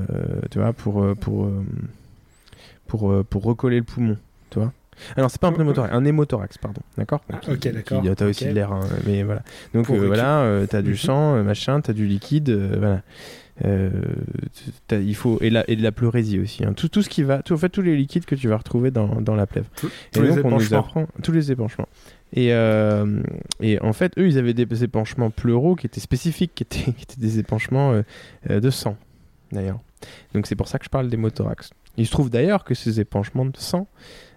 Tu 0.50 0.58
vois, 0.58 0.72
pour 0.72 1.04
pour 1.16 1.50
pour, 2.86 3.24
pour 3.24 3.42
recoller 3.42 3.78
le 3.78 3.84
poumon. 3.84 4.16
Tu 4.50 4.60
vois 4.60 4.72
alors, 5.16 5.30
c'est 5.30 5.40
pas 5.40 5.48
un 5.48 5.52
pneumothorax, 5.52 5.94
un 5.94 6.04
hémothorax, 6.04 6.58
pardon. 6.58 6.80
D'accord 6.96 7.22
ah, 7.32 7.40
Ok, 7.48 7.68
d'accord. 7.68 8.02
T'as 8.16 8.26
aussi 8.26 8.46
de 8.46 8.50
l'air, 8.50 8.72
hein, 8.72 8.80
mais 9.06 9.22
voilà. 9.22 9.42
Donc 9.74 9.90
euh, 9.90 10.06
voilà, 10.06 10.40
euh, 10.40 10.66
t'as 10.66 10.82
du 10.82 10.90
mhm. 10.90 10.96
sang, 10.96 11.36
euh, 11.36 11.42
machin, 11.42 11.80
t'as 11.80 11.92
du 11.92 12.06
liquide, 12.06 12.50
voilà. 12.50 13.02
il 14.90 15.14
faut 15.14 15.38
et 15.40 15.50
la, 15.50 15.68
et 15.68 15.76
de 15.76 15.82
la 15.82 15.92
pleurésie 15.92 16.38
aussi. 16.38 16.64
Hein. 16.64 16.72
Tout, 16.74 16.88
tout 16.88 17.02
ce 17.02 17.08
qui 17.08 17.22
va, 17.22 17.42
tout, 17.42 17.54
en 17.54 17.58
fait, 17.58 17.68
tous 17.68 17.82
les 17.82 17.96
liquides 17.96 18.24
que 18.24 18.34
tu 18.34 18.48
vas 18.48 18.56
retrouver 18.56 18.90
dans, 18.90 19.20
dans 19.20 19.34
la 19.34 19.46
plèvre. 19.46 19.68
et 20.16 20.20
donc, 20.20 20.44
on 20.44 20.50
nous 20.50 20.74
apprend 20.74 21.06
tous 21.22 21.32
les 21.32 21.52
épanchements. 21.52 21.88
Et, 22.34 22.48
et 23.60 23.80
en 23.80 23.92
fait, 23.92 24.16
eux, 24.18 24.26
ils 24.26 24.38
avaient 24.38 24.54
des 24.54 24.84
épanchements 24.84 25.30
pleuraux 25.30 25.76
qui 25.76 25.86
étaient 25.86 26.00
spécifiques, 26.00 26.52
qui 26.54 26.62
étaient, 26.62 26.92
qui 26.92 27.02
étaient 27.02 27.20
des 27.20 27.38
épanchements 27.38 28.02
de 28.48 28.70
sang, 28.70 28.96
d'ailleurs. 29.50 29.80
Donc 30.34 30.46
c'est 30.46 30.56
pour 30.56 30.66
ça 30.66 30.78
que 30.78 30.84
je 30.84 30.90
parle 30.90 31.08
d'hémothorax. 31.08 31.70
Il 31.96 32.06
se 32.06 32.10
trouve 32.10 32.30
d'ailleurs 32.30 32.64
que 32.64 32.74
ces 32.74 33.00
épanchements 33.00 33.44
de 33.44 33.56
sang, 33.56 33.86
euh, 33.86 34.31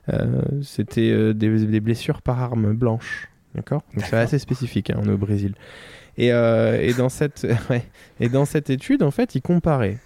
c'était 0.61 1.11
euh, 1.11 1.33
des, 1.33 1.79
blessures 1.79 2.21
par 2.21 2.41
arme 2.41 2.73
blanche. 2.73 3.29
D'accord? 3.55 3.83
Donc 3.95 4.05
c'est 4.05 4.17
assez 4.17 4.39
spécifique, 4.39 4.89
hein, 4.89 4.99
on 5.01 5.07
est 5.07 5.13
au 5.13 5.17
Brésil. 5.17 5.53
Et, 6.17 6.31
euh, 6.31 6.79
et, 6.81 6.93
dans 6.93 7.09
cette, 7.09 7.47
et 8.19 8.29
dans 8.29 8.45
cette 8.45 8.69
étude, 8.69 9.03
en 9.03 9.11
fait, 9.11 9.35
ils 9.35 9.41
comparaient 9.41 9.97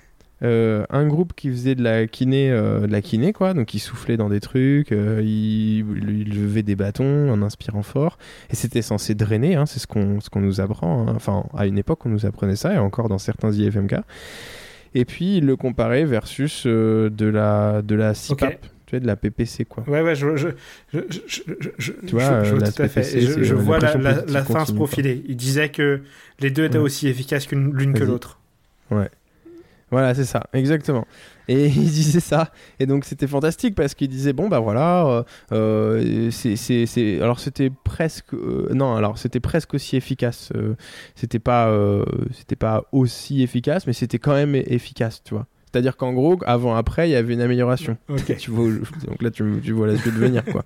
un 0.42 1.06
groupe 1.06 1.34
qui 1.36 1.50
faisait 1.50 1.76
de 1.76 1.84
la 1.84 2.08
kiné, 2.08 2.50
de 2.50 2.88
la 2.90 3.02
kiné 3.02 3.34
quoi, 3.34 3.54
donc 3.54 3.74
il 3.74 3.80
soufflait 3.80 4.16
dans 4.16 4.30
des 4.30 4.40
trucs, 4.40 4.92
il, 4.92 5.84
levait 5.84 6.64
des 6.64 6.78
bâtons 6.78 7.30
en 7.30 7.42
inspirant 7.42 7.84
fort, 7.84 8.18
et 8.50 8.56
c'était 8.56 8.82
censé 8.82 9.16
drainer, 9.16 9.56
hein, 9.56 9.66
c'est 9.66 9.80
ce 9.80 9.88
qu'on 9.88 10.22
ce 10.22 10.30
qu'on 10.30 10.40
nous 10.40 10.62
apprend. 10.62 11.10
Hein. 11.10 11.14
Enfin, 11.14 11.44
à 11.54 11.68
une 11.68 11.78
époque, 11.78 12.06
on 12.06 12.10
nous 12.10 12.26
apprenait 12.26 12.56
ça, 12.56 12.74
et 12.74 12.78
encore 12.78 13.10
dans 13.10 13.18
certains 13.18 13.52
IFMK. 13.52 13.96
Et 14.96 15.04
puis 15.04 15.40
il 15.40 15.46
le 15.46 15.58
comparait 15.58 16.06
versus 16.06 16.66
de 16.66 17.26
la 17.26 17.82
de 17.82 17.96
la 17.96 18.14
CPAP 18.14 18.66
tu 18.90 18.96
vois, 18.96 19.02
de 19.02 19.08
la 19.08 19.16
PPC, 19.16 19.66
quoi. 19.66 19.84
Ouais, 19.88 20.02
ouais, 20.02 20.16
je, 20.16 20.36
je, 20.36 20.48
je, 20.92 21.00
je 21.78 21.92
tu 22.08 22.16
vois, 22.16 22.44
je, 22.44 22.56
vois 22.56 22.72
tout 22.72 22.82
à 22.82 22.88
fait. 22.88 23.22
je, 23.22 23.54
vois 23.54 23.78
la, 23.78 23.96
la, 24.26 24.44
fin 24.44 24.66
se 24.66 24.72
profiler. 24.72 25.24
Il 25.28 25.36
disait 25.36 25.70
que 25.70 26.02
les 26.40 26.50
deux 26.50 26.66
étaient 26.66 26.80
aussi 26.80 27.08
efficaces 27.08 27.46
qu'une 27.46 27.72
l'une 27.76 27.94
que 27.94 28.04
l'autre. 28.04 28.40
Ouais. 28.90 29.10
Voilà, 29.92 30.16
c'est 30.16 30.26
ça, 30.26 30.48
exactement. 30.54 31.06
Et 31.48 31.66
il 31.68 31.92
disait 31.92 32.20
ça. 32.20 32.52
Et 32.80 32.88
donc 32.88 33.06
c'était 33.06 33.28
fantastique 33.28 33.76
parce 33.76 33.94
qu'il 33.94 34.08
disait 34.08 34.34
bon 34.34 34.48
bah 34.48 34.60
voilà, 34.60 35.24
euh, 35.52 36.32
c'est, 36.32 37.22
alors 37.22 37.40
c'était 37.40 37.70
presque, 37.84 38.34
non 38.34 38.96
alors 38.96 39.20
c'était 39.20 39.40
presque 39.40 39.76
aussi 39.76 39.98
efficace. 39.98 40.52
c'était 41.14 41.40
pas, 41.40 41.72
c'était 42.34 42.56
pas 42.56 42.86
aussi 42.92 43.44
efficace, 43.44 43.86
mais 43.86 43.94
c'était 43.94 44.18
quand 44.18 44.34
même 44.34 44.56
efficace, 44.56 45.22
tu 45.24 45.36
vois. 45.36 45.46
C'est-à-dire 45.72 45.98
qu'en 45.98 46.14
gros, 46.14 46.40
avant, 46.46 46.76
après, 46.76 47.10
il 47.10 47.12
y 47.12 47.16
avait 47.16 47.34
une 47.34 47.42
amélioration. 47.42 47.98
tu 48.38 48.52
vois, 48.52 48.70
donc 49.08 49.22
là, 49.22 49.32
tu, 49.32 49.44
tu 49.64 49.72
vois 49.72 49.88
la 49.88 49.98
suite 49.98 50.16
venir, 50.16 50.44
quoi. 50.46 50.64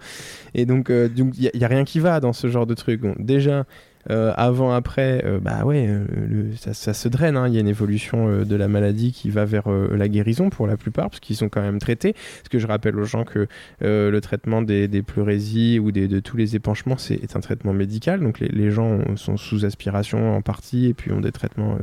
Et 0.54 0.66
donc, 0.66 0.92
donc 0.92 1.34
il 1.38 1.52
n'y 1.54 1.64
a, 1.64 1.68
rien 1.68 1.84
qui 1.84 2.00
va 2.00 2.20
dans 2.20 2.34
ce 2.34 2.48
genre 2.48 2.66
de 2.66 2.74
truc. 2.74 3.02
déjà, 3.20 3.66
euh, 4.10 4.34
avant, 4.36 4.74
après, 4.74 5.24
euh, 5.26 5.40
bah 5.40 5.64
ouais, 5.64 5.88
euh, 5.88 6.52
ça, 6.56 6.94
se 6.94 7.08
draine. 7.08 7.38
Hein. 7.38 7.48
Il 7.48 7.54
y 7.54 7.58
a 7.58 7.62
une 7.62 7.68
évolution 7.68 8.44
de 8.44 8.56
la 8.56 8.68
maladie 8.68 9.12
qui 9.12 9.30
va 9.30 9.46
vers 9.46 9.70
la 9.70 10.08
guérison 10.08 10.50
pour 10.50 10.68
la 10.68 10.78
plupart, 10.78 11.10
parce 11.10 11.20
qu'ils 11.20 11.36
sont 11.36 11.50
quand 11.50 11.62
même 11.62 11.80
traités. 11.80 12.14
Parce 12.14 12.50
que 12.50 12.60
je 12.60 12.68
rappelle 12.68 12.98
aux 13.00 13.06
gens 13.06 13.24
que 13.24 13.48
le 13.82 14.20
traitement 14.20 14.62
des, 14.62 14.88
des 14.88 15.02
pleurésies 15.02 15.80
ou 15.80 15.92
des, 15.92 16.08
de 16.08 16.20
tous 16.20 16.38
les 16.38 16.56
épanchements, 16.56 16.98
c'est 16.98 17.36
un 17.36 17.40
traitement 17.40 17.74
médical. 17.74 18.20
Donc 18.20 18.40
les, 18.40 18.50
les, 18.50 18.72
gens 18.72 19.00
sont 19.16 19.38
sous 19.38 19.66
aspiration 19.66 20.36
en 20.36 20.42
partie 20.42 20.88
et 20.88 20.94
puis 20.94 21.12
ont 21.12 21.22
des 21.22 21.32
traitements 21.32 21.78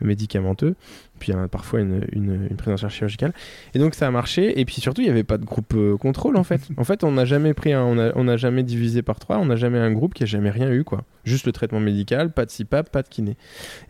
médicamenteux 0.00 0.74
puis 1.20 1.32
hein, 1.32 1.46
parfois 1.48 1.80
une, 1.80 2.04
une, 2.12 2.48
une, 2.50 2.56
prise 2.56 2.72
en 2.72 2.76
charge 2.76 2.94
chirurgicale. 2.94 3.32
Et 3.74 3.78
donc 3.78 3.94
ça 3.94 4.08
a 4.08 4.10
marché. 4.10 4.58
Et 4.58 4.64
puis 4.64 4.80
surtout, 4.80 5.02
il 5.02 5.04
n'y 5.04 5.10
avait 5.10 5.22
pas 5.22 5.38
de 5.38 5.44
groupe 5.44 5.76
contrôle 6.00 6.36
en 6.36 6.44
fait. 6.44 6.60
En 6.76 6.84
fait, 6.84 7.04
on 7.04 7.12
n'a 7.12 7.24
jamais 7.24 7.54
pris, 7.54 7.76
on 7.76 7.94
n'a 7.94 8.10
on 8.16 8.26
a 8.26 8.36
jamais 8.36 8.64
divisé 8.64 9.02
par 9.02 9.20
trois, 9.20 9.38
on 9.38 9.46
n'a 9.46 9.56
jamais 9.56 9.78
un 9.78 9.92
groupe 9.92 10.14
qui 10.14 10.24
a 10.24 10.26
jamais 10.26 10.50
rien 10.50 10.70
eu 10.72 10.82
quoi. 10.82 11.04
Juste 11.24 11.46
le 11.46 11.52
traitement 11.52 11.80
médical, 11.80 12.32
pas 12.32 12.46
de 12.46 12.50
CPAP, 12.50 12.90
pas 12.90 13.02
de 13.02 13.08
kiné. 13.08 13.36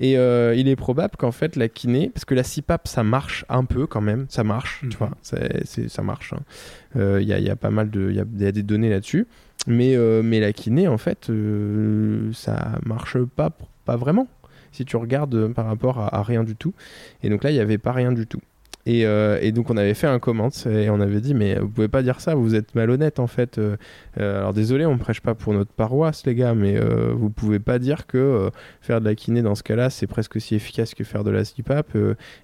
Et 0.01 0.19
euh, 0.19 0.55
il 0.55 0.69
est 0.69 0.77
probable 0.77 1.17
qu'en 1.17 1.33
fait 1.33 1.57
la 1.57 1.69
kiné, 1.69 2.11
parce 2.13 2.25
que 2.25 2.35
la 2.35 2.43
CPAP 2.43 2.89
ça 2.89 3.03
marche 3.03 3.45
un 3.49 3.65
peu 3.65 3.87
quand 3.87 4.01
même, 4.01 4.27
ça 4.29 4.45
marche, 4.45 4.81
tu 4.81 4.87
mhm. 4.87 4.93
vois, 4.99 5.11
ça 5.23 6.03
marche. 6.03 6.33
Il 6.33 6.37
hein. 6.37 7.01
euh, 7.03 7.23
y, 7.23 7.33
a, 7.33 7.39
y, 7.39 7.51
a, 7.51 7.57
pas 7.57 7.71
mal 7.71 7.91
de, 7.91 8.11
il 8.11 8.17
y, 8.17 8.47
a 8.47 8.53
des 8.53 8.63
données 8.63 8.91
là-dessus. 8.91 9.27
Mais, 9.67 9.95
euh, 9.95 10.23
mais 10.23 10.41
la 10.41 10.53
kiné 10.53 10.89
en 10.89 10.99
fait, 10.99 11.31
ça 12.33 12.79
marche 12.85 13.19
pas, 13.37 13.51
pas 13.85 13.97
vraiment 13.97 14.27
si 14.73 14.85
tu 14.85 14.97
regardes 14.97 15.53
par 15.53 15.67
rapport 15.67 15.99
à, 15.99 16.15
à, 16.15 16.23
rien 16.23 16.45
du 16.45 16.57
tout. 16.57 16.75
Et 17.23 17.29
donc 17.31 17.45
là, 17.45 17.51
il 17.51 17.55
n'y 17.55 17.61
avait 17.61 17.79
pas 17.79 17.93
rien 17.93 18.13
du 18.13 18.27
tout. 18.27 18.41
Euh, 18.89 19.39
et, 19.41 19.53
donc 19.53 19.71
on 19.71 19.77
avait 19.77 19.95
fait 19.95 20.07
un 20.07 20.19
comment 20.19 20.49
et 20.67 20.91
on 20.91 21.01
avait 21.01 21.21
dit 21.21 21.35
mais 21.35 21.59
vous 21.59 21.69
pouvez 21.69 21.89
pas 21.89 22.03
dire 22.03 22.21
ça, 22.21 22.35
vous 22.35 22.55
êtes 22.55 22.75
malhonnête 22.75 23.19
en 23.19 23.27
fait. 23.27 23.59
Euh, 23.59 23.77
euh, 24.19 24.39
alors 24.39 24.55
désolé, 24.55 24.87
on 24.87 24.99
prêche 24.99 25.21
pas 25.21 25.35
pour 25.35 25.53
notre 25.53 25.73
paroisse 25.73 26.25
les 26.27 26.35
gars, 26.35 26.55
mais 26.55 26.79
vous 27.13 27.31
pouvez 27.31 27.59
pas 27.59 27.79
dire 27.79 28.07
que 28.07 28.51
faire 28.81 29.01
de 29.01 29.05
la 29.05 29.15
kiné 29.15 29.43
dans 29.43 29.55
ce 29.55 29.63
cas-là 29.63 29.91
c'est 29.91 30.07
presque 30.07 30.37
aussi 30.37 30.55
efficace 30.55 30.95
que 30.95 31.05
faire 31.05 31.25
de 31.25 31.31
la 31.31 31.45
CPAP 31.45 31.97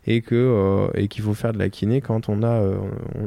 et 0.06 0.20
que 0.20 0.88
et 0.94 1.08
qu'il 1.08 1.24
faut 1.24 1.34
faire 1.34 1.52
de 1.52 1.58
la 1.58 1.68
kiné 1.68 2.00
quand 2.00 2.28
on 2.28 2.42
a 2.42 2.62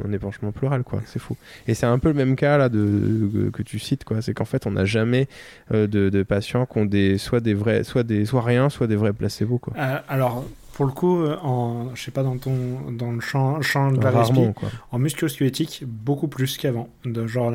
un 0.04 0.12
épanchement 0.12 0.52
pleural 0.52 0.82
quoi. 0.82 1.00
C'est 1.06 1.18
fou. 1.18 1.36
Et 1.66 1.74
c'est 1.74 1.86
un 1.86 1.98
peu 1.98 2.08
le 2.08 2.14
même 2.14 2.36
cas 2.36 2.58
là 2.58 2.68
que 2.68 3.62
tu 3.62 3.78
cites 3.78 4.04
quoi. 4.04 4.22
C'est 4.22 4.34
qu'en 4.34 4.44
fait 4.44 4.66
on 4.66 4.72
n'a 4.72 4.84
jamais 4.84 5.28
de, 5.70 5.86
de, 5.86 6.22
patients 6.22 6.66
qui 6.66 6.78
ont 6.78 6.84
des 6.84 7.18
soit 7.18 7.40
des 7.40 7.54
vrais 7.54 7.82
soit 7.82 8.02
des 8.02 8.24
soit 8.24 8.42
rien 8.42 8.70
soit 8.70 8.86
des 8.86 8.96
vrais 8.96 9.12
placebos 9.12 9.58
quoi. 9.58 9.74
alors 10.08 10.44
pour 10.80 10.86
le 10.86 10.92
coup, 10.92 11.20
euh, 11.20 11.36
en, 11.42 11.94
je 11.94 12.02
sais 12.02 12.10
pas, 12.10 12.22
dans, 12.22 12.38
ton, 12.38 12.90
dans 12.90 13.12
le 13.12 13.20
champ, 13.20 13.60
champ 13.60 13.92
de 13.92 14.02
la 14.02 14.10
Rarement, 14.10 14.54
en 14.92 14.98
musculo-squelettique, 14.98 15.84
beaucoup 15.86 16.26
plus 16.26 16.56
qu'avant. 16.56 16.88
De 17.04 17.26
genre. 17.26 17.52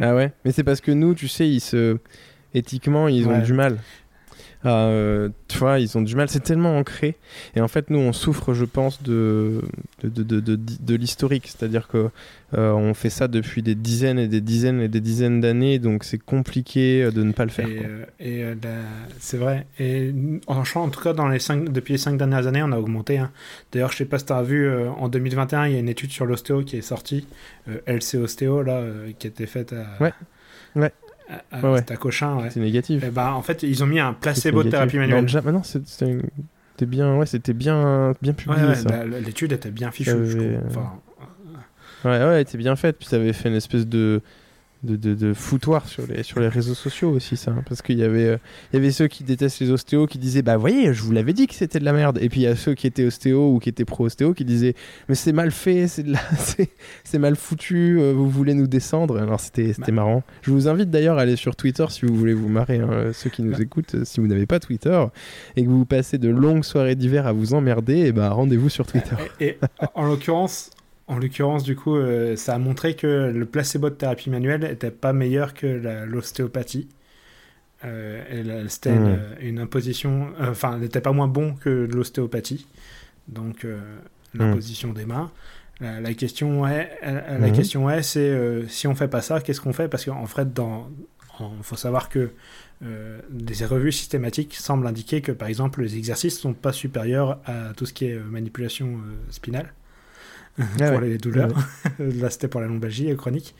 Ah 0.00 0.14
ouais? 0.14 0.32
Mais 0.44 0.52
c'est 0.52 0.62
parce 0.62 0.80
que 0.80 0.92
nous, 0.92 1.16
tu 1.16 1.26
sais, 1.26 1.48
ils 1.48 1.58
se. 1.58 1.98
Éthiquement, 2.54 3.08
ils 3.08 3.26
ont 3.26 3.40
du 3.40 3.54
mal. 3.54 3.78
Euh, 4.66 5.30
tu 5.48 5.58
vois, 5.58 5.78
ils 5.78 5.96
ont 5.96 6.02
du 6.02 6.14
mal. 6.14 6.28
C'est 6.28 6.40
tellement 6.40 6.76
ancré. 6.76 7.16
Et 7.54 7.60
en 7.60 7.68
fait, 7.68 7.90
nous, 7.90 7.98
on 7.98 8.12
souffre, 8.12 8.52
je 8.54 8.64
pense, 8.64 9.02
de, 9.02 9.62
de, 10.02 10.22
de, 10.22 10.40
de, 10.40 10.56
de 10.56 10.94
l'historique. 10.94 11.46
C'est-à-dire 11.46 11.88
que 11.88 12.10
euh, 12.54 12.72
on 12.72 12.92
fait 12.94 13.10
ça 13.10 13.28
depuis 13.28 13.62
des 13.62 13.74
dizaines 13.74 14.18
et 14.18 14.28
des 14.28 14.40
dizaines 14.40 14.80
et 14.80 14.88
des 14.88 15.00
dizaines 15.00 15.40
d'années. 15.40 15.78
Donc, 15.78 16.04
c'est 16.04 16.18
compliqué 16.18 17.04
euh, 17.04 17.10
de 17.10 17.22
ne 17.22 17.32
pas 17.32 17.44
le 17.44 17.50
faire. 17.50 17.68
Et, 18.18 18.44
c'est 19.18 19.38
vrai. 19.38 19.66
Et 19.78 20.12
en, 20.46 20.62
en 20.74 20.88
tout 20.88 21.00
cas, 21.00 21.12
dans 21.12 21.28
les 21.28 21.38
cinq, 21.38 21.70
depuis 21.70 21.92
les 21.92 21.98
cinq 21.98 22.18
dernières 22.18 22.46
années, 22.46 22.62
on 22.62 22.72
a 22.72 22.78
augmenté. 22.78 23.18
Hein. 23.18 23.30
D'ailleurs, 23.72 23.92
je 23.92 23.98
sais 23.98 24.04
pas 24.04 24.18
si 24.18 24.26
tu 24.26 24.32
as 24.32 24.42
vu, 24.42 24.70
en 24.70 25.08
2021, 25.08 25.66
il 25.66 25.72
y 25.72 25.76
a 25.76 25.78
une 25.78 25.88
étude 25.88 26.10
sur 26.10 26.26
l'ostéo 26.26 26.62
qui 26.62 26.76
est 26.76 26.82
sortie. 26.82 27.26
LC 27.86 28.16
Ostéo, 28.16 28.62
là, 28.62 28.82
qui 29.18 29.26
a 29.26 29.30
été 29.30 29.46
faite 29.46 29.72
à. 29.72 30.02
Ouais. 30.02 30.12
Ouais. 30.76 30.92
Ah, 31.52 31.70
ouais, 31.70 31.84
Cochin, 31.98 32.36
ouais. 32.36 32.50
C'est 32.50 32.60
négatif. 32.60 33.02
Et 33.02 33.06
eh 33.08 33.10
bah, 33.10 33.34
en 33.34 33.42
fait, 33.42 33.62
ils 33.62 33.82
ont 33.82 33.86
mis 33.86 34.00
un 34.00 34.12
placebo 34.12 34.62
de 34.62 34.70
thérapie 34.70 34.98
manuelle. 34.98 35.26
Non, 35.44 35.62
c'était 35.62 36.86
bien, 36.86 37.16
ouais, 37.16 37.26
c'était 37.26 37.52
bien, 37.52 38.14
bien 38.22 38.32
publié. 38.32 38.62
Bah, 38.84 39.04
L'étude 39.04 39.52
était 39.52 39.70
bien 39.70 39.90
fichue, 39.90 40.26
je 40.26 40.36
trouve. 40.36 40.60
Enfin, 40.66 40.92
ouais, 42.04 42.10
ouais, 42.10 42.34
elle 42.34 42.40
était 42.40 42.58
bien 42.58 42.76
faite. 42.76 42.96
Puis 42.98 43.08
ça 43.08 43.16
avait 43.16 43.32
fait 43.32 43.48
une 43.48 43.56
espèce 43.56 43.86
de 43.86 44.22
de, 44.82 44.96
de, 44.96 45.34
foutoir 45.34 45.86
sur 45.86 46.06
les, 46.06 46.22
sur 46.22 46.40
les 46.40 46.48
réseaux 46.48 46.74
sociaux 46.74 47.10
aussi, 47.10 47.36
ça. 47.36 47.50
Hein, 47.50 47.62
parce 47.68 47.82
qu'il 47.82 47.98
y 47.98 48.02
avait, 48.02 48.24
euh, 48.24 48.36
il 48.72 48.76
y 48.76 48.78
avait 48.78 48.90
ceux 48.90 49.08
qui 49.08 49.24
détestent 49.24 49.60
les 49.60 49.70
ostéos 49.70 50.06
qui 50.06 50.18
disaient 50.18 50.42
Bah, 50.42 50.56
voyez, 50.56 50.94
je 50.94 51.02
vous 51.02 51.12
l'avais 51.12 51.32
dit 51.32 51.46
que 51.46 51.54
c'était 51.54 51.78
de 51.78 51.84
la 51.84 51.92
merde. 51.92 52.18
Et 52.22 52.28
puis 52.28 52.40
il 52.40 52.44
y 52.44 52.46
a 52.46 52.56
ceux 52.56 52.74
qui 52.74 52.86
étaient 52.86 53.04
ostéo 53.04 53.52
ou 53.52 53.58
qui 53.58 53.68
étaient 53.68 53.84
pro-ostéo 53.84 54.32
qui 54.32 54.44
disaient 54.44 54.74
Mais 55.08 55.14
c'est 55.14 55.32
mal 55.32 55.50
fait, 55.50 55.86
c'est, 55.86 56.02
de 56.02 56.12
la... 56.12 56.20
c'est, 57.04 57.18
mal 57.18 57.36
foutu, 57.36 57.98
euh, 58.00 58.12
vous 58.12 58.28
voulez 58.28 58.54
nous 58.54 58.66
descendre. 58.66 59.18
Alors 59.18 59.40
c'était, 59.40 59.72
c'était 59.72 59.92
bah. 59.92 60.02
marrant. 60.02 60.22
Je 60.42 60.50
vous 60.50 60.68
invite 60.68 60.90
d'ailleurs 60.90 61.18
à 61.18 61.22
aller 61.22 61.36
sur 61.36 61.56
Twitter 61.56 61.84
si 61.90 62.06
vous 62.06 62.14
voulez 62.14 62.34
vous 62.34 62.48
marrer, 62.48 62.78
hein, 62.78 63.10
ceux 63.12 63.28
qui 63.28 63.42
nous 63.42 63.52
bah. 63.52 63.58
écoutent. 63.60 64.04
Si 64.04 64.20
vous 64.20 64.26
n'avez 64.26 64.46
pas 64.46 64.60
Twitter 64.60 65.04
et 65.56 65.64
que 65.64 65.68
vous 65.68 65.84
passez 65.84 66.16
de 66.16 66.30
longues 66.30 66.64
soirées 66.64 66.94
d'hiver 66.94 67.26
à 67.26 67.32
vous 67.32 67.52
emmerder, 67.52 67.98
et 67.98 68.06
eh 68.06 68.12
bah, 68.12 68.30
rendez-vous 68.30 68.68
sur 68.68 68.86
Twitter. 68.86 69.16
Et, 69.40 69.58
en 69.94 70.06
l'occurrence, 70.06 70.70
en 71.10 71.18
l'occurrence, 71.18 71.64
du 71.64 71.74
coup, 71.74 71.96
euh, 71.96 72.36
ça 72.36 72.54
a 72.54 72.58
montré 72.58 72.94
que 72.94 73.32
le 73.34 73.44
placebo 73.44 73.90
de 73.90 73.96
thérapie 73.96 74.30
manuelle 74.30 74.60
n'était 74.60 74.92
pas 74.92 75.12
meilleur 75.12 75.54
que 75.54 75.66
l'ostéopathie. 76.06 76.88
Euh, 77.84 78.66
c'était 78.68 78.94
une, 79.40 79.58
imposition, 79.58 80.32
euh, 80.40 80.50
enfin, 80.50 80.78
n'était 80.78 81.00
pas 81.00 81.12
moins 81.12 81.28
bon 81.28 81.54
que 81.54 81.88
l'ostéopathie. 81.92 82.66
Donc, 83.28 83.64
euh, 83.64 83.80
l'imposition 84.34 84.92
des 84.92 85.04
mains. 85.04 85.30
La, 85.80 86.12
question 86.12 86.66
est, 86.68 86.90
la 87.02 87.50
question 87.50 87.88
est, 87.88 88.02
c'est 88.02 88.68
si 88.68 88.86
on 88.86 88.94
fait 88.94 89.08
pas 89.08 89.22
ça, 89.22 89.40
qu'est-ce 89.40 89.62
qu'on 89.62 89.72
fait? 89.72 89.88
Parce 89.88 90.04
qu'en 90.04 90.26
fait, 90.26 90.52
dans, 90.52 90.90
il 91.40 91.62
faut 91.62 91.76
savoir 91.76 92.10
que 92.10 92.30
des 92.82 93.64
revues 93.64 93.92
systématiques 93.92 94.54
semblent 94.54 94.86
indiquer 94.86 95.22
que, 95.22 95.32
par 95.32 95.48
exemple, 95.48 95.82
les 95.82 95.96
exercices 95.96 96.38
sont 96.38 96.52
pas 96.52 96.72
supérieurs 96.72 97.40
à 97.46 97.72
tout 97.74 97.86
ce 97.86 97.94
qui 97.94 98.04
est 98.06 98.18
manipulation 98.18 98.98
spinale. 99.30 99.72
Ah 100.80 100.90
pour 100.90 101.00
les 101.00 101.18
douleurs. 101.18 101.50
Là, 101.98 102.30
c'était 102.30 102.48
pour 102.48 102.60
la 102.60 102.66
lombalgie 102.66 103.14
chronique. 103.16 103.54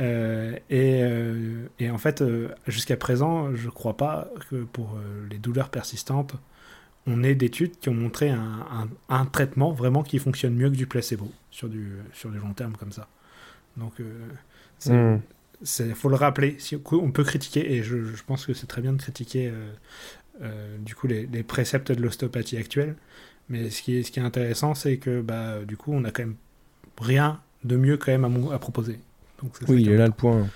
Euh, 0.00 0.56
et, 0.68 1.02
euh, 1.02 1.66
et, 1.78 1.90
en 1.90 1.98
fait, 1.98 2.20
euh, 2.20 2.48
jusqu'à 2.66 2.96
présent, 2.96 3.54
je 3.54 3.66
ne 3.66 3.70
crois 3.70 3.96
pas 3.96 4.28
que 4.50 4.64
pour 4.64 4.98
les 5.30 5.38
douleurs 5.38 5.70
persistantes, 5.70 6.34
on 7.06 7.22
ait 7.22 7.34
d'études 7.34 7.78
qui 7.78 7.88
ont 7.88 7.94
montré 7.94 8.30
un, 8.30 8.88
un, 9.08 9.26
traitement 9.26 9.72
vraiment 9.72 10.02
qui 10.02 10.18
fonctionne 10.18 10.54
mieux 10.54 10.68
que 10.68 10.76
du 10.76 10.86
placebo 10.86 11.30
sur 11.50 11.68
du, 11.68 11.92
sur 12.12 12.30
du 12.30 12.38
long 12.38 12.52
terme 12.52 12.76
comme 12.76 12.92
ça. 12.92 13.08
Donc, 13.76 13.92
il 14.86 14.92
hmm. 14.92 15.20
faut 15.94 16.08
le 16.08 16.16
rappeler. 16.16 16.56
Si, 16.58 16.76
on 16.92 17.10
peut 17.12 17.24
critiquer, 17.24 17.74
et 17.74 17.82
je, 17.82 18.04
je 18.04 18.22
pense 18.24 18.44
que 18.44 18.54
c'est 18.54 18.66
très 18.66 18.82
bien 18.82 18.92
de 18.92 19.00
critiquer 19.00 19.52
du 20.80 20.94
coup 20.94 21.06
les, 21.06 21.26
les 21.26 21.42
préceptes 21.42 21.92
de 21.92 22.02
l'ostéopathie 22.02 22.56
actuelle. 22.56 22.96
Mais 23.48 23.70
ce 23.70 23.82
qui 23.82 23.96
est, 23.96 24.02
ce 24.02 24.10
qui 24.10 24.18
est 24.18 24.22
intéressant, 24.22 24.74
c'est 24.74 24.96
que 24.96 25.20
bah, 25.20 25.58
du 25.66 25.76
coup, 25.76 25.92
on 25.92 26.04
a 26.04 26.10
quand 26.10 26.22
même 26.22 26.36
rien 27.00 27.40
de 27.64 27.76
mieux 27.76 27.96
quand 27.96 28.12
même 28.12 28.24
à, 28.24 28.54
à 28.54 28.58
proposer. 28.58 28.98
Donc, 29.42 29.52
oui, 29.68 29.82
il 29.82 29.90
est 29.90 29.96
là 29.96 30.06
le 30.06 30.12
point. 30.12 30.46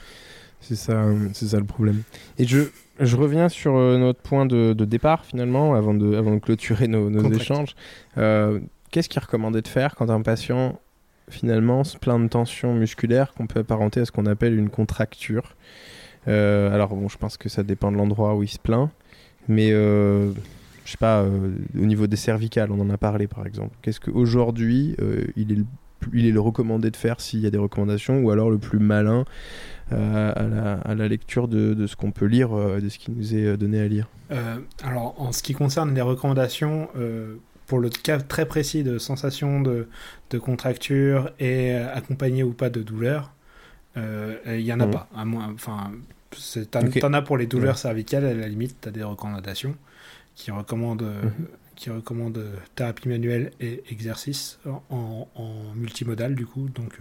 C'est 0.61 0.76
ça, 0.76 1.05
c'est 1.32 1.49
ça 1.49 1.59
le 1.59 1.64
problème. 1.64 2.03
Et 2.38 2.47
je, 2.47 2.61
je 2.99 3.16
reviens 3.16 3.49
sur 3.49 3.76
euh, 3.76 3.97
notre 3.99 4.20
point 4.20 4.45
de, 4.45 4.74
de, 4.74 4.84
départ 4.84 5.24
finalement, 5.24 5.74
avant 5.74 5.95
de, 5.95 6.14
avant 6.14 6.34
de 6.34 6.38
clôturer 6.38 6.86
nos, 6.88 7.09
nos 7.11 7.32
échanges. 7.32 7.74
Euh, 8.18 8.61
Qu'est-ce 8.91 9.09
qu'il 9.09 9.22
recommandait 9.22 9.62
de 9.62 9.68
faire 9.68 9.95
quand 9.95 10.11
un 10.11 10.20
patient 10.20 10.80
finalement 11.28 11.84
se 11.84 11.97
plaint 11.97 12.20
de 12.20 12.28
tension 12.28 12.74
musculaire 12.74 13.32
qu'on 13.34 13.47
peut 13.47 13.61
apparenter 13.61 14.01
à 14.01 14.05
ce 14.05 14.11
qu'on 14.11 14.26
appelle 14.26 14.59
une 14.59 14.68
contracture? 14.68 15.55
Euh, 16.28 16.74
Alors 16.74 16.88
bon, 16.88 17.09
je 17.09 17.16
pense 17.16 17.36
que 17.36 17.49
ça 17.49 17.62
dépend 17.62 17.93
de 17.93 17.97
l'endroit 17.97 18.34
où 18.34 18.43
il 18.43 18.49
se 18.49 18.59
plaint, 18.59 18.91
mais 19.49 19.70
euh, 19.72 20.32
je 20.91 20.95
sais 20.95 20.99
pas, 20.99 21.20
euh, 21.22 21.53
au 21.80 21.86
niveau 21.86 22.09
des 22.09 22.16
cervicales, 22.16 22.72
on 22.72 22.80
en 22.80 22.91
a 22.91 22.99
parlé 22.99 23.28
par 23.28 23.47
exemple. 23.47 23.76
Qu'est-ce 23.80 24.01
qu'aujourd'hui 24.01 24.97
euh, 25.01 25.24
il, 25.36 25.53
est 25.53 25.55
le, 25.55 25.64
il 26.12 26.26
est 26.26 26.32
le 26.32 26.41
recommandé 26.41 26.91
de 26.91 26.97
faire 26.97 27.20
s'il 27.20 27.38
y 27.38 27.47
a 27.47 27.51
des 27.51 27.59
recommandations, 27.59 28.18
ou 28.18 28.32
alors 28.32 28.51
le 28.51 28.59
plus 28.59 28.80
malin 28.80 29.24
euh, 29.93 30.32
à, 30.34 30.43
la, 30.43 30.72
à, 30.80 30.95
la, 30.97 31.07
lecture 31.07 31.47
de, 31.47 31.74
de 31.74 31.86
ce 31.86 31.95
qu'on 31.95 32.11
peut 32.11 32.26
lire, 32.26 32.51
de 32.51 32.88
ce 32.88 32.99
qui 32.99 33.12
nous 33.12 33.36
est 33.36 33.57
donné 33.57 33.80
à 33.80 33.86
lire? 33.86 34.09
Alors 34.82 35.14
en 35.16 35.30
ce 35.30 35.45
qui 35.45 35.53
concerne 35.53 35.95
les 35.95 36.01
recommandations, 36.01 36.88
pour 37.68 37.78
le 37.78 37.88
cas 37.88 38.18
très 38.18 38.47
précis 38.47 38.82
de 38.82 38.99
sensation 38.99 39.61
de, 39.61 39.86
de 40.30 40.38
contracture 40.38 41.30
et 41.38 41.72
accompagné 41.72 42.43
ou 42.43 42.53
pas 42.53 42.68
de 42.68 42.82
douleur, 42.82 43.32
il 43.95 44.64
n'y 44.64 44.72
en 44.72 44.80
a 44.80 44.86
mmh. 44.86 44.91
pas. 44.91 45.09
Enfin, 45.55 45.93
t'en 46.72 47.12
as 47.12 47.22
pour 47.22 47.36
les 47.36 47.47
douleurs 47.47 47.78
cervicales, 47.78 48.24
à 48.24 48.34
la 48.34 48.49
limite, 48.49 48.76
tu 48.80 48.88
as 48.88 48.93
des 48.93 49.05
recommandations 49.05 49.76
qui 50.34 50.50
recommande, 50.50 51.02
euh, 51.02 51.22
mhm. 51.22 51.46
qui 51.76 51.90
recommande 51.90 52.44
thérapie 52.74 53.08
manuelle 53.08 53.52
et 53.60 53.82
exercice 53.90 54.58
en, 54.90 55.26
multimodal 55.74 56.34
du 56.34 56.46
coup, 56.46 56.68
donc 56.68 56.98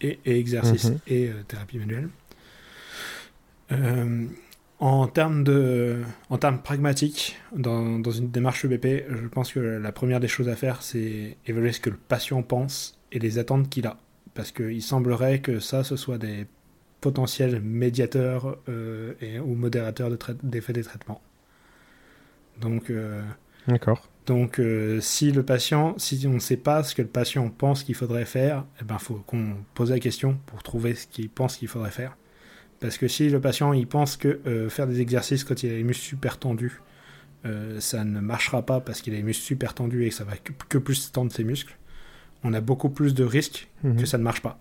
et, 0.00 0.18
exercice 0.24 0.90
mhm. 0.90 0.98
et 1.06 1.30
thérapie 1.48 1.78
manuelle. 1.78 2.08
En 4.80 5.06
termes, 5.06 5.44
de, 5.44 6.02
en 6.30 6.36
termes 6.36 6.58
pragmatiques, 6.60 7.38
dans, 7.56 7.98
dans 8.00 8.10
une 8.10 8.30
démarche 8.30 8.64
EBP, 8.64 9.04
je 9.08 9.28
pense 9.28 9.52
que 9.52 9.60
la 9.60 9.92
première 9.92 10.20
des 10.20 10.28
choses 10.28 10.48
à 10.48 10.56
faire, 10.56 10.82
c'est 10.82 11.38
évaluer 11.46 11.72
ce 11.72 11.80
que 11.80 11.90
le 11.90 11.96
patient 11.96 12.42
pense 12.42 12.98
et 13.12 13.18
les 13.18 13.38
attentes 13.38 13.70
qu'il 13.70 13.86
a. 13.86 13.96
Parce 14.34 14.50
qu'il 14.50 14.82
semblerait 14.82 15.40
que 15.40 15.60
ça, 15.60 15.84
ce 15.84 15.96
soit 15.96 16.18
des 16.18 16.46
potentiels 17.00 17.60
médiateurs 17.60 18.58
euh, 18.68 19.14
et, 19.20 19.38
ou 19.38 19.54
modérateurs 19.54 20.10
d'effets 20.42 20.72
des 20.72 20.82
traitements. 20.82 21.22
Donc, 22.60 22.90
euh, 22.90 23.22
D'accord. 23.66 24.08
Donc, 24.26 24.58
euh, 24.58 25.00
si 25.00 25.32
le 25.32 25.42
patient, 25.42 25.94
si 25.98 26.26
on 26.26 26.34
ne 26.34 26.38
sait 26.38 26.56
pas 26.56 26.82
ce 26.82 26.94
que 26.94 27.02
le 27.02 27.08
patient 27.08 27.48
pense 27.50 27.82
qu'il 27.82 27.94
faudrait 27.94 28.24
faire, 28.24 28.64
il 28.76 28.82
eh 28.82 28.84
ben, 28.84 28.98
faut 28.98 29.16
qu'on 29.26 29.56
pose 29.74 29.90
la 29.90 29.98
question 29.98 30.38
pour 30.46 30.62
trouver 30.62 30.94
ce 30.94 31.06
qu'il 31.06 31.28
pense 31.28 31.56
qu'il 31.56 31.68
faudrait 31.68 31.90
faire. 31.90 32.16
Parce 32.80 32.96
que 32.96 33.06
si 33.06 33.28
le 33.28 33.40
patient 33.40 33.72
il 33.72 33.86
pense 33.86 34.16
que 34.16 34.40
euh, 34.46 34.68
faire 34.68 34.86
des 34.86 35.00
exercices 35.00 35.44
quand 35.44 35.62
il 35.62 35.70
a 35.70 35.74
les 35.74 35.84
muscles 35.84 36.04
super 36.04 36.38
tendus, 36.38 36.80
euh, 37.44 37.80
ça 37.80 38.04
ne 38.04 38.20
marchera 38.20 38.64
pas 38.64 38.80
parce 38.80 39.02
qu'il 39.02 39.12
a 39.12 39.16
les 39.16 39.22
muscles 39.22 39.44
super 39.44 39.74
tendus 39.74 40.04
et 40.04 40.08
que 40.08 40.14
ça 40.14 40.24
va 40.24 40.36
que, 40.36 40.78
plus 40.78 41.12
tendre 41.12 41.30
ses 41.30 41.44
muscles, 41.44 41.76
on 42.42 42.54
a 42.54 42.60
beaucoup 42.60 42.90
plus 42.90 43.14
de 43.14 43.24
risques 43.24 43.68
mhm. 43.82 43.96
que 43.96 44.06
ça 44.06 44.16
ne 44.16 44.22
marche 44.22 44.40
pas. 44.40 44.58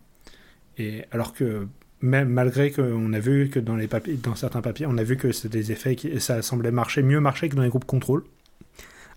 Et 0.77 1.05
alors 1.11 1.33
que 1.33 1.67
même 2.03 2.29
malgré 2.29 2.71
qu'on 2.71 3.13
a 3.13 3.19
vu 3.19 3.49
que 3.49 3.59
dans 3.59 3.75
les 3.75 3.87
papiers, 3.87 4.13
dans 4.15 4.35
certains 4.35 4.61
papiers, 4.61 4.85
on 4.85 4.97
a 4.97 5.03
vu 5.03 5.17
que 5.17 5.31
c'est 5.31 5.49
des 5.49 5.71
effets 5.71 5.95
qui 5.95 6.19
ça 6.19 6.43
semblait 6.43 6.69
marcher 6.71 7.01
mieux 7.01 7.19
marcher 7.19 7.49
que 7.49 7.55
dans 7.55 7.63
les 7.63 7.69
groupes 7.69 7.85
contrôle. 7.85 8.23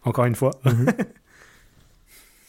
Encore 0.05 0.25
une 0.25 0.37
fois. 0.37 0.53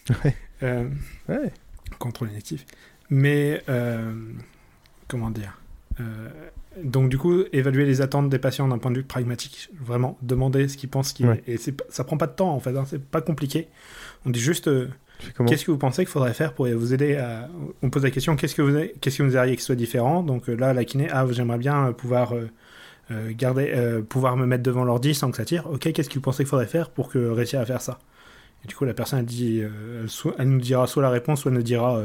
Mhm. 0.09 0.31
Euh, 0.63 0.87
ouais. 1.27 1.51
Contrôle 1.99 2.29
inactif. 2.29 2.65
Mais 3.09 3.61
comment 5.09 5.29
dire 5.31 5.59
euh, 5.99 6.29
donc 6.83 7.09
du 7.09 7.17
coup, 7.17 7.43
évaluer 7.53 7.85
les 7.85 8.01
attentes 8.01 8.29
des 8.29 8.37
patients 8.37 8.67
d'un 8.67 8.77
point 8.77 8.91
de 8.91 8.97
vue 8.97 9.03
pragmatique, 9.03 9.69
vraiment 9.79 10.17
demander 10.21 10.67
ce 10.67 10.77
qu'ils 10.77 10.89
pensent 10.89 11.13
qu'il 11.13 11.41
Et 11.47 11.57
ça 11.57 12.03
prend 12.03 12.17
pas 12.17 12.27
de 12.27 12.33
temps 12.33 12.53
en 12.53 12.59
fait, 12.59 12.75
hein, 12.77 12.85
c'est 12.87 13.03
pas 13.03 13.21
compliqué. 13.21 13.67
On 14.25 14.29
dit 14.29 14.39
juste 14.39 14.67
euh, 14.67 14.87
qu'est-ce 15.47 15.65
que 15.65 15.71
vous 15.71 15.77
pensez 15.77 16.03
qu'il 16.03 16.11
faudrait 16.11 16.33
faire 16.33 16.53
pour 16.53 16.67
vous 16.67 16.93
aider 16.93 17.15
à. 17.15 17.49
On 17.81 17.89
pose 17.89 18.03
la 18.03 18.11
question 18.11 18.35
qu'est-ce 18.35 18.55
que 18.55 18.61
vous 18.61 18.77
qu'est-ce 19.01 19.17
que 19.17 19.23
vous 19.23 19.35
aimeriez 19.35 19.55
que 19.55 19.61
ce 19.61 19.67
soit 19.67 19.75
différent? 19.75 20.23
Donc 20.23 20.49
euh, 20.49 20.55
là, 20.55 20.73
la 20.73 20.85
kiné, 20.85 21.07
ah 21.11 21.25
j'aimerais 21.29 21.57
bien 21.57 21.91
pouvoir 21.93 22.33
garder, 23.09 24.01
pouvoir 24.09 24.35
me 24.35 24.45
mettre 24.45 24.63
devant 24.63 24.83
l'ordi 24.83 25.15
sans 25.15 25.31
que 25.31 25.37
ça 25.37 25.45
tire. 25.45 25.65
Ok, 25.71 25.91
qu'est-ce 25.91 26.09
que 26.09 26.15
vous 26.15 26.21
pensez 26.21 26.43
qu'il 26.43 26.49
faudrait 26.49 26.67
faire 26.67 26.89
pour 26.89 27.09
que 27.09 27.29
réussir 27.29 27.59
à 27.59 27.65
faire 27.65 27.81
ça? 27.81 27.99
Et 28.63 28.67
du 28.67 28.75
coup, 28.75 28.85
la 28.85 28.93
personne 28.93 29.19
elle 29.19 29.25
dit, 29.25 29.63
elle 30.37 30.49
nous 30.49 30.59
dira 30.59 30.87
soit 30.87 31.01
la 31.01 31.09
réponse, 31.09 31.41
soit 31.41 31.51
elle 31.51 31.57
nous 31.57 31.63
dira 31.63 32.03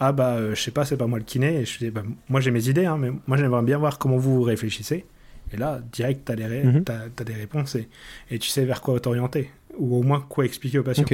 ah 0.00 0.12
bah 0.12 0.34
euh, 0.34 0.54
je 0.54 0.60
sais 0.60 0.70
pas, 0.70 0.84
c'est 0.84 0.96
pas 0.96 1.06
moi 1.06 1.18
le 1.18 1.24
kiné. 1.24 1.60
Et 1.60 1.64
je 1.64 1.78
dis, 1.78 1.90
bah, 1.90 2.02
moi 2.28 2.40
j'ai 2.40 2.50
mes 2.50 2.68
idées, 2.68 2.86
hein, 2.86 2.96
mais 2.98 3.10
moi 3.26 3.36
j'aimerais 3.36 3.62
bien 3.62 3.78
voir 3.78 3.98
comment 3.98 4.16
vous 4.16 4.42
réfléchissez. 4.42 5.04
Et 5.52 5.56
là, 5.56 5.80
direct, 5.92 6.24
tu 6.26 6.32
as, 6.32 6.36
mhm. 6.36 6.84
des 7.24 7.34
réponses 7.34 7.76
et, 7.76 7.88
et, 8.30 8.38
tu 8.38 8.48
sais 8.48 8.64
vers 8.64 8.80
quoi 8.80 8.98
t'orienter. 8.98 9.50
Ou 9.78 9.98
au 9.98 10.02
moins 10.02 10.20
quoi 10.20 10.44
expliquer 10.44 10.78
au 10.78 10.82
patient. 10.82 11.04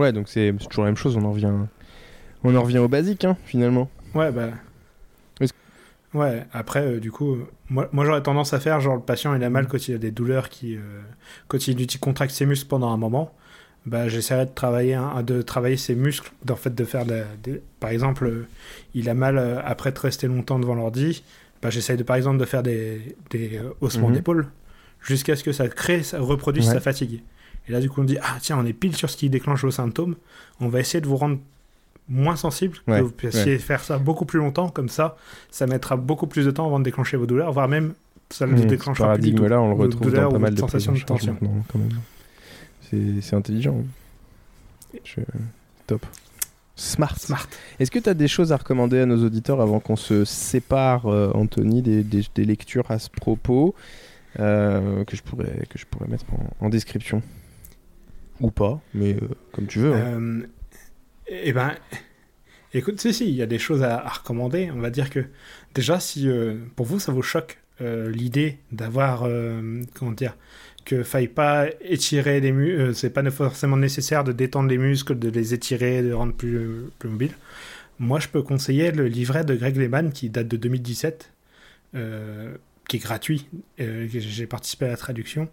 Ouais, 0.00 0.12
donc 0.12 0.28
c'est 0.28 0.54
toujours 0.70 0.84
la 0.84 0.88
même 0.88 0.96
chose, 0.96 1.14
on 1.18 1.24
en 1.26 1.32
revient, 1.32 1.52
on 2.42 2.56
en 2.56 2.62
revient 2.62 2.78
au 2.78 2.88
basique, 2.88 3.26
hein, 3.26 3.36
finalement. 3.44 3.90
Ouais, 4.14 4.32
bah. 4.32 4.48
Ouais, 6.14 6.44
après, 6.54 6.80
euh, 6.80 7.00
du 7.00 7.12
coup, 7.12 7.36
moi, 7.68 7.88
moi 7.92 8.06
j'aurais 8.06 8.22
tendance 8.22 8.54
à 8.54 8.60
faire, 8.60 8.80
genre, 8.80 8.96
le 8.96 9.02
patient, 9.02 9.34
il 9.34 9.44
a 9.44 9.50
mal 9.50 9.68
quand 9.68 9.88
il 9.88 9.94
a 9.94 9.98
des 9.98 10.10
douleurs 10.10 10.48
qui. 10.48 10.74
Euh, 10.74 10.80
quand 11.48 11.68
il 11.68 11.86
contracte 12.00 12.32
ses 12.32 12.46
muscles 12.46 12.66
pendant 12.66 12.90
un 12.90 12.96
moment 12.96 13.34
bah, 13.86 14.08
j'essaierai 14.08 14.46
de 14.46 14.50
travailler, 14.54 14.98
de 15.22 15.42
travailler 15.42 15.76
ses 15.76 15.94
muscles, 15.94 16.32
en 16.50 16.56
fait, 16.56 16.74
de 16.74 16.84
faire, 16.84 17.04
par 17.78 17.90
exemple, 17.90 18.26
euh, 18.26 18.46
il 18.94 19.08
a 19.10 19.14
mal 19.14 19.62
après 19.64 19.92
de 19.92 19.98
rester 19.98 20.28
longtemps 20.28 20.58
devant 20.58 20.74
l'ordi, 20.74 21.22
bah, 21.62 21.68
j'essaie 21.68 21.96
de, 21.96 22.02
par 22.02 22.16
exemple, 22.16 22.38
de 22.38 22.44
faire 22.46 22.62
des, 22.62 23.16
des 23.30 23.60
haussements 23.80 24.08
mhm. 24.08 24.14
d'épaule 24.14 24.48
jusqu'à 25.02 25.36
ce 25.36 25.44
que 25.44 25.52
ça 25.52 25.68
crée, 25.68 26.02
ça 26.02 26.20
reproduise 26.20 26.66
sa 26.66 26.80
fatigue. 26.80 27.22
Et 27.68 27.72
là, 27.72 27.80
du 27.80 27.88
coup, 27.88 28.00
on 28.00 28.04
dit, 28.04 28.18
ah 28.22 28.36
tiens, 28.40 28.58
on 28.58 28.66
est 28.66 28.72
pile 28.72 28.96
sur 28.96 29.10
ce 29.10 29.16
qui 29.16 29.30
déclenche 29.30 29.64
vos 29.64 29.70
symptômes, 29.70 30.16
on 30.60 30.68
va 30.68 30.80
essayer 30.80 31.00
de 31.00 31.06
vous 31.06 31.16
rendre 31.16 31.38
moins 32.08 32.36
sensible, 32.36 32.78
que 32.86 33.00
vous 33.00 33.10
puissiez 33.10 33.58
faire 33.58 33.84
ça 33.84 33.98
beaucoup 33.98 34.24
plus 34.24 34.38
longtemps, 34.38 34.68
comme 34.68 34.88
ça, 34.88 35.16
ça 35.50 35.66
mettra 35.66 35.96
beaucoup 35.96 36.26
plus 36.26 36.44
de 36.44 36.50
temps 36.50 36.66
avant 36.66 36.80
de 36.80 36.84
déclencher 36.84 37.16
vos 37.16 37.26
douleurs, 37.26 37.52
voire 37.52 37.68
même 37.68 37.94
ça 38.30 38.46
ne 38.46 38.52
mmh, 38.52 38.66
déclenchera 38.66 39.14
plus 39.14 39.30
du 39.30 39.34
tout. 39.34 39.46
là, 39.46 39.60
on 39.60 39.68
le 39.68 39.74
retrouve 39.74 40.12
dans 40.12 40.30
pas 40.30 40.38
mal 40.38 40.54
de 40.54 40.60
sensations 40.60 40.92
de 40.92 41.00
tension. 41.00 41.36
Quand 41.40 41.78
même 41.78 41.90
c'est 43.22 43.36
intelligent. 43.36 43.84
Top. 45.86 46.04
Smart. 46.76 47.18
Smart. 47.18 47.46
Est-ce 47.78 47.90
que 47.90 47.98
tu 47.98 48.08
as 48.08 48.14
des 48.14 48.28
choses 48.28 48.52
à 48.52 48.56
recommander 48.56 49.00
à 49.00 49.06
nos 49.06 49.24
auditeurs 49.24 49.60
avant 49.60 49.80
qu'on 49.80 49.96
se 49.96 50.24
sépare, 50.24 51.06
euh, 51.06 51.30
Anthony, 51.34 51.82
des, 51.82 52.02
des, 52.02 52.44
lectures 52.44 52.90
à 52.90 52.98
ce 52.98 53.10
propos 53.10 53.74
euh, 54.38 55.04
que, 55.04 55.14
je 55.14 55.22
pourrais, 55.22 55.66
que 55.68 55.78
je 55.78 55.84
pourrais 55.84 56.08
mettre 56.08 56.24
en, 56.60 56.68
description? 56.70 57.22
Ou 58.40 58.50
pas, 58.50 58.80
mais 58.94 59.14
euh, 59.14 59.28
comme 59.52 59.66
tu 59.66 59.80
veux. 59.80 59.94
Hein. 59.94 60.42
eh 61.28 61.52
ben, 61.52 61.74
écoute, 62.74 63.00
si, 63.00 63.12
si, 63.12 63.28
il 63.28 63.34
y 63.34 63.42
a 63.42 63.46
des 63.46 63.58
choses 63.58 63.82
à, 63.82 63.98
recommander. 64.08 64.70
On 64.74 64.80
va 64.80 64.90
dire 64.90 65.10
que 65.10 65.24
déjà, 65.74 66.00
si 66.00 66.28
pour 66.76 66.86
vous 66.86 66.98
ça 66.98 67.12
vous 67.12 67.22
choque 67.22 67.58
l'idée 67.80 68.58
d'avoir, 68.72 69.26
comment 69.94 70.12
dire, 70.12 70.34
que 70.84 71.02
faille 71.02 71.28
pas 71.28 71.66
étirer 71.80 72.40
les 72.40 72.52
muscles, 72.52 72.80
euh, 72.80 72.92
c'est 72.92 73.10
pas 73.10 73.28
forcément 73.30 73.76
nécessaire 73.76 74.24
de 74.24 74.32
détendre 74.32 74.68
les 74.68 74.78
muscles, 74.78 75.18
de 75.18 75.28
les 75.28 75.54
étirer, 75.54 76.02
de 76.02 76.12
rendre 76.12 76.34
plus, 76.34 76.90
plus 76.98 77.08
mobiles. 77.08 77.34
Moi, 77.98 78.18
je 78.18 78.28
peux 78.28 78.42
conseiller 78.42 78.90
le 78.92 79.06
livret 79.06 79.44
de 79.44 79.54
Greg 79.54 79.76
Lehman 79.76 80.12
qui 80.12 80.30
date 80.30 80.48
de 80.48 80.56
2017, 80.56 81.32
euh, 81.94 82.54
qui 82.88 82.96
est 82.96 83.00
gratuit. 83.00 83.46
Euh, 83.78 84.08
j'ai 84.08 84.46
participé 84.46 84.86
à 84.86 84.88
la 84.88 84.96
traduction 84.96 85.48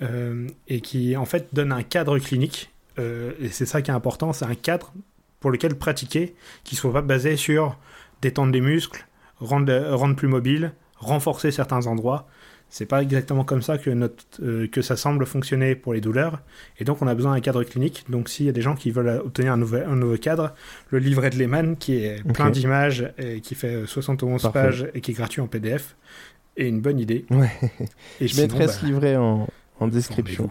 et 0.00 0.80
qui 0.80 1.16
en 1.16 1.24
fait 1.24 1.48
donne 1.54 1.72
un 1.72 1.82
cadre 1.82 2.18
clinique. 2.18 2.72
et 2.98 3.48
c'est 3.50 3.66
ça 3.66 3.80
qui 3.80 3.90
est 3.90 3.94
important, 3.94 4.32
c'est 4.32 4.44
un 4.44 4.54
cadre 4.54 4.92
pour 5.40 5.50
lequel 5.50 5.76
pratiquer, 5.76 6.34
qui 6.62 6.76
soit 6.76 6.92
pas 6.92 7.02
basé 7.02 7.36
sur 7.36 7.78
détendre 8.22 8.52
les 8.52 8.60
muscles, 8.60 9.06
rendre, 9.38 9.90
rendre 9.92 10.16
plus 10.16 10.28
mobile, 10.28 10.72
renforcer 10.96 11.50
certains 11.50 11.86
endroits 11.86 12.26
c'est 12.74 12.86
pas 12.86 13.02
exactement 13.02 13.44
comme 13.44 13.62
ça 13.62 13.78
que, 13.78 13.90
notre, 13.90 14.24
euh, 14.42 14.66
que 14.66 14.82
ça 14.82 14.96
semble 14.96 15.26
fonctionner 15.26 15.76
pour 15.76 15.94
les 15.94 16.00
douleurs. 16.00 16.40
Et 16.80 16.84
donc, 16.84 17.02
on 17.02 17.06
a 17.06 17.14
besoin 17.14 17.34
d'un 17.34 17.40
cadre 17.40 17.62
clinique. 17.62 18.04
Donc, 18.08 18.28
s'il 18.28 18.46
y 18.46 18.48
a 18.48 18.52
des 18.52 18.62
gens 18.62 18.74
qui 18.74 18.90
veulent 18.90 19.20
obtenir 19.24 19.52
un, 19.52 19.56
nouvel, 19.56 19.84
un 19.88 19.94
nouveau 19.94 20.16
cadre, 20.16 20.54
le 20.90 20.98
livret 20.98 21.30
de 21.30 21.36
Lehman, 21.36 21.76
qui 21.76 21.98
est 21.98 22.24
plein 22.32 22.50
d'images 22.50 23.12
et 23.16 23.40
qui 23.40 23.54
fait 23.54 23.86
71 23.86 24.50
pages 24.52 24.88
et 24.92 25.00
qui 25.00 25.12
est 25.12 25.14
gratuit 25.14 25.40
en 25.40 25.46
PDF, 25.46 25.94
est 26.56 26.66
une 26.66 26.80
bonne 26.80 26.98
idée. 26.98 27.26
Ouais. 27.30 27.52
Et 28.20 28.26
Je 28.26 28.40
mettrai 28.40 28.66
ce 28.66 28.80
bah, 28.80 28.88
livret 28.88 29.16
en, 29.16 29.46
en 29.80 29.88
description. 29.88 30.50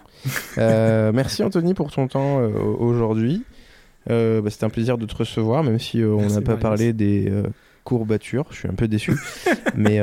euh, 0.57 1.11
merci 1.13 1.43
Anthony 1.43 1.73
pour 1.73 1.91
ton 1.91 2.07
temps 2.07 2.39
euh, 2.41 2.49
aujourd'hui. 2.49 3.43
Euh, 4.09 4.41
bah, 4.41 4.49
C'était 4.49 4.65
un 4.65 4.69
plaisir 4.69 4.97
de 4.97 5.05
te 5.05 5.15
recevoir, 5.15 5.63
même 5.63 5.79
si 5.79 6.03
on 6.03 6.27
n'a 6.27 6.41
pas 6.41 6.57
parlé 6.57 6.93
des 6.93 7.31
courbatures. 7.83 8.45
Je 8.51 8.55
suis 8.57 8.67
un 8.67 8.75
peu 8.75 8.87
déçu. 8.87 9.13
mais. 9.75 10.01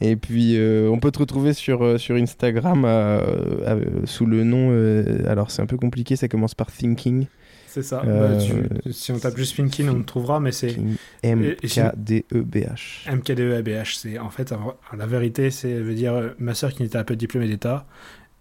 Et 0.00 0.16
puis, 0.16 0.56
euh, 0.56 0.88
on 0.90 0.98
peut 0.98 1.10
te 1.10 1.18
retrouver 1.18 1.52
sur, 1.52 2.00
sur 2.00 2.16
Instagram 2.16 2.84
euh, 2.86 3.84
sous 4.04 4.24
le 4.24 4.44
nom. 4.44 4.70
alors, 5.28 5.50
c'est 5.50 5.60
un 5.62 5.66
peu 5.66 5.76
compliqué, 5.76 6.16
ça 6.16 6.28
commence 6.28 6.54
par 6.54 6.72
Thinking. 6.72 7.26
C'est 7.70 7.82
ça. 7.82 8.02
Bah, 8.04 8.30
si 8.90 9.12
on 9.12 9.18
tape 9.18 9.36
juste 9.36 9.54
Thinking, 9.54 9.88
on 9.88 9.98
le 9.98 10.04
trouvera, 10.04 10.40
mais 10.40 10.52
c'est. 10.52 10.76
M-K-D-E-B-H. 11.22 13.08
M-K-D-E-B-H. 13.08 13.96
C'est 13.96 14.18
en 14.18 14.30
fait, 14.30 14.52
la 14.96 15.06
vérité, 15.06 15.50
c'est 15.50 15.74
veut 15.74 15.94
dire 15.94 16.34
ma 16.38 16.54
soeur 16.54 16.72
qui 16.72 16.82
n'était 16.82 16.98
un 16.98 17.04
peu 17.04 17.16
diplômée 17.16 17.48
d'État. 17.48 17.86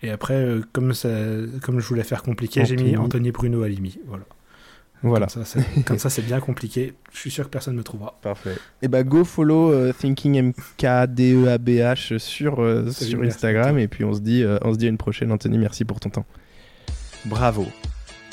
Et 0.02 0.10
après, 0.10 0.48
comme, 0.72 0.94
ça, 0.94 1.10
comme 1.62 1.80
je 1.80 1.88
voulais 1.88 2.04
faire 2.04 2.24
compliqué, 2.24 2.66
j'ai 2.66 2.76
mis 2.76 2.98
Anthony 2.98 3.32
Bruno 3.32 3.62
Alimi. 3.64 4.00
Voilà. 4.08 4.24
Voilà. 5.02 5.28
Comme 5.86 5.98
ça, 5.98 6.10
c'est 6.10 6.22
bien 6.22 6.40
compliqué. 6.40 6.94
Je 7.14 7.20
suis 7.20 7.32
sûr 7.32 7.46
que 7.46 7.50
personne 7.50 7.74
ne 7.74 7.80
me 7.80 7.84
trouvera. 7.84 8.20
Parfait. 8.22 8.52
Et 8.52 8.56
eh 8.84 8.88
bah, 8.88 9.04
ben, 9.04 9.10
go 9.10 9.24
follow 9.24 9.90
uh, 9.90 9.94
Thinking 9.94 10.54
MKDEABH 10.54 12.18
sur, 12.18 12.62
euh, 12.62 12.90
sur 12.92 13.22
Instagram. 13.22 13.78
Et 13.78 13.88
puis, 13.88 14.04
on 14.04 14.14
se, 14.14 14.20
dit, 14.20 14.44
euh, 14.44 14.58
on 14.64 14.74
se 14.74 14.78
dit 14.78 14.88
à 14.88 14.90
une 14.90 14.98
prochaine. 14.98 15.32
Anthony, 15.32 15.58
merci 15.58 15.86
pour 15.86 16.00
ton 16.00 16.10
temps. 16.10 16.26
Bravo. 17.26 17.66